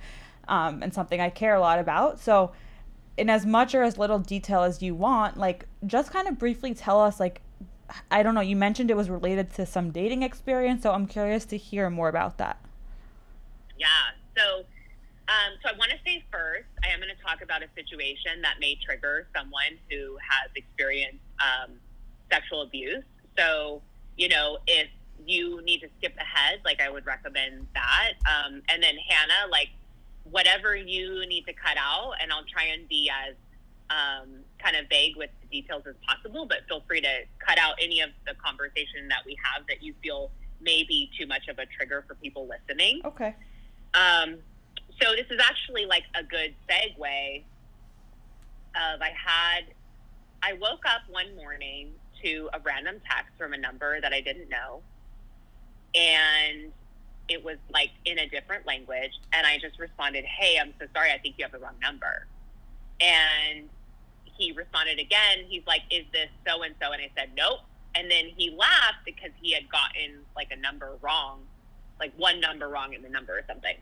um, 0.48 0.84
and 0.84 0.94
something 0.94 1.22
I 1.22 1.30
care 1.30 1.56
a 1.56 1.60
lot 1.62 1.80
about. 1.80 2.20
So 2.20 2.52
in 3.16 3.30
as 3.30 3.46
much 3.46 3.74
or 3.74 3.84
as 3.84 3.98
little 3.98 4.20
detail 4.20 4.64
as 4.64 4.82
you 4.82 4.96
want, 4.96 5.38
like 5.38 5.66
just 5.86 6.12
kind 6.12 6.28
of 6.28 6.38
briefly 6.38 6.74
tell 6.74 7.00
us 7.02 7.20
like 7.20 7.42
I 8.12 8.22
don't 8.22 8.36
know, 8.36 8.42
you 8.42 8.58
mentioned 8.58 8.92
it 8.92 8.98
was 8.98 9.10
related 9.10 9.54
to 9.54 9.66
some 9.66 9.92
dating 9.92 10.22
experience, 10.22 10.84
so 10.84 10.92
I'm 10.92 11.08
curious 11.08 11.46
to 11.46 11.58
hear 11.58 11.90
more 11.90 12.10
about 12.10 12.38
that. 12.38 12.60
Yeah. 13.78 13.88
So, 14.36 14.66
um, 15.30 15.56
so 15.64 15.70
I 15.70 15.78
want 15.78 15.92
to 15.92 15.98
say 16.06 16.22
first, 16.30 16.68
I 16.84 16.90
am 16.90 17.00
going 17.00 17.16
to 17.16 17.24
talk 17.24 17.42
about 17.42 17.64
a 17.64 17.68
situation 17.76 18.42
that 18.42 18.56
may 18.60 18.78
trigger 18.84 19.28
someone 19.34 19.80
who 19.90 20.18
has 20.18 20.52
experienced 20.56 21.24
um, 21.40 21.80
sexual 22.32 22.62
abuse. 22.62 23.04
So, 23.38 23.82
you 24.18 24.30
know, 24.30 24.58
if 24.68 24.88
you 25.26 25.62
need 25.64 25.82
to 25.82 25.90
skip 25.98 26.16
ahead, 26.18 26.60
like 26.66 26.82
I 26.82 26.90
would 26.90 27.06
recommend 27.06 27.68
that. 27.74 28.14
Um, 28.26 28.62
and 28.70 28.82
then 28.82 28.96
Hannah, 29.08 29.50
like 29.52 29.70
whatever 30.24 30.76
you 30.76 31.26
need 31.28 31.46
to 31.46 31.54
cut 31.54 31.78
out, 31.78 32.14
and 32.22 32.32
I'll 32.32 32.46
try 32.46 32.66
and 32.66 32.88
be 32.88 33.10
as 33.10 33.36
um, 33.90 34.30
kind 34.60 34.76
of 34.76 34.90
vague 34.90 35.16
with 35.16 35.30
the 35.42 35.62
details 35.62 35.84
as 35.88 35.96
possible, 36.08 36.46
but 36.46 36.60
feel 36.68 36.84
free 36.88 37.02
to 37.02 37.24
cut 37.46 37.58
out 37.58 37.76
any 37.82 38.02
of 38.02 38.10
the 38.26 38.34
conversation 38.36 39.08
that 39.10 39.20
we 39.26 39.38
have 39.44 39.66
that 39.68 39.82
you 39.82 39.94
feel 40.04 40.32
may 40.60 40.84
be 40.84 41.10
too 41.18 41.28
much 41.28 41.48
of 41.48 41.60
a 41.60 41.66
trigger 41.66 42.04
for 42.08 42.16
people 42.16 42.48
listening. 42.48 43.02
Okay. 43.06 43.36
Um, 43.94 44.38
so 45.02 45.12
this 45.12 45.28
is 45.30 45.40
actually 45.42 45.86
like 45.86 46.04
a 46.16 46.24
good 46.24 46.54
segue 46.70 47.44
of 48.76 49.02
I 49.02 49.14
had 49.16 49.66
I 50.44 50.54
woke 50.54 50.86
up 50.86 51.02
one 51.10 51.36
morning 51.36 51.92
to 52.28 52.50
a 52.54 52.60
random 52.60 53.02
text 53.10 53.32
from 53.38 53.54
a 53.54 53.58
number 53.58 54.00
that 54.02 54.14
I 54.14 54.22
didn't 54.22 54.50
know 54.50 54.82
and 55.96 56.72
it 57.30 57.44
was 57.44 57.58
like 57.74 57.92
in 58.06 58.20
a 58.20 58.30
different 58.30 58.66
language 58.66 59.12
and 59.34 59.46
I 59.46 59.58
just 59.58 59.80
responded, 59.80 60.24
"Hey, 60.26 60.58
I'm 60.60 60.74
so 60.80 60.88
sorry. 60.94 61.12
I 61.12 61.18
think 61.18 61.36
you 61.38 61.44
have 61.44 61.52
the 61.52 61.60
wrong 61.60 61.78
number." 61.82 62.28
And 63.02 63.70
he 64.24 64.52
responded 64.52 65.00
again. 65.00 65.46
He's 65.50 65.66
like, 65.68 65.82
"Is 65.90 66.06
this 66.12 66.30
so 66.48 66.64
and 66.64 66.76
so?" 66.82 66.92
And 66.92 67.02
I 67.02 67.12
said, 67.18 67.32
"Nope." 67.36 67.62
And 67.96 68.10
then 68.10 68.28
he 68.38 68.52
laughed 68.52 69.04
because 69.06 69.32
he 69.42 69.52
had 69.52 69.68
gotten 69.70 70.24
like 70.36 70.52
a 70.52 70.56
number 70.56 70.98
wrong, 71.02 71.46
like 72.00 72.14
one 72.18 72.40
number 72.40 72.70
wrong 72.70 72.94
in 72.94 73.02
the 73.02 73.10
number 73.10 73.38
or 73.38 73.44
something. 73.48 73.76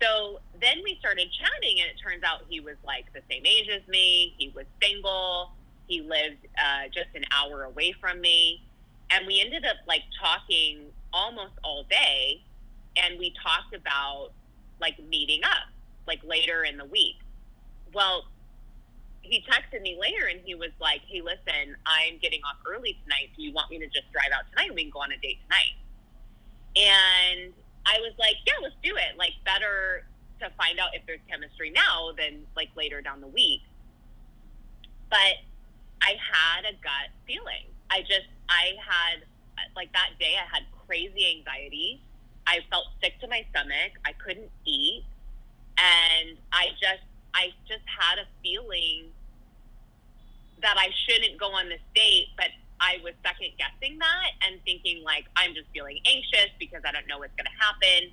So 0.00 0.40
then 0.60 0.82
we 0.82 0.96
started 0.98 1.28
chatting, 1.32 1.80
and 1.80 1.90
it 1.90 1.98
turns 2.02 2.22
out 2.24 2.44
he 2.48 2.60
was 2.60 2.76
like 2.84 3.12
the 3.12 3.22
same 3.30 3.44
age 3.44 3.68
as 3.68 3.86
me. 3.88 4.34
He 4.38 4.48
was 4.48 4.66
single. 4.80 5.52
He 5.86 6.00
lived 6.00 6.46
uh, 6.58 6.88
just 6.92 7.08
an 7.14 7.24
hour 7.32 7.64
away 7.64 7.94
from 8.00 8.20
me. 8.20 8.62
And 9.10 9.26
we 9.26 9.40
ended 9.40 9.64
up 9.64 9.76
like 9.86 10.02
talking 10.20 10.86
almost 11.12 11.52
all 11.62 11.84
day. 11.90 12.42
And 12.96 13.18
we 13.18 13.34
talked 13.42 13.74
about 13.74 14.30
like 14.80 14.98
meeting 15.08 15.40
up 15.44 15.68
like 16.06 16.20
later 16.24 16.64
in 16.64 16.76
the 16.76 16.84
week. 16.84 17.16
Well, 17.94 18.24
he 19.20 19.44
texted 19.48 19.82
me 19.82 19.96
later 20.00 20.26
and 20.26 20.40
he 20.44 20.54
was 20.54 20.70
like, 20.80 21.00
Hey, 21.06 21.20
listen, 21.20 21.76
I'm 21.86 22.18
getting 22.20 22.40
off 22.42 22.56
early 22.66 22.98
tonight. 23.04 23.30
Do 23.36 23.42
you 23.42 23.52
want 23.52 23.70
me 23.70 23.78
to 23.78 23.86
just 23.86 24.10
drive 24.12 24.32
out 24.34 24.44
tonight? 24.50 24.68
And 24.68 24.76
we 24.76 24.82
can 24.82 24.90
go 24.90 25.00
on 25.00 25.12
a 25.12 25.18
date 25.18 25.38
tonight. 25.44 25.76
And 26.76 27.52
I 27.84 27.98
was 28.00 28.12
like, 28.18 28.36
yeah, 28.46 28.54
let's 28.62 28.74
do 28.82 28.96
it. 28.96 29.18
Like, 29.18 29.32
better 29.44 30.06
to 30.40 30.50
find 30.56 30.78
out 30.78 30.90
if 30.94 31.02
there's 31.06 31.20
chemistry 31.28 31.70
now 31.70 32.12
than 32.16 32.42
like 32.56 32.68
later 32.76 33.00
down 33.00 33.20
the 33.20 33.28
week. 33.28 33.60
But 35.10 35.44
I 36.02 36.16
had 36.18 36.64
a 36.66 36.74
gut 36.82 37.14
feeling. 37.26 37.70
I 37.90 38.00
just, 38.02 38.28
I 38.48 38.74
had, 38.82 39.22
like, 39.76 39.92
that 39.92 40.18
day, 40.18 40.34
I 40.36 40.46
had 40.52 40.64
crazy 40.86 41.38
anxiety. 41.38 42.02
I 42.46 42.58
felt 42.70 42.86
sick 43.02 43.20
to 43.20 43.28
my 43.28 43.46
stomach. 43.50 43.92
I 44.04 44.12
couldn't 44.12 44.50
eat. 44.66 45.04
And 45.78 46.36
I 46.52 46.68
just, 46.80 47.06
I 47.34 47.54
just 47.68 47.84
had 47.86 48.18
a 48.18 48.26
feeling 48.42 49.14
that 50.60 50.76
I 50.78 50.90
shouldn't 51.06 51.38
go 51.38 51.52
on 51.52 51.68
this 51.68 51.80
date, 51.94 52.28
but 52.36 52.48
I 52.80 52.98
was 53.02 53.14
second 53.24 53.54
guessing 53.58 53.98
that 53.98 54.30
and 54.42 54.60
thinking 54.64 55.02
like 55.04 55.26
I'm 55.36 55.54
just 55.54 55.68
feeling 55.72 55.98
anxious 56.06 56.50
because 56.58 56.82
I 56.84 56.90
don't 56.90 57.06
know 57.06 57.18
what's 57.18 57.34
going 57.36 57.46
to 57.46 57.58
happen. 57.58 58.10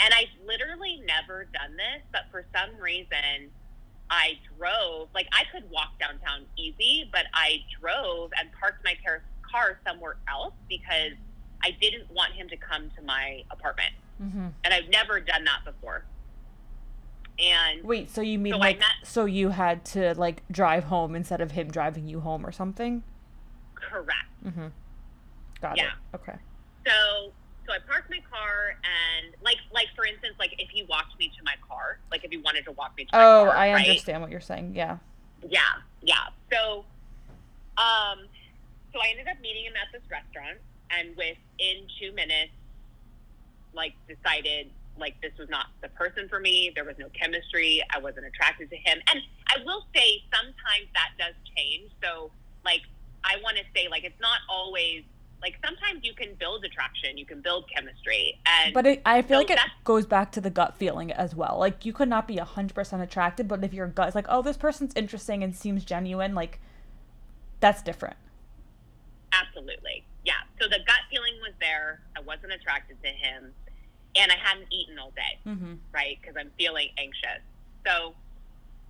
And 0.00 0.12
I've 0.12 0.32
literally 0.44 1.02
never 1.06 1.46
done 1.52 1.76
this, 1.76 2.02
but 2.12 2.26
for 2.30 2.44
some 2.52 2.76
reason 2.80 3.48
I 4.10 4.38
drove 4.58 5.08
like 5.14 5.26
I 5.32 5.44
could 5.52 5.68
walk 5.70 5.98
downtown 5.98 6.42
easy, 6.56 7.08
but 7.12 7.24
I 7.32 7.64
drove 7.80 8.30
and 8.38 8.48
parked 8.58 8.84
my 8.84 8.96
car 9.04 9.22
car 9.50 9.78
somewhere 9.86 10.16
else 10.28 10.54
because 10.68 11.12
I 11.62 11.70
didn't 11.80 12.10
want 12.10 12.32
him 12.32 12.48
to 12.48 12.56
come 12.56 12.90
to 12.96 13.02
my 13.02 13.42
apartment. 13.50 13.92
Mm-hmm. 14.22 14.48
And 14.64 14.74
I've 14.74 14.88
never 14.90 15.20
done 15.20 15.44
that 15.44 15.64
before. 15.64 16.04
And 17.38 17.82
Wait, 17.82 18.10
so 18.10 18.20
you 18.20 18.38
mean 18.38 18.52
So 18.52 18.58
I 18.58 18.60
like 18.60 18.78
met- 18.78 18.88
so 19.04 19.24
you 19.24 19.48
had 19.48 19.84
to 19.86 20.14
like 20.14 20.42
drive 20.50 20.84
home 20.84 21.14
instead 21.16 21.40
of 21.40 21.52
him 21.52 21.68
driving 21.70 22.06
you 22.08 22.20
home 22.20 22.46
or 22.46 22.52
something? 22.52 23.02
correct. 23.74 24.26
Mm-hmm. 24.44 24.66
Got 25.60 25.76
Yeah. 25.76 25.84
it. 26.12 26.16
Okay. 26.16 26.36
So 26.86 27.32
so 27.66 27.72
I 27.72 27.78
parked 27.86 28.10
my 28.10 28.20
car 28.30 28.76
and 28.84 29.34
like 29.42 29.58
like 29.72 29.88
for 29.96 30.04
instance 30.04 30.34
like 30.38 30.54
if 30.58 30.68
he 30.70 30.82
walked 30.84 31.18
me 31.18 31.28
to 31.28 31.44
my 31.44 31.54
car 31.66 31.98
like 32.10 32.24
if 32.24 32.30
he 32.30 32.38
wanted 32.38 32.64
to 32.66 32.72
walk 32.72 32.96
me 32.96 33.04
to 33.04 33.10
my 33.12 33.18
car. 33.18 33.40
Oh, 33.40 33.44
car 33.46 33.56
I 33.56 33.72
right? 33.72 33.88
understand 33.88 34.22
what 34.22 34.30
you're 34.30 34.40
saying. 34.40 34.74
Yeah. 34.74 34.98
yeah 35.48 35.60
yeah 36.02 36.28
so 36.52 36.84
um 37.78 38.26
so 38.92 39.00
I 39.00 39.08
ended 39.10 39.28
up 39.28 39.40
meeting 39.40 39.64
him 39.64 39.74
at 39.74 39.90
this 39.92 40.08
restaurant 40.10 40.58
and 40.90 41.16
within 41.16 41.88
two 42.00 42.12
minutes 42.12 42.52
like 43.74 43.94
decided 44.08 44.70
like 44.98 45.20
this 45.20 45.32
was 45.38 45.48
not 45.48 45.66
the 45.82 45.88
person 45.88 46.28
for 46.28 46.38
me. 46.38 46.70
There 46.74 46.84
was 46.84 46.94
no 46.98 47.08
chemistry. 47.18 47.82
I 47.90 47.98
wasn't 47.98 48.26
attracted 48.26 48.70
to 48.70 48.76
him. 48.76 48.98
And 49.12 49.20
I 49.48 49.64
will 49.64 49.84
say 49.94 50.22
sometimes 50.32 50.86
that 50.94 51.10
does 51.18 51.34
change. 51.56 51.90
So 52.02 52.30
like 52.64 52.82
I 53.24 53.36
want 53.42 53.56
to 53.56 53.64
say 53.74 53.88
like 53.90 54.04
it's 54.04 54.20
not 54.20 54.38
always 54.48 55.02
like 55.44 55.56
sometimes 55.64 56.00
you 56.02 56.14
can 56.14 56.34
build 56.40 56.64
attraction, 56.64 57.18
you 57.18 57.26
can 57.26 57.42
build 57.42 57.66
chemistry, 57.74 58.40
and 58.46 58.72
but 58.72 58.86
it, 58.86 59.02
I 59.04 59.20
feel 59.20 59.36
so 59.40 59.46
like 59.46 59.50
it 59.50 59.58
goes 59.84 60.06
back 60.06 60.32
to 60.32 60.40
the 60.40 60.48
gut 60.50 60.74
feeling 60.78 61.12
as 61.12 61.34
well. 61.34 61.58
Like 61.58 61.84
you 61.84 61.92
could 61.92 62.08
not 62.08 62.26
be 62.26 62.38
hundred 62.38 62.74
percent 62.74 63.02
attracted, 63.02 63.46
but 63.46 63.62
if 63.62 63.74
your 63.74 63.86
gut 63.86 64.08
is 64.08 64.14
like, 64.14 64.26
oh, 64.30 64.40
this 64.40 64.56
person's 64.56 64.92
interesting 64.96 65.44
and 65.44 65.54
seems 65.54 65.84
genuine, 65.84 66.34
like 66.34 66.58
that's 67.60 67.82
different. 67.82 68.16
Absolutely. 69.32 70.04
Yeah. 70.24 70.40
So 70.60 70.68
the 70.68 70.78
gut 70.86 71.02
feeling 71.10 71.34
was 71.42 71.52
there. 71.60 72.00
I 72.16 72.20
wasn't 72.20 72.52
attracted 72.52 72.96
to 73.02 73.08
him. 73.08 73.52
And 74.16 74.30
I 74.30 74.36
hadn't 74.36 74.72
eaten 74.72 74.96
all 74.98 75.10
day, 75.10 75.38
Mm-hmm. 75.44 75.74
right? 75.92 76.16
Because 76.20 76.36
I'm 76.38 76.50
feeling 76.56 76.88
anxious. 76.96 77.42
So, 77.84 78.14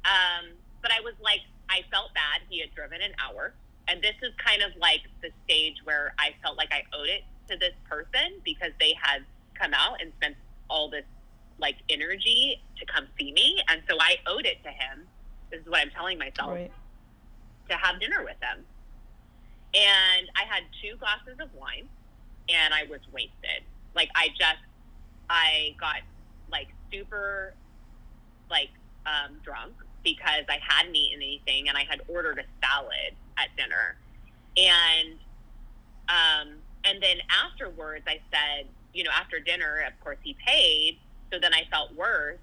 um, 0.05 0.53
but 0.83 0.91
I 0.93 1.01
was 1.01 1.15
like, 1.23 1.41
I 1.71 1.81
felt 1.91 2.13
bad. 2.13 2.43
He 2.51 2.61
had 2.61 2.75
driven 2.75 3.01
an 3.01 3.13
hour. 3.19 3.55
And 3.89 4.01
this 4.03 4.15
is 4.23 4.33
kind 4.45 4.63
of 4.63 4.71
like 4.81 5.03
the 5.23 5.31
stage 5.45 5.77
where 5.85 6.15
I 6.19 6.35
felt 6.43 6.57
like 6.57 6.73
I 6.73 6.83
owed 6.97 7.09
it 7.09 7.23
to 7.51 7.57
this 7.59 7.75
person 7.89 8.41
because 8.45 8.73
they 8.81 8.95
had 9.01 9.23
come 9.55 9.75
out 9.75 10.01
and 10.01 10.13
spent 10.17 10.37
all 10.71 10.89
this 10.89 11.05
like 11.59 11.77
energy 11.89 12.61
to 12.79 12.87
come 12.87 13.07
see 13.19 13.33
me. 13.33 13.61
And 13.69 13.83
so 13.89 13.97
I 14.01 14.17
owed 14.27 14.47
it 14.47 14.63
to 14.65 14.71
him. 14.71 15.07
This 15.51 15.61
is 15.61 15.67
what 15.67 15.81
I'm 15.81 15.91
telling 15.91 16.19
myself 16.19 16.51
Right. 16.53 16.73
to 17.69 17.77
have 17.77 18.01
dinner 18.01 18.25
with 18.25 18.41
them. 18.41 18.65
And 19.75 20.31
I 20.37 20.45
had 20.49 20.63
two 20.83 20.97
glasses 20.97 21.39
of 21.41 21.53
wine 21.55 21.89
and 22.49 22.73
I 22.73 22.85
was 22.85 23.01
wasted. 23.13 23.65
Like 23.95 24.09
I 24.15 24.29
just 24.39 24.63
I 25.29 25.75
got 25.79 25.97
like 26.51 26.69
super 26.93 27.55
like 28.51 28.71
um, 29.07 29.37
drunk 29.45 29.75
because 30.03 30.45
I 30.49 30.59
hadn't 30.67 30.95
eaten 30.95 31.21
anything 31.23 31.69
and 31.69 31.77
I 31.77 31.85
had 31.89 32.01
ordered 32.09 32.39
a 32.39 32.45
salad 32.67 33.15
at 33.39 33.49
dinner. 33.57 33.97
And 34.57 35.19
um 36.09 36.55
and 36.85 37.03
then 37.03 37.19
afterwards 37.31 38.05
I 38.07 38.21
said, 38.31 38.67
you 38.93 39.05
know, 39.05 39.11
after 39.13 39.41
dinner, 39.41 39.85
of 39.87 39.99
course 40.03 40.19
he 40.23 40.37
paid, 40.47 40.99
so 41.33 41.39
then 41.41 41.53
I 41.53 41.65
felt 41.71 41.95
worse. 41.95 42.39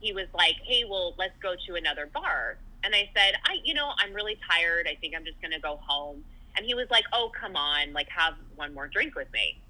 He 0.00 0.12
was 0.12 0.26
like, 0.34 0.56
"Hey, 0.64 0.84
well, 0.88 1.14
let's 1.18 1.36
go 1.40 1.54
to 1.66 1.74
another 1.74 2.06
bar." 2.06 2.58
And 2.84 2.94
I 2.94 3.10
said, 3.16 3.34
"I, 3.44 3.56
you 3.64 3.74
know, 3.74 3.92
I'm 3.98 4.12
really 4.14 4.38
tired. 4.48 4.86
I 4.88 4.94
think 4.96 5.14
I'm 5.16 5.24
just 5.24 5.40
going 5.40 5.52
to 5.52 5.60
go 5.60 5.80
home." 5.82 6.24
And 6.56 6.66
he 6.66 6.74
was 6.74 6.86
like, 6.90 7.04
"Oh, 7.12 7.30
come 7.38 7.56
on, 7.56 7.92
like 7.92 8.08
have 8.10 8.34
one 8.54 8.74
more 8.74 8.86
drink 8.86 9.14
with 9.14 9.32
me." 9.32 9.60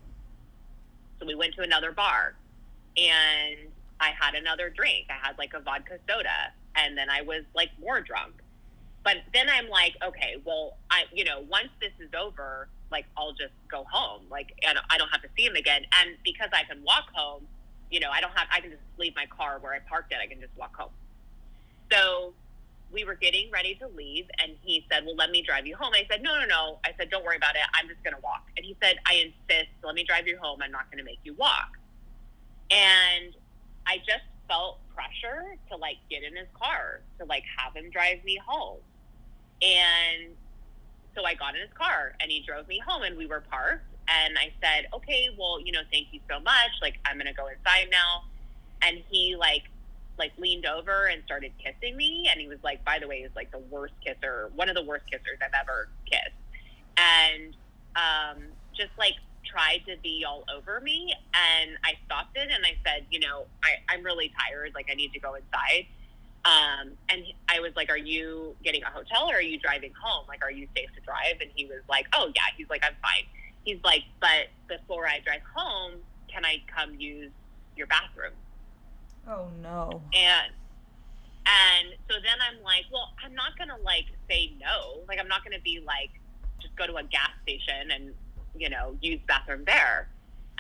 So 1.19 1.27
we 1.27 1.35
went 1.35 1.55
to 1.55 1.63
another 1.63 1.93
bar, 1.93 2.35
and 2.97 3.71
I 4.01 4.11
had 4.19 4.35
another 4.35 4.71
drink. 4.71 5.07
I 5.09 5.27
had 5.27 5.39
like 5.39 5.55
a 5.55 5.61
vodka 5.61 5.99
soda, 6.09 6.53
and 6.77 6.97
then 6.97 7.09
I 7.11 7.23
was 7.23 7.45
like 7.55 7.71
more 7.81 8.01
drunk. 8.01 8.35
But 9.05 9.19
then 9.33 9.47
I'm 9.49 9.69
like, 9.69 9.97
okay, 10.07 10.37
well, 10.45 10.77
I, 10.91 11.05
you 11.13 11.25
know, 11.25 11.45
once 11.49 11.69
this 11.81 11.93
is 11.99 12.11
over, 12.19 12.69
like 12.91 13.07
I'll 13.17 13.33
just 13.33 13.55
go 13.71 13.85
home, 13.91 14.23
like, 14.31 14.53
and 14.67 14.79
I 14.91 14.99
don't 14.99 15.09
have 15.11 15.23
to 15.23 15.29
see 15.37 15.45
him 15.45 15.57
again. 15.57 15.83
And 16.01 16.17
because 16.25 16.49
I 16.53 16.65
can 16.65 16.83
walk 16.83 17.05
home, 17.15 17.47
you 17.91 18.01
know, 18.01 18.11
I 18.11 18.21
don't 18.21 18.37
have, 18.37 18.49
I 18.53 18.61
can 18.61 18.71
just 18.71 18.83
leave 18.99 19.15
my 19.17 19.27
car 19.27 19.59
where 19.61 19.73
I 19.73 19.79
parked 19.89 20.13
it. 20.13 20.19
I 20.23 20.27
can 20.27 20.41
just 20.41 20.53
walk 20.57 20.77
home. 20.77 20.91
So 21.91 22.35
we 22.91 23.05
were 23.05 23.15
getting 23.15 23.51
ready 23.51 23.75
to 23.77 23.87
leave, 23.89 24.27
and 24.43 24.53
he 24.63 24.85
said, 24.91 25.05
well, 25.05 25.15
let 25.17 25.31
me 25.31 25.43
drive 25.43 25.67
you 25.67 25.77
home. 25.77 25.93
I 25.95 26.07
said, 26.11 26.23
no, 26.23 26.39
no, 26.39 26.47
no. 26.47 26.79
I 26.85 26.91
said, 26.99 27.11
don't 27.11 27.25
worry 27.25 27.37
about 27.37 27.55
it. 27.55 27.63
I'm 27.75 27.89
just 27.89 28.03
going 28.03 28.15
to 28.15 28.21
walk. 28.21 28.49
And 28.57 28.65
he 28.65 28.77
said, 28.83 28.97
I 29.07 29.15
insist. 29.15 29.69
Let 29.83 29.95
me 29.95 30.05
drive 30.05 30.27
you 30.27 30.39
home. 30.41 30.61
I'm 30.63 30.71
not 30.71 30.91
going 30.91 30.99
to 30.99 31.05
make 31.05 31.21
you 31.23 31.35
walk. 31.35 31.77
And 32.71 33.35
I 33.87 33.99
just 33.99 34.25
felt 34.49 34.79
pressure 34.95 35.57
to 35.71 35.77
like 35.77 35.97
get 36.11 36.23
in 36.23 36.35
his 36.35 36.49
car 36.59 37.01
to 37.19 37.25
like 37.27 37.45
have 37.57 37.75
him 37.75 37.91
drive 37.91 38.25
me 38.25 38.39
home. 38.45 38.79
And 39.63 40.35
so 41.15 41.25
I 41.25 41.35
got 41.35 41.55
in 41.55 41.61
his 41.61 41.73
car 41.75 42.15
and 42.21 42.31
he 42.31 42.43
drove 42.47 42.67
me 42.69 42.81
home 42.85 43.03
and 43.03 43.17
we 43.17 43.27
were 43.27 43.43
parked 43.51 43.85
and 44.09 44.39
I 44.39 44.53
said, 44.63 44.87
"Okay, 44.95 45.29
well, 45.39 45.61
you 45.61 45.73
know, 45.73 45.83
thank 45.93 46.09
you 46.13 46.21
so 46.29 46.41
much. 46.41 46.71
Like 46.81 46.99
I'm 47.05 47.17
going 47.17 47.27
to 47.27 47.35
go 47.35 47.47
inside 47.49 47.89
now." 47.91 48.25
And 48.83 49.03
he 49.11 49.37
like 49.37 49.65
like 50.19 50.33
leaned 50.39 50.67
over 50.67 51.07
and 51.07 51.23
started 51.25 51.53
kissing 51.63 51.97
me 51.97 52.29
and 52.31 52.41
he 52.41 52.49
was 52.49 52.59
like, 52.63 52.85
"By 52.85 52.99
the 52.99 53.07
way, 53.07 53.21
he's 53.21 53.37
like 53.37 53.51
the 53.51 53.59
worst 53.59 53.95
kisser, 54.05 54.51
one 54.55 54.69
of 54.69 54.75
the 54.75 54.83
worst 54.83 55.05
kissers 55.13 55.43
I've 55.43 55.53
ever 55.61 55.89
kissed." 56.07 56.35
And 56.97 57.57
um 57.97 58.45
just 58.75 58.91
like 58.99 59.15
tried 59.49 59.83
to 59.87 59.97
be 60.03 60.25
all 60.27 60.45
over 60.55 60.81
me 60.81 61.15
and 61.35 61.77
I 61.85 61.95
stopped 62.07 62.37
it 62.37 62.49
and 62.53 62.65
I 62.65 62.77
said, 62.85 63.07
you 63.11 63.21
know, 63.21 63.45
I, 63.65 63.77
I'm 63.93 64.05
really 64.05 64.33
tired, 64.39 64.73
like 64.75 64.87
I 64.91 64.95
need 64.95 65.13
to 65.13 65.21
go 65.21 65.35
inside. 65.35 65.87
Um, 66.45 66.93
and 67.09 67.25
I 67.49 67.61
was 67.61 67.73
like, 67.77 67.91
are 67.91 67.99
you 67.99 68.55
getting 68.63 68.83
a 68.83 68.91
hotel 68.91 69.29
or 69.29 69.35
are 69.35 69.43
you 69.43 69.59
driving 69.59 69.93
home? 70.01 70.25
Like, 70.29 70.43
are 70.43 70.51
you 70.51 70.67
safe 70.77 70.89
to 70.95 71.01
drive? 71.01 71.41
And 71.41 71.51
he 71.55 71.67
was 71.67 71.81
like, 71.89 72.07
oh 72.15 72.31
yeah. 72.35 72.43
He's 72.57 72.71
like, 72.71 72.85
I'm 72.85 72.95
fine. 73.03 73.25
He's 73.65 73.79
like, 73.85 74.05
but 74.21 74.49
before 74.69 75.07
I 75.07 75.21
drive 75.25 75.43
home, 75.55 75.95
can 76.29 76.45
I 76.45 76.63
come 76.75 76.95
use 76.99 77.31
your 77.77 77.87
bathroom? 77.87 78.33
Oh 79.29 79.49
no. 79.63 80.03
And 80.15 80.53
and 81.49 81.97
so 82.09 82.17
then 82.23 82.37
I'm 82.41 82.63
like, 82.63 82.85
well, 82.93 83.13
I'm 83.25 83.35
not 83.35 83.59
gonna 83.59 83.79
like 83.85 84.07
say 84.29 84.53
no. 84.61 85.01
Like 85.09 85.19
I'm 85.19 85.29
not 85.29 85.45
gonna 85.45 85.61
be 85.63 85.81
like 85.85 86.11
just 86.61 86.77
go 86.77 86.87
to 86.87 86.97
a 86.97 87.03
gas 87.03 87.31
station 87.43 87.91
and 87.91 88.15
you 88.59 88.69
know 88.69 88.97
use 89.01 89.21
bathroom 89.27 89.65
there. 89.67 90.09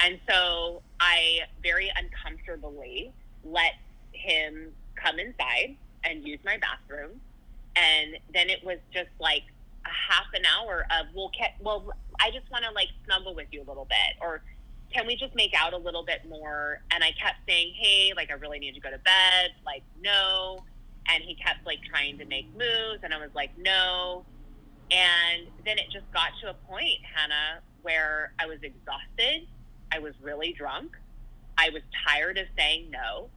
And 0.01 0.20
so 0.28 0.82
I 1.01 1.40
very 1.62 1.90
uncomfortably 1.96 3.12
let 3.44 3.72
him 4.12 4.72
come 4.94 5.18
inside 5.18 5.76
and 6.05 6.26
use 6.26 6.38
my 6.44 6.59
bathroom. 6.59 7.20
And 7.76 8.16
then 8.32 8.51
it 8.51 8.64
was 8.64 8.78
just 8.92 9.11
like 9.18 9.42
a 9.84 10.12
half 10.12 10.26
an 10.34 10.42
hour 10.46 10.86
of 10.99 11.07
well, 11.14 11.30
ca 11.36 11.55
well, 11.61 11.92
I 12.20 12.30
just 12.30 12.51
want 12.51 12.64
to 12.64 12.70
like 12.72 12.88
snuggle 13.05 13.34
with 13.34 13.49
you 13.51 13.62
a 13.62 13.66
little 13.68 13.84
bit, 13.84 14.16
or 14.20 14.42
can 14.92 15.07
we 15.07 15.16
just 15.16 15.34
make 15.34 15.53
out 15.57 15.74
a 15.74 15.76
little 15.76 16.05
bit 16.05 16.28
more? 16.28 16.80
And 16.90 17.05
I 17.05 17.12
kept 17.12 17.38
saying, 17.49 17.74
hey, 17.76 18.12
like 18.16 18.30
I 18.30 18.34
really 18.34 18.59
need 18.59 18.74
to 18.74 18.80
go 18.80 18.90
to 18.90 18.99
bed. 18.99 19.53
Like 19.64 19.82
no. 20.01 20.64
And 21.11 21.22
he 21.22 21.34
kept 21.36 21.64
like 21.64 21.78
trying 21.88 22.18
to 22.18 22.24
make 22.26 22.46
moves, 22.53 23.03
and 23.03 23.14
I 23.14 23.18
was 23.18 23.30
like 23.34 23.51
no. 23.59 24.24
And 24.90 25.49
then 25.64 25.78
it 25.78 25.86
just 25.92 26.11
got 26.12 26.30
to 26.42 26.51
a 26.51 26.55
point, 26.55 26.99
Hannah, 27.14 27.61
where 27.83 28.33
I 28.39 28.47
was 28.47 28.59
exhausted. 28.62 29.47
I 29.93 29.99
was 29.99 30.14
really 30.22 30.53
drunk. 30.53 30.97
I 31.57 31.70
was 31.70 31.83
tired 32.07 32.39
of 32.39 32.47
saying 32.57 32.91
no. 32.91 33.29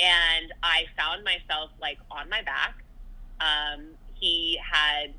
And 0.00 0.52
I 0.62 0.84
found 0.96 1.24
myself 1.24 1.70
like 1.80 1.98
on 2.10 2.28
my 2.30 2.42
back. 2.42 2.76
Um, 3.40 3.86
he 4.14 4.58
had 4.62 5.12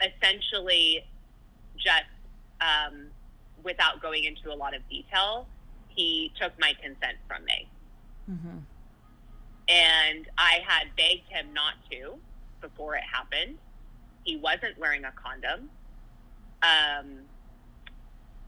essentially 0.00 1.04
just, 1.76 2.04
um, 2.60 3.06
without 3.62 4.00
going 4.02 4.24
into 4.24 4.52
a 4.52 4.56
lot 4.56 4.74
of 4.74 4.88
detail, 4.88 5.46
he 5.88 6.32
took 6.40 6.52
my 6.58 6.72
consent 6.82 7.18
from 7.28 7.44
me. 7.44 7.68
Mm-hmm. 8.30 8.58
And 9.68 10.26
I 10.38 10.60
had 10.66 10.88
begged 10.96 11.28
him 11.28 11.52
not 11.52 11.74
to 11.90 12.14
before 12.60 12.96
it 12.96 13.04
happened. 13.04 13.58
He 14.24 14.36
wasn't 14.36 14.78
wearing 14.78 15.04
a 15.04 15.12
condom. 15.12 15.70
Um, 16.62 17.20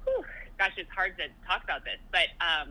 whew, 0.05 0.25
gosh, 0.59 0.73
it's 0.77 0.91
hard 0.91 1.17
to 1.19 1.25
talk 1.47 1.65
about 1.65 1.85
this, 1.85 1.99
but 2.11 2.29
um, 2.41 2.71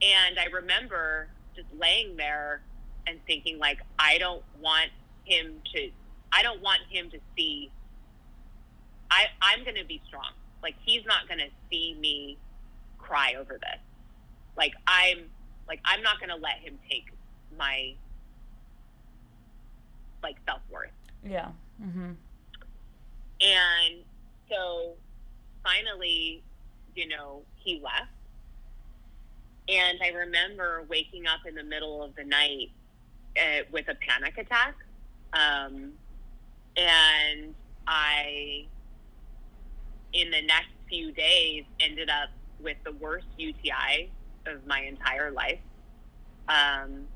and 0.00 0.38
I 0.38 0.46
remember 0.46 1.28
just 1.54 1.68
laying 1.78 2.16
there 2.16 2.62
and 3.06 3.18
thinking 3.26 3.58
like, 3.58 3.78
I 3.98 4.18
don't 4.18 4.42
want 4.60 4.90
him 5.24 5.60
to, 5.74 5.90
I 6.32 6.42
don't 6.42 6.62
want 6.62 6.80
him 6.88 7.10
to 7.10 7.18
see. 7.36 7.70
I 9.10 9.26
I'm 9.40 9.64
gonna 9.64 9.84
be 9.84 10.00
strong. 10.06 10.32
Like 10.62 10.74
he's 10.84 11.04
not 11.04 11.28
gonna 11.28 11.48
see 11.70 11.96
me 12.00 12.38
cry 12.98 13.34
over 13.38 13.54
this. 13.54 13.80
Like 14.56 14.72
I'm 14.86 15.24
like 15.68 15.80
I'm 15.84 16.02
not 16.02 16.18
gonna 16.20 16.36
let 16.36 16.58
him 16.58 16.78
take 16.90 17.06
my 17.58 17.94
like 20.22 20.36
self 20.46 20.60
worth. 20.70 20.90
Yeah. 21.24 21.48
Mm-hmm. 21.82 22.12
And 23.42 24.04
so 24.50 24.94
finally, 25.64 26.42
you 26.94 27.08
know, 27.08 27.42
he 27.56 27.80
left. 27.82 28.10
And 29.68 29.98
I 30.02 30.08
remember 30.08 30.84
waking 30.88 31.26
up 31.26 31.40
in 31.46 31.54
the 31.54 31.62
middle 31.62 32.02
of 32.02 32.14
the 32.14 32.24
night 32.24 32.70
uh, 33.36 33.64
with 33.70 33.88
a 33.88 33.94
panic 33.94 34.38
attack. 34.38 34.74
Um, 35.32 35.92
and 36.76 37.54
I, 37.86 38.66
in 40.12 40.30
the 40.30 40.42
next 40.42 40.70
few 40.88 41.12
days, 41.12 41.64
ended 41.80 42.10
up 42.10 42.30
with 42.60 42.76
the 42.84 42.92
worst 42.92 43.26
UTI 43.38 44.10
of 44.46 44.66
my 44.66 44.80
entire 44.82 45.30
life. 45.30 45.60
Um, 46.48 47.06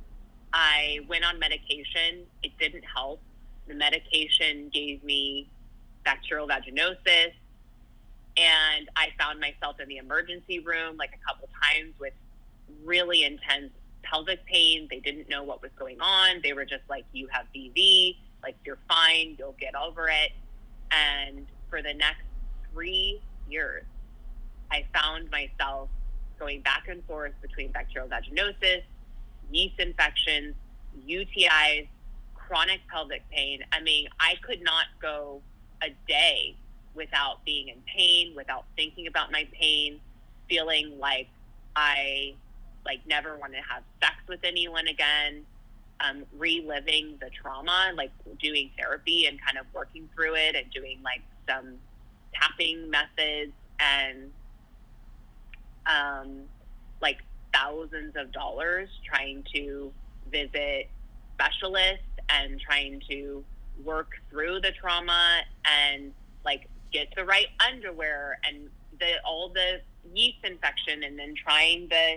I 0.53 1.01
went 1.09 1.25
on 1.25 1.39
medication. 1.39 2.25
It 2.43 2.53
didn't 2.59 2.85
help. 2.85 3.21
The 3.69 3.75
medication 3.75 4.71
gave 4.73 5.03
me 5.03 5.49
bacterial 6.07 6.49
vaginosis. 6.49 7.35
And 8.39 8.89
I 8.97 9.09
found 9.19 9.41
myself 9.41 9.81
in 9.81 9.89
the 9.89 9.99
emergency 9.99 10.61
room 10.61 10.97
like 10.97 11.11
a 11.11 11.27
couple 11.29 11.49
times 11.63 11.95
with 12.01 12.13
really 12.85 13.25
intense 13.25 13.73
pelvic 14.03 14.45
pain. 14.47 14.87
They 14.91 15.01
didn't 15.01 15.29
know 15.29 15.43
what 15.43 15.61
was 15.61 15.73
going 15.79 16.01
on. 16.01 16.41
They 16.43 16.53
were 16.55 16.65
just 16.65 16.85
like, 16.89 17.05
you 17.13 17.29
have 17.31 17.47
BV, 17.55 18.17
like 18.43 18.57
you're 18.65 18.79
fine, 18.89 19.37
you'll 19.39 19.57
get 19.59 19.75
over 19.75 20.09
it. 20.09 20.33
And 20.91 21.47
for 21.69 21.83
the 21.83 21.93
next 21.93 22.23
three 22.73 23.21
years, 23.49 23.85
I 24.71 24.85
found 24.95 25.31
myself 25.31 25.89
going 26.39 26.61
back 26.61 26.85
and 26.89 27.03
forth 27.05 27.33
between 27.43 27.73
bacterial 27.73 28.09
vaginosis, 28.09 28.83
yeast 29.51 29.81
infections, 29.81 30.55
UTIs, 31.09 31.89
chronic 32.35 32.81
pelvic 32.93 33.23
pain. 33.31 33.61
I 33.73 33.81
mean, 33.81 34.09
I 34.21 34.35
could 34.43 34.63
not 34.63 34.87
go 35.01 35.43
a 35.87 35.95
day 36.09 36.57
without 36.95 37.45
being 37.45 37.69
in 37.69 37.77
pain, 37.87 38.35
without 38.35 38.65
thinking 38.77 39.07
about 39.07 39.31
my 39.31 39.47
pain, 39.53 40.01
feeling 40.49 40.99
like 40.99 41.29
I 41.75 42.35
like 42.85 43.07
never 43.07 43.37
want 43.37 43.53
to 43.53 43.59
have 43.59 43.83
sex 44.03 44.15
with 44.29 44.41
anyone 44.45 44.87
again, 44.87 45.45
um, 46.01 46.25
reliving 46.37 47.19
the 47.21 47.31
trauma, 47.31 47.93
like 47.95 48.11
doing 48.41 48.71
therapy 48.79 49.27
and 49.27 49.41
kind 49.45 49.59
of 49.59 49.67
working 49.75 50.09
through 50.15 50.35
it 50.35 50.55
and 50.55 50.71
doing 50.71 51.01
like 51.03 51.23
some 51.49 51.75
tapping 52.35 52.91
methods 52.91 53.53
and 53.81 54.31
um, 55.87 56.43
like 57.01 57.19
thousands 57.53 58.15
of 58.17 58.33
dollars 58.33 58.89
trying 59.05 59.45
to 59.55 59.93
visit 60.31 60.89
specialists 61.35 62.03
and 62.29 62.61
trying 62.61 63.01
to 63.09 63.45
work 63.85 64.13
through 64.31 64.61
the 64.61 64.73
trauma 64.73 65.41
and 65.65 66.13
like 66.45 66.69
get 66.93 67.09
the 67.17 67.25
right 67.25 67.49
underwear 67.67 68.39
and 68.47 68.69
the 68.99 69.13
all 69.25 69.49
the 69.49 69.81
yeast 70.15 70.39
infection 70.45 71.03
and 71.03 71.19
then 71.19 71.35
trying 71.35 71.89
the 71.89 72.17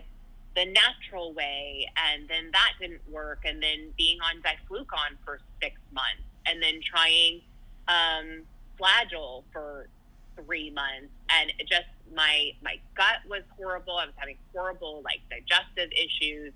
the 0.56 0.66
natural 0.66 1.34
way. 1.34 1.90
And 2.12 2.28
then 2.28 2.50
that 2.52 2.74
didn't 2.80 3.02
work. 3.10 3.40
And 3.46 3.62
then 3.62 3.94
being 3.98 4.20
on 4.22 4.42
diflucan 4.42 5.18
for 5.24 5.40
six 5.62 5.76
months 5.92 6.24
and 6.46 6.62
then 6.62 6.80
trying 6.84 7.42
um, 7.88 8.44
flagyl 8.80 9.44
for 9.52 9.88
three 10.36 10.70
months. 10.70 11.12
And 11.30 11.52
it 11.60 11.68
just 11.68 11.88
my 12.14 12.52
my 12.64 12.80
gut 12.96 13.22
was 13.28 13.44
horrible. 13.58 13.98
I 13.98 14.06
was 14.06 14.16
having 14.18 14.38
horrible 14.54 15.02
like 15.04 15.22
digestive 15.30 15.92
issues. 15.92 16.54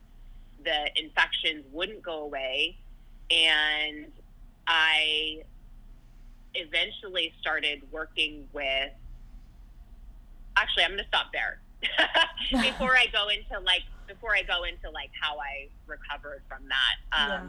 The 0.63 0.87
infections 0.95 1.65
wouldn't 1.71 2.01
go 2.01 2.23
away. 2.23 2.77
And 3.29 4.11
i 4.67 5.41
eventually 6.55 7.33
started 7.41 7.81
working 7.91 8.47
with 8.53 8.91
actually 10.55 10.83
i'm 10.83 10.91
going 10.91 10.99
to 10.99 11.07
stop 11.07 11.27
there 11.33 11.59
before 12.61 12.95
i 12.95 13.05
go 13.07 13.27
into 13.29 13.59
like 13.65 13.81
before 14.07 14.35
i 14.35 14.41
go 14.43 14.63
into 14.63 14.89
like 14.91 15.09
how 15.19 15.37
i 15.39 15.67
recovered 15.87 16.41
from 16.47 16.61
that 16.67 17.17
um 17.17 17.29
yeah. 17.29 17.45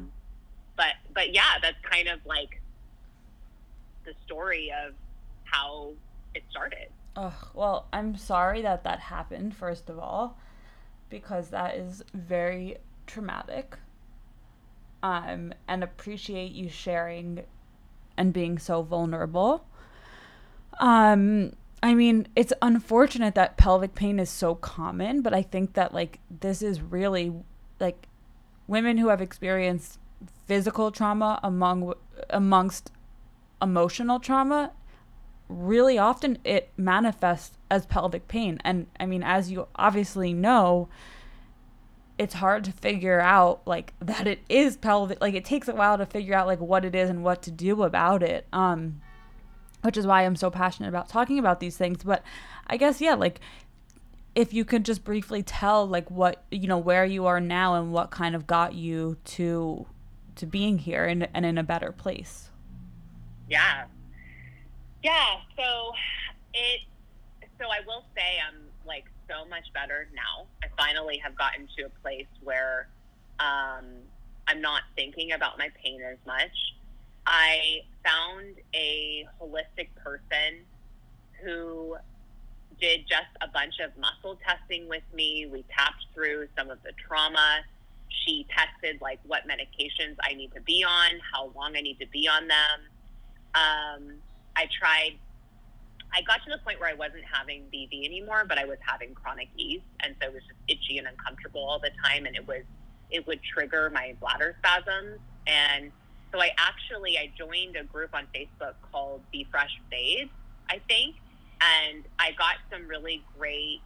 but 0.77 1.15
but 1.15 1.35
yeah 1.35 1.59
that's 1.62 1.77
kind 1.89 2.09
of 2.09 2.19
like 2.25 2.61
the 4.05 4.12
story 4.25 4.73
of 4.87 4.95
how 5.45 5.93
it 6.35 6.43
started. 6.51 6.89
Oh, 7.17 7.51
well, 7.55 7.87
I'm 7.93 8.17
sorry 8.17 8.62
that 8.62 8.85
that 8.85 8.99
happened, 8.99 9.55
first 9.55 9.89
of 9.89 9.99
all, 9.99 10.39
because 11.09 11.51
that 11.51 11.77
is 11.77 12.03
very 12.12 12.79
traumatic. 13.07 13.77
Um, 15.05 15.53
and 15.69 15.85
appreciate 15.85 16.53
you 16.53 16.71
sharing 16.71 17.45
and 18.17 18.33
being 18.33 18.59
so 18.59 18.83
vulnerable. 18.83 19.67
Um, 20.81 21.53
I 21.83 21.93
mean, 21.95 22.27
it's 22.35 22.55
unfortunate 22.63 23.35
that 23.35 23.59
pelvic 23.59 23.95
pain 23.95 24.19
is 24.19 24.31
so 24.31 24.55
common, 24.55 25.21
but 25.21 25.35
I 25.35 25.43
think 25.43 25.75
that 25.75 25.93
like 25.93 26.21
this 26.41 26.63
is 26.63 26.81
really 26.81 27.35
like 27.79 28.07
women 28.67 28.97
who 28.97 29.09
have 29.09 29.21
experienced 29.21 29.99
physical 30.47 30.91
trauma 30.91 31.39
among 31.43 31.93
amongst 32.31 32.91
emotional 33.61 34.19
trauma 34.19 34.73
really 35.51 35.99
often 35.99 36.39
it 36.45 36.71
manifests 36.79 37.59
as 37.71 37.85
pelvic 37.85 38.27
pain. 38.27 38.59
And 38.65 38.87
I 38.99 39.05
mean, 39.05 39.23
as 39.23 39.51
you 39.51 39.69
obviously 39.77 40.33
know, 40.33 40.89
it's 42.19 42.35
hard 42.35 42.65
to 42.65 42.73
figure 42.73 43.21
out 43.21 43.61
like 43.67 43.93
that 44.01 44.27
it 44.27 44.41
is 44.49 44.77
pelvic 44.77 45.21
like 45.21 45.35
it 45.35 45.45
takes 45.45 45.67
a 45.67 45.75
while 45.75 45.99
to 45.99 46.07
figure 46.07 46.35
out 46.35 46.47
like 46.47 46.61
what 46.61 46.85
it 46.85 46.95
is 46.95 47.11
and 47.11 47.25
what 47.25 47.43
to 47.43 47.51
do 47.51 47.83
about 47.83 48.23
it 48.23 48.47
um 48.53 49.01
which 49.85 49.99
is 49.99 50.07
why 50.07 50.23
I'm 50.23 50.35
so 50.35 50.51
passionate 50.51 50.89
about 50.89 51.11
talking 51.11 51.39
about 51.39 51.61
these 51.61 51.77
things. 51.77 52.03
But 52.03 52.23
I 52.67 52.77
guess 52.77 53.01
yeah 53.01 53.15
like 53.15 53.41
if 54.35 54.53
you 54.53 54.65
could 54.65 54.85
just 54.85 55.05
briefly 55.05 55.43
tell 55.43 55.87
like 55.87 56.11
what 56.11 56.43
you 56.51 56.67
know 56.67 56.79
where 56.79 57.05
you 57.05 57.27
are 57.27 57.39
now 57.39 57.75
and 57.75 57.93
what 57.93 58.11
kind 58.11 58.35
of 58.35 58.47
got 58.47 58.75
you 58.75 59.17
to 59.25 59.87
to 60.37 60.47
being 60.47 60.79
here 60.79 61.05
and, 61.05 61.29
and 61.35 61.47
in 61.47 61.59
a 61.59 61.62
better 61.62 61.93
place. 61.93 62.51
Yeah. 63.49 63.85
Yeah, 65.03 65.37
so 65.55 65.93
it 66.55 66.81
so 67.61 67.67
I 67.67 67.81
will 67.87 68.05
say 68.17 68.39
I'm 68.49 68.62
like 68.87 69.05
so 69.29 69.45
much 69.49 69.72
better 69.72 70.09
now. 70.14 70.47
I 70.62 70.66
finally 70.77 71.18
have 71.18 71.37
gotten 71.37 71.68
to 71.77 71.85
a 71.85 71.91
place 72.03 72.27
where 72.43 72.89
um, 73.41 73.85
I'm 74.49 74.61
not 74.61 74.83
thinking 74.97 75.33
about 75.33 75.59
my 75.59 75.68
pain 75.83 76.01
as 76.03 76.18
much. 76.27 76.75
I 77.27 77.81
found 78.05 78.57
a 78.75 79.27
holistic 79.41 79.89
person 80.03 80.64
who 81.43 81.97
did 82.81 83.07
just 83.09 83.31
a 83.41 83.49
bunch 83.49 83.75
of 83.81 83.91
muscle 83.99 84.39
testing 84.47 84.89
with 84.89 85.03
me. 85.14 85.47
We 85.51 85.64
tapped 85.77 86.07
through 86.14 86.49
some 86.57 86.70
of 86.70 86.83
the 86.83 86.93
trauma. 86.93 87.61
She 88.09 88.47
tested 88.51 89.01
like 89.01 89.20
what 89.27 89.43
medications 89.49 90.16
I 90.22 90.35
need 90.35 90.53
to 90.55 90.61
be 90.61 90.85
on, 90.85 91.11
how 91.33 91.51
long 91.57 91.77
I 91.77 91.81
need 91.81 91.99
to 92.01 92.07
be 92.07 92.29
on 92.29 92.49
them. 92.49 92.81
Um, 93.55 94.12
I 94.57 94.68
tried. 94.70 95.18
I 96.15 96.23
got 96.23 96.45
to 96.45 96.51
the 96.51 96.59
point 96.59 96.79
where 96.79 96.89
I 96.89 96.95
wasn't 96.95 97.25
having 97.31 97.65
BV 97.75 98.05
anymore, 98.05 98.45
but 98.49 98.57
I 98.57 98.65
was 98.65 98.79
having 98.81 99.15
chronic 99.15 99.49
yeast, 99.57 99.85
and 100.01 100.15
so 100.21 100.29
it 100.29 100.35
was 100.35 100.43
just 100.45 100.61
itchy 100.69 100.99
and 100.99 101.09
uncomfortable 101.09 101.61
all 101.61 101.81
the 101.81 101.91
time, 102.05 102.27
and 102.27 102.37
it 102.37 102.47
was 102.47 102.62
it 103.11 103.27
would 103.27 103.41
trigger 103.43 103.91
my 103.91 104.15
bladder 104.21 104.57
spasms. 104.61 105.19
And 105.47 105.91
so 106.33 106.41
I 106.41 106.51
actually 106.57 107.19
I 107.19 107.33
joined 107.37 107.77
a 107.77 107.85
group 107.85 108.15
on 108.15 108.29
Facebook 108.35 108.75
called 108.93 109.23
Be 109.33 109.47
Fresh 109.51 109.81
Babe, 109.91 110.29
I 110.71 110.81
think, 110.89 111.17
and 111.61 112.05
I 112.21 112.31
got 112.39 112.57
some 112.71 112.87
really 112.87 113.23
great 113.37 113.81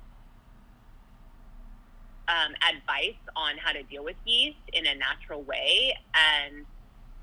um, 2.29 2.53
advice 2.69 3.19
on 3.37 3.57
how 3.57 3.73
to 3.73 3.83
deal 3.85 4.05
with 4.05 4.17
yeast 4.27 4.59
in 4.75 4.87
a 4.87 4.95
natural 4.95 5.43
way, 5.43 5.97
and 6.15 6.67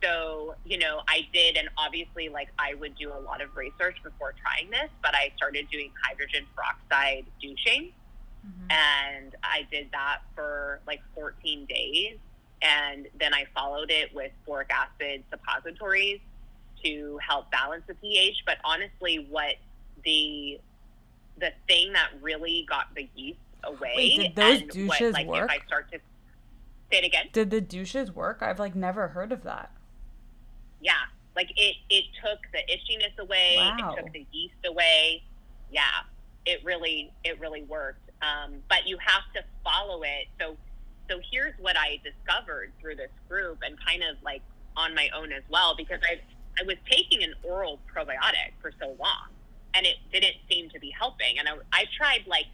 so, 0.04 0.56
you 0.66 0.78
know, 0.78 1.02
I 1.08 1.28
did, 1.34 1.58
and 1.58 1.70
obviously, 1.78 2.30
like, 2.30 2.50
I 2.60 2.74
would 2.76 2.96
do 2.96 3.12
a 3.12 3.20
lot 3.20 3.42
of 3.42 3.56
research 3.56 3.98
before 4.04 4.34
trying 4.34 4.70
this, 4.70 4.90
but 5.02 5.16
I 5.16 5.32
started 5.36 5.68
doing 5.72 5.92
hydrogen 6.04 6.46
peroxide 6.56 7.26
douching. 7.42 7.92
Mm-hmm. 8.46 8.72
And 8.72 9.36
I 9.44 9.68
did 9.72 9.90
that 9.92 10.20
for 10.36 10.80
like 10.86 11.02
14 11.16 11.66
days. 11.66 12.18
And 12.62 13.08
then 13.20 13.34
I 13.34 13.46
followed 13.54 13.92
it 13.92 14.14
with 14.14 14.32
boric 14.46 14.70
acid 14.72 15.24
suppositories 15.30 16.20
to 16.84 17.20
help 17.26 17.52
balance 17.52 17.84
the 17.88 17.96
pH. 17.96 18.44
But 18.46 18.58
honestly, 18.64 19.28
what 19.30 19.56
the 20.04 20.60
the 21.38 21.52
thing 21.68 21.92
that 21.94 22.12
really 22.22 22.66
got 22.70 22.86
the 22.96 23.10
yeast 23.14 23.40
away 23.64 23.94
Wait, 23.98 24.18
did 24.18 24.36
those 24.36 24.62
douches 24.62 24.88
what, 24.88 25.14
like, 25.14 25.28
work? 25.28 25.52
If 25.52 25.62
I 25.62 25.66
start 25.66 25.92
to 25.92 26.00
say 26.92 27.00
it 27.00 27.04
again, 27.04 27.26
did 27.34 27.50
the 27.50 27.62
douches 27.62 28.12
work? 28.12 28.42
I've 28.42 28.60
like 28.60 28.76
never 28.76 29.10
heard 29.10 29.32
of 29.32 29.44
that 29.44 29.72
yeah, 30.86 31.10
like 31.36 31.52
it 31.58 31.76
it 31.90 32.06
took 32.24 32.40
the 32.54 32.60
itchiness 32.72 33.18
away. 33.18 33.56
Wow. 33.58 33.96
It 33.98 34.02
took 34.04 34.14
the 34.14 34.26
yeast 34.32 34.54
away. 34.66 35.24
Yeah, 35.72 35.82
it 36.46 36.64
really 36.64 37.12
it 37.24 37.40
really 37.40 37.64
worked. 37.64 38.12
Um, 38.22 38.54
but 38.70 38.88
you 38.88 38.98
have 39.04 39.24
to 39.34 39.44
follow 39.64 40.04
it. 40.04 40.28
So 40.40 40.56
so 41.10 41.20
here's 41.32 41.56
what 41.60 41.76
I 41.76 42.00
discovered 42.04 42.72
through 42.80 42.96
this 42.96 43.12
group 43.28 43.60
and 43.66 43.78
kind 43.84 44.04
of 44.04 44.16
like 44.24 44.42
on 44.78 44.94
my 44.94 45.10
own 45.16 45.32
as 45.32 45.44
well 45.50 45.76
because 45.76 46.00
I 46.04 46.22
I 46.62 46.64
was 46.66 46.78
taking 46.90 47.24
an 47.24 47.34
oral 47.44 47.80
probiotic 47.94 48.54
for 48.62 48.72
so 48.80 48.96
long 49.00 49.34
and 49.74 49.86
it 49.86 49.98
didn't 50.14 50.36
seem 50.50 50.70
to 50.70 50.80
be 50.80 50.92
helping. 50.92 51.40
And 51.40 51.50
I, 51.50 51.54
I 51.74 51.86
tried 51.98 52.28
like 52.28 52.46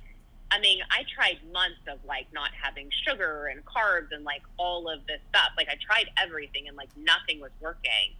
I 0.53 0.59
mean, 0.59 0.79
I 0.89 1.03
tried 1.15 1.38
months 1.53 1.79
of 1.88 1.99
like 2.05 2.27
not 2.34 2.49
having 2.61 2.89
sugar 3.07 3.47
and 3.47 3.63
carbs 3.65 4.11
and 4.11 4.23
like 4.23 4.41
all 4.57 4.89
of 4.89 5.05
this 5.07 5.19
stuff. 5.29 5.51
Like 5.55 5.69
I 5.69 5.75
tried 5.82 6.07
everything 6.21 6.67
and 6.67 6.75
like 6.75 6.89
nothing 6.97 7.39
was 7.39 7.51
working. 7.61 8.15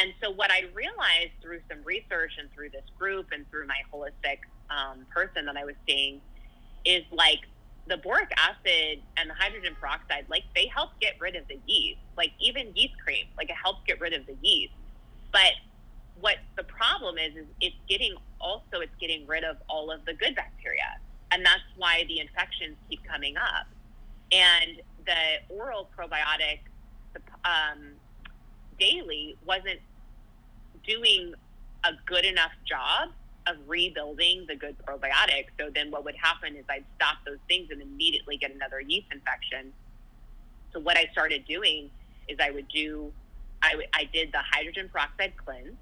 And 0.00 0.12
so 0.22 0.30
what 0.30 0.50
I 0.50 0.64
realized 0.74 1.32
through 1.40 1.60
some 1.68 1.78
research 1.84 2.32
and 2.38 2.50
through 2.52 2.70
this 2.70 2.84
group 2.98 3.28
and 3.32 3.48
through 3.50 3.66
my 3.66 3.78
holistic 3.92 4.38
um, 4.70 5.06
person 5.10 5.46
that 5.46 5.56
I 5.56 5.64
was 5.64 5.76
seeing 5.86 6.20
is 6.84 7.04
like 7.12 7.40
the 7.86 7.98
boric 7.98 8.30
acid 8.36 9.02
and 9.16 9.30
the 9.30 9.34
hydrogen 9.34 9.76
peroxide, 9.78 10.24
like 10.28 10.42
they 10.54 10.66
help 10.66 10.90
get 11.00 11.14
rid 11.20 11.36
of 11.36 11.46
the 11.48 11.58
yeast. 11.66 12.00
Like 12.16 12.32
even 12.40 12.72
yeast 12.74 12.94
cream, 13.04 13.26
like 13.36 13.50
it 13.50 13.56
helps 13.62 13.80
get 13.86 14.00
rid 14.00 14.14
of 14.14 14.26
the 14.26 14.36
yeast. 14.42 14.72
But 15.32 15.52
what 16.20 16.36
the 16.56 16.64
problem 16.64 17.18
is 17.18 17.36
is 17.36 17.44
it's 17.60 17.76
getting 17.88 18.14
also 18.40 18.80
it's 18.80 18.94
getting 19.00 19.26
rid 19.26 19.44
of 19.44 19.56
all 19.68 19.90
of 19.90 20.04
the 20.06 20.14
good 20.14 20.34
bacteria, 20.34 20.98
and 21.30 21.44
that's 21.44 21.62
why 21.76 22.04
the 22.08 22.20
infections 22.20 22.76
keep 22.88 23.04
coming 23.04 23.36
up. 23.36 23.66
And 24.32 24.80
the 25.04 25.54
oral 25.54 25.88
probiotic 25.96 26.60
um, 27.44 27.94
daily 28.84 29.36
wasn't 29.46 29.80
doing 30.86 31.34
a 31.84 31.92
good 32.06 32.24
enough 32.24 32.52
job 32.66 33.10
of 33.46 33.56
rebuilding 33.66 34.46
the 34.48 34.56
good 34.56 34.76
probiotics. 34.86 35.48
So 35.58 35.70
then 35.74 35.90
what 35.90 36.04
would 36.04 36.16
happen 36.16 36.56
is 36.56 36.64
I'd 36.68 36.84
stop 36.96 37.16
those 37.26 37.38
things 37.46 37.68
and 37.70 37.82
immediately 37.82 38.36
get 38.36 38.54
another 38.54 38.80
yeast 38.80 39.06
infection. 39.12 39.72
So 40.72 40.80
what 40.80 40.96
I 40.96 41.08
started 41.12 41.44
doing 41.46 41.90
is 42.26 42.38
I 42.40 42.50
would 42.50 42.68
do, 42.68 43.12
I, 43.62 43.70
w- 43.72 43.88
I 43.92 44.08
did 44.12 44.32
the 44.32 44.38
hydrogen 44.38 44.88
peroxide 44.90 45.34
cleanse. 45.36 45.76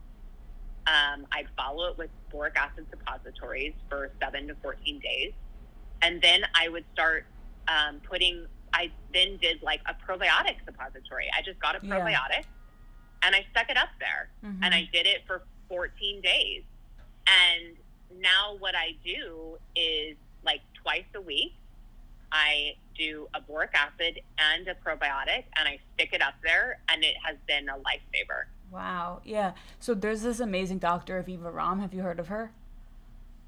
Um, 0.88 1.26
I'd 1.30 1.46
follow 1.56 1.86
it 1.88 1.96
with 1.98 2.10
boric 2.32 2.56
acid 2.56 2.86
suppositories 2.90 3.74
for 3.88 4.10
seven 4.20 4.48
to 4.48 4.56
14 4.56 4.98
days. 4.98 5.32
And 6.02 6.20
then 6.20 6.40
I 6.56 6.68
would 6.68 6.84
start 6.92 7.26
um, 7.68 8.00
putting, 8.02 8.46
I 8.74 8.90
then 9.14 9.38
did 9.40 9.62
like 9.62 9.80
a 9.86 9.94
probiotic 9.94 10.56
suppository. 10.64 11.30
I 11.38 11.42
just 11.42 11.60
got 11.60 11.76
a 11.76 11.78
probiotic 11.78 12.42
yeah. 12.42 12.42
And 13.22 13.34
I 13.34 13.44
stuck 13.50 13.70
it 13.70 13.76
up 13.76 13.88
there 13.98 14.28
mm-hmm. 14.44 14.62
and 14.62 14.74
I 14.74 14.88
did 14.92 15.06
it 15.06 15.22
for 15.26 15.42
14 15.68 16.20
days. 16.20 16.62
And 17.26 17.76
now 18.20 18.56
what 18.58 18.74
I 18.74 18.96
do 19.04 19.58
is 19.76 20.16
like 20.44 20.60
twice 20.74 21.04
a 21.14 21.20
week, 21.20 21.54
I 22.32 22.74
do 22.96 23.28
a 23.34 23.40
boric 23.40 23.70
acid 23.74 24.20
and 24.38 24.68
a 24.68 24.74
probiotic 24.74 25.44
and 25.56 25.68
I 25.68 25.78
stick 25.94 26.10
it 26.12 26.22
up 26.22 26.34
there 26.42 26.80
and 26.88 27.04
it 27.04 27.14
has 27.24 27.36
been 27.46 27.68
a 27.68 27.74
lifesaver. 27.74 28.44
Wow. 28.70 29.20
Yeah. 29.24 29.52
So 29.78 29.94
there's 29.94 30.22
this 30.22 30.40
amazing 30.40 30.78
doctor, 30.78 31.22
Aviva 31.22 31.52
Romm. 31.52 31.80
Have 31.80 31.92
you 31.92 32.02
heard 32.02 32.18
of 32.18 32.28
her? 32.28 32.52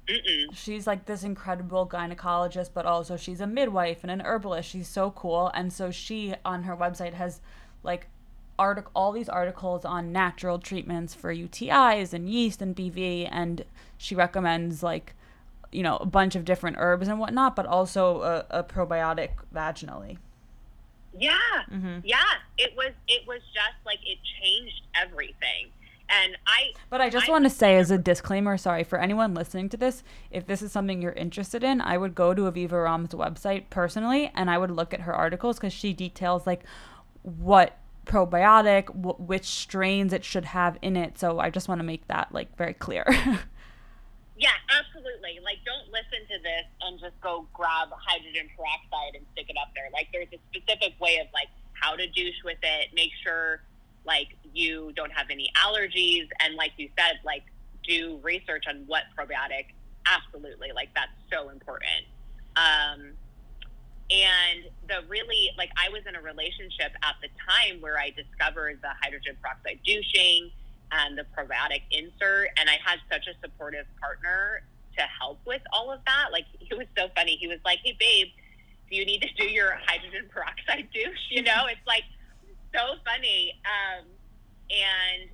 Mm-mm. 0.07 0.55
She's 0.55 0.85
like 0.85 1.05
this 1.05 1.23
incredible 1.23 1.87
gynecologist, 1.87 2.69
but 2.73 2.85
also 2.85 3.17
she's 3.17 3.41
a 3.41 3.47
midwife 3.47 4.03
and 4.03 4.11
an 4.11 4.21
herbalist. 4.21 4.69
She's 4.69 4.87
so 4.87 5.11
cool. 5.11 5.49
And 5.55 5.73
so 5.73 5.89
she 5.89 6.35
on 6.45 6.63
her 6.63 6.77
website 6.77 7.13
has 7.13 7.41
like 7.81 8.07
article 8.57 8.91
all 8.95 9.11
these 9.11 9.29
articles 9.29 9.83
on 9.85 10.11
natural 10.11 10.59
treatments 10.59 11.13
for 11.13 11.33
UTIs 11.33 12.13
and 12.13 12.29
yeast 12.29 12.61
and 12.61 12.75
BV 12.75 13.27
and 13.31 13.65
she 13.97 14.15
recommends 14.15 14.81
like 14.81 15.13
you 15.71 15.83
know 15.83 15.97
a 15.97 16.05
bunch 16.05 16.35
of 16.35 16.45
different 16.45 16.77
herbs 16.79 17.07
and 17.07 17.19
whatnot 17.19 17.55
but 17.55 17.65
also 17.65 18.21
a, 18.21 18.45
a 18.49 18.63
probiotic 18.63 19.31
vaginally. 19.53 20.17
Yeah. 21.17 21.37
Mm-hmm. 21.71 21.99
yeah. 22.03 22.17
It 22.57 22.73
was 22.75 22.91
it 23.07 23.27
was 23.27 23.41
just 23.53 23.85
like 23.85 23.99
it 24.05 24.17
changed 24.41 24.81
everything. 24.95 25.71
And 26.07 26.37
I 26.45 26.73
But 26.89 27.01
I 27.01 27.09
just 27.09 27.29
I, 27.29 27.31
want 27.31 27.45
to 27.45 27.49
say 27.49 27.77
as 27.77 27.89
a 27.89 27.97
disclaimer, 27.97 28.57
sorry, 28.57 28.83
for 28.83 28.99
anyone 28.99 29.33
listening 29.33 29.69
to 29.69 29.77
this, 29.77 30.03
if 30.29 30.45
this 30.45 30.61
is 30.61 30.71
something 30.71 31.01
you're 31.01 31.13
interested 31.13 31.63
in, 31.63 31.81
I 31.81 31.97
would 31.97 32.13
go 32.13 32.33
to 32.35 32.43
Aviva 32.43 32.83
Romm's 32.83 33.09
website 33.09 33.65
personally 33.71 34.31
and 34.35 34.49
I 34.49 34.59
would 34.59 34.69
look 34.69 34.93
at 34.93 35.01
her 35.01 35.13
articles 35.13 35.57
cuz 35.57 35.73
she 35.73 35.93
details 35.93 36.45
like 36.45 36.63
what 37.23 37.77
probiotic, 38.05 38.93
which 39.19 39.45
strains 39.45 40.13
it 40.13 40.23
should 40.23 40.45
have 40.45 40.77
in 40.81 40.95
it. 40.95 41.17
So 41.17 41.39
I 41.39 41.49
just 41.49 41.67
want 41.67 41.79
to 41.79 41.85
make 41.85 42.07
that 42.07 42.29
like 42.31 42.55
very 42.57 42.73
clear. 42.73 43.05
yeah, 44.37 44.55
absolutely. 44.69 45.39
Like, 45.43 45.57
don't 45.65 45.91
listen 45.91 46.25
to 46.29 46.37
this 46.43 46.65
and 46.81 46.99
just 46.99 47.19
go 47.21 47.47
grab 47.53 47.89
hydrogen 47.91 48.49
peroxide 48.55 49.15
and 49.15 49.25
stick 49.33 49.49
it 49.49 49.57
up 49.61 49.69
there. 49.75 49.89
Like, 49.93 50.07
there's 50.13 50.27
a 50.33 50.39
specific 50.49 50.99
way 50.99 51.17
of 51.17 51.27
like 51.33 51.47
how 51.73 51.95
to 51.95 52.07
douche 52.07 52.43
with 52.43 52.59
it. 52.61 52.89
Make 52.93 53.11
sure 53.23 53.61
like 54.05 54.37
you 54.53 54.91
don't 54.95 55.11
have 55.11 55.27
any 55.29 55.49
allergies, 55.57 56.27
and 56.43 56.55
like 56.55 56.71
you 56.77 56.89
said, 56.97 57.19
like 57.25 57.43
do 57.87 58.19
research 58.23 58.65
on 58.67 58.83
what 58.87 59.03
probiotic. 59.17 59.67
Absolutely, 60.05 60.71
like 60.73 60.89
that's 60.95 61.11
so 61.31 61.49
important. 61.49 62.05
Um, 62.55 63.13
and 64.11 64.69
the 64.87 65.07
really, 65.07 65.49
like, 65.57 65.71
I 65.77 65.89
was 65.89 66.01
in 66.07 66.15
a 66.15 66.21
relationship 66.21 66.93
at 67.01 67.15
the 67.21 67.29
time 67.41 67.81
where 67.81 67.97
I 67.97 68.11
discovered 68.11 68.79
the 68.81 68.89
hydrogen 69.01 69.35
peroxide 69.41 69.79
douching 69.83 70.51
and 70.91 71.17
the 71.17 71.25
probiotic 71.35 71.81
insert. 71.89 72.49
And 72.57 72.69
I 72.69 72.77
had 72.83 72.99
such 73.11 73.25
a 73.27 73.33
supportive 73.41 73.87
partner 73.99 74.61
to 74.97 75.03
help 75.19 75.39
with 75.45 75.61
all 75.73 75.91
of 75.91 76.01
that. 76.05 76.29
Like, 76.31 76.45
it 76.61 76.77
was 76.77 76.87
so 76.97 77.07
funny. 77.15 77.35
He 77.37 77.47
was 77.47 77.59
like, 77.65 77.79
hey, 77.83 77.97
babe, 77.99 78.27
do 78.89 78.95
you 78.95 79.05
need 79.05 79.21
to 79.21 79.33
do 79.33 79.45
your 79.45 79.77
hydrogen 79.85 80.29
peroxide 80.33 80.87
douche? 80.93 81.25
You 81.29 81.41
know, 81.41 81.65
it's 81.65 81.85
like 81.87 82.03
so 82.73 83.01
funny. 83.03 83.59
Um, 83.65 84.05
and 84.69 85.29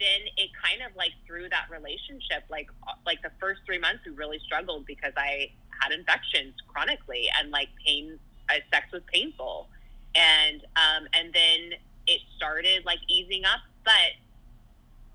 then 0.00 0.20
it 0.36 0.50
kind 0.56 0.80
of 0.82 0.96
like 0.96 1.12
through 1.26 1.48
that 1.50 1.68
relationship, 1.70 2.44
like 2.48 2.68
like 3.06 3.22
the 3.22 3.30
first 3.38 3.60
three 3.66 3.78
months, 3.78 4.00
we 4.04 4.12
really 4.12 4.40
struggled 4.44 4.86
because 4.86 5.12
I 5.16 5.52
had 5.80 5.92
infections 5.92 6.54
chronically 6.68 7.28
and 7.38 7.50
like 7.50 7.68
pain 7.86 8.18
uh, 8.48 8.54
sex 8.72 8.90
was 8.92 9.02
painful. 9.12 9.68
And 10.16 10.62
um, 10.74 11.06
and 11.14 11.32
then 11.32 11.78
it 12.06 12.20
started 12.36 12.84
like 12.84 12.98
easing 13.08 13.44
up 13.44 13.60
but 13.84 14.18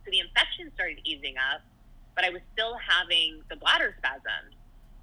so 0.04 0.12
the 0.12 0.20
infection 0.20 0.72
started 0.74 1.00
easing 1.04 1.36
up 1.38 1.62
but 2.16 2.24
i 2.24 2.30
was 2.30 2.42
still 2.54 2.78
having 2.80 3.42
the 3.50 3.56
bladder 3.56 3.96
spasms. 3.98 4.56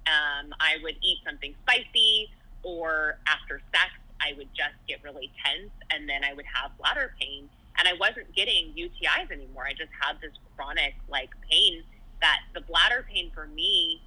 Um, 0.07 0.53
i 0.59 0.77
would 0.83 0.95
eat 1.01 1.19
something 1.25 1.53
spicy 1.63 2.29
or 2.63 3.17
after 3.27 3.61
sex 3.71 3.93
i 4.21 4.33
would 4.37 4.49
just 4.55 4.75
get 4.87 5.03
really 5.03 5.31
tense 5.43 5.71
and 5.91 6.09
then 6.09 6.23
i 6.23 6.33
would 6.33 6.45
have 6.49 6.75
bladder 6.77 7.13
pain 7.19 7.49
and 7.77 7.87
i 7.87 7.93
wasn't 7.99 8.33
getting 8.35 8.73
utis 8.77 9.31
anymore 9.31 9.65
i 9.67 9.71
just 9.71 9.91
had 9.99 10.15
this 10.21 10.31
chronic 10.55 10.93
like 11.09 11.29
pain 11.49 11.83
that 12.21 12.39
the 12.53 12.61
bladder 12.61 13.05
pain 13.09 13.31
for 13.33 13.47
me 13.47 14.01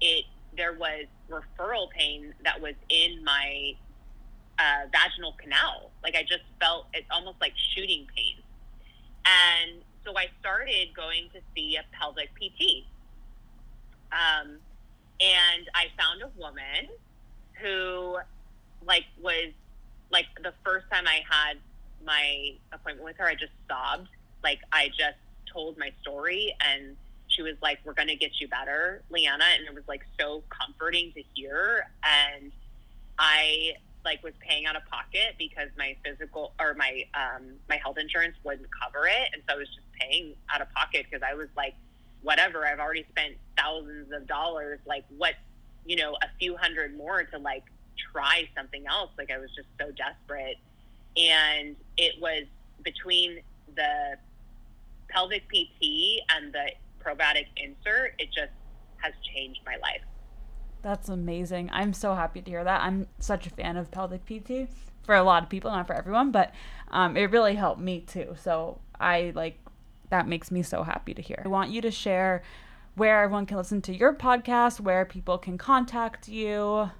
it 0.00 0.24
there 0.56 0.72
was 0.72 1.04
referral 1.30 1.88
pain 1.90 2.34
that 2.44 2.60
was 2.60 2.74
in 2.88 3.22
my 3.24 3.74
uh, 4.58 4.86
vaginal 4.92 5.34
canal. 5.40 5.90
Like 6.02 6.14
I 6.16 6.22
just 6.22 6.44
felt 6.60 6.86
it's 6.92 7.06
almost 7.10 7.40
like 7.40 7.54
shooting 7.74 8.06
pain. 8.14 8.36
And 9.24 9.82
so 10.04 10.16
I 10.16 10.26
started 10.40 10.94
going 10.94 11.28
to 11.34 11.40
see 11.54 11.76
a 11.76 11.84
pelvic 11.96 12.30
PT. 12.34 12.84
Um, 14.12 14.58
and 15.20 15.68
I 15.74 15.86
found 15.98 16.22
a 16.22 16.30
woman 16.38 16.88
who, 17.60 18.16
like, 18.84 19.04
was 19.20 19.52
like 20.10 20.24
the 20.42 20.52
first 20.64 20.86
time 20.90 21.04
I 21.06 21.20
had 21.28 21.58
my 22.04 22.56
appointment 22.72 23.04
with 23.04 23.16
her, 23.18 23.26
I 23.26 23.34
just 23.34 23.52
sobbed. 23.68 24.08
Like, 24.42 24.60
I 24.72 24.88
just 24.88 25.18
told 25.52 25.78
my 25.78 25.92
story 26.00 26.54
and 26.60 26.96
she 27.30 27.42
was 27.42 27.54
like, 27.62 27.78
"We're 27.84 27.94
gonna 27.94 28.16
get 28.16 28.40
you 28.40 28.48
better, 28.48 29.02
Leanna," 29.08 29.44
and 29.56 29.66
it 29.66 29.74
was 29.74 29.86
like 29.86 30.04
so 30.18 30.42
comforting 30.50 31.12
to 31.12 31.22
hear. 31.34 31.88
And 32.02 32.52
I 33.18 33.74
like 34.04 34.22
was 34.22 34.32
paying 34.40 34.66
out 34.66 34.76
of 34.76 34.84
pocket 34.86 35.34
because 35.38 35.68
my 35.76 35.96
physical 36.04 36.52
or 36.58 36.74
my 36.74 37.04
um, 37.14 37.52
my 37.68 37.76
health 37.76 37.98
insurance 37.98 38.36
wouldn't 38.44 38.68
cover 38.82 39.06
it, 39.06 39.28
and 39.32 39.42
so 39.48 39.54
I 39.54 39.58
was 39.58 39.68
just 39.68 39.86
paying 39.92 40.34
out 40.52 40.60
of 40.60 40.70
pocket 40.72 41.06
because 41.08 41.22
I 41.22 41.34
was 41.34 41.48
like, 41.56 41.74
"Whatever, 42.22 42.66
I've 42.66 42.80
already 42.80 43.06
spent 43.10 43.36
thousands 43.56 44.12
of 44.12 44.26
dollars. 44.26 44.80
Like, 44.86 45.04
what, 45.16 45.34
you 45.86 45.96
know, 45.96 46.14
a 46.22 46.28
few 46.38 46.56
hundred 46.56 46.96
more 46.96 47.22
to 47.22 47.38
like 47.38 47.64
try 48.12 48.48
something 48.56 48.86
else." 48.86 49.10
Like, 49.16 49.30
I 49.30 49.38
was 49.38 49.50
just 49.54 49.68
so 49.78 49.92
desperate, 49.92 50.56
and 51.16 51.76
it 51.96 52.14
was 52.20 52.44
between 52.82 53.40
the 53.74 54.16
pelvic 55.08 55.48
PT 55.48 56.22
and 56.30 56.52
the 56.52 56.70
probiotic 57.04 57.46
insert, 57.56 58.14
it 58.18 58.26
just 58.32 58.52
has 58.98 59.12
changed 59.34 59.60
my 59.64 59.76
life. 59.76 60.02
That's 60.82 61.08
amazing. 61.08 61.70
I'm 61.72 61.92
so 61.92 62.14
happy 62.14 62.40
to 62.40 62.50
hear 62.50 62.64
that. 62.64 62.82
I'm 62.82 63.06
such 63.18 63.46
a 63.46 63.50
fan 63.50 63.76
of 63.76 63.90
pelvic 63.90 64.24
PT 64.24 64.68
for 65.02 65.14
a 65.14 65.22
lot 65.22 65.42
of 65.42 65.48
people, 65.48 65.70
not 65.70 65.86
for 65.86 65.94
everyone, 65.94 66.30
but 66.30 66.54
um, 66.90 67.16
it 67.16 67.30
really 67.30 67.54
helped 67.54 67.80
me 67.80 68.00
too. 68.00 68.34
So 68.40 68.78
I 68.98 69.32
like 69.34 69.58
that 70.10 70.26
makes 70.26 70.50
me 70.50 70.62
so 70.62 70.82
happy 70.82 71.14
to 71.14 71.22
hear. 71.22 71.42
I 71.44 71.48
want 71.48 71.70
you 71.70 71.80
to 71.82 71.90
share 71.90 72.42
where 72.94 73.22
everyone 73.22 73.46
can 73.46 73.56
listen 73.56 73.80
to 73.82 73.94
your 73.94 74.14
podcast, 74.14 74.80
where 74.80 75.04
people 75.04 75.38
can 75.38 75.56
contact 75.56 76.28
you, 76.28 76.90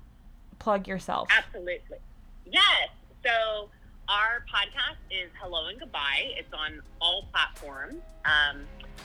plug 0.58 0.86
yourself. 0.86 1.28
Absolutely. 1.36 1.98
Yes. 2.46 2.88
So 3.24 3.68
our 4.10 4.44
podcast 4.52 4.98
is 5.12 5.30
Hello 5.40 5.68
and 5.68 5.78
Goodbye. 5.78 6.32
It's 6.36 6.52
on 6.52 6.82
all 7.00 7.28
platforms. 7.32 8.02
Um, 8.24 8.62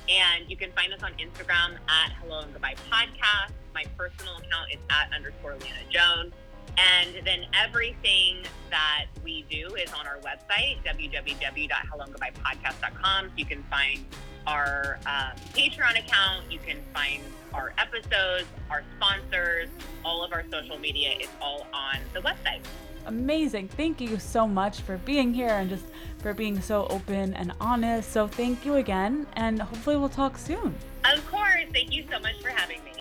and 0.10 0.50
you 0.50 0.58
can 0.58 0.72
find 0.72 0.92
us 0.92 1.04
on 1.04 1.12
Instagram 1.14 1.78
at 1.88 2.12
Hello 2.20 2.40
and 2.40 2.52
Goodbye 2.52 2.74
Podcast. 2.92 3.52
My 3.76 3.84
personal 3.96 4.38
account 4.38 4.72
is 4.74 4.80
at 4.90 5.14
underscore 5.14 5.58
Leanna 5.62 5.86
Joan. 5.92 6.34
And 6.80 7.24
then 7.24 7.46
everything 7.54 8.38
that 8.72 9.06
we 9.24 9.46
do 9.48 9.76
is 9.76 9.94
on 9.94 10.08
our 10.08 10.18
website, 10.22 10.84
www.helloandgoodbyepodcast.com. 10.84 13.32
You 13.38 13.46
can 13.46 13.62
find 13.70 14.04
our 14.48 14.98
um, 15.06 15.34
Patreon 15.54 16.00
account. 16.00 16.52
You 16.52 16.58
can 16.66 16.78
find 16.96 17.22
our 17.54 17.76
episodes, 17.78 18.48
our 18.72 18.82
sponsors, 18.98 19.70
all 20.04 20.24
of 20.24 20.34
our 20.34 20.46
social 20.52 20.80
media 20.80 21.12
is 21.20 21.30
all 21.40 21.68
on 21.74 22.00
the 22.14 22.22
website. 22.22 22.62
Amazing. 23.06 23.68
Thank 23.68 24.02
you 24.02 24.20
so 24.20 24.48
much 24.48 24.82
for 24.82 24.98
being 24.98 25.34
here 25.34 25.50
and 25.50 25.70
just 25.70 25.86
for 26.20 26.34
being 26.34 26.60
so 26.62 26.88
open 26.90 27.34
and 27.34 27.54
honest. 27.60 28.12
So 28.12 28.28
thank 28.28 28.66
you 28.66 28.76
again, 28.76 29.28
and 29.34 29.62
hopefully 29.62 29.98
we'll 29.98 30.10
talk 30.10 30.38
soon. 30.38 30.76
Of 31.06 31.26
course. 31.30 31.66
Thank 31.74 31.94
you 31.94 32.04
so 32.12 32.20
much 32.20 32.42
for 32.42 32.50
having 32.50 32.84
me. 32.84 32.95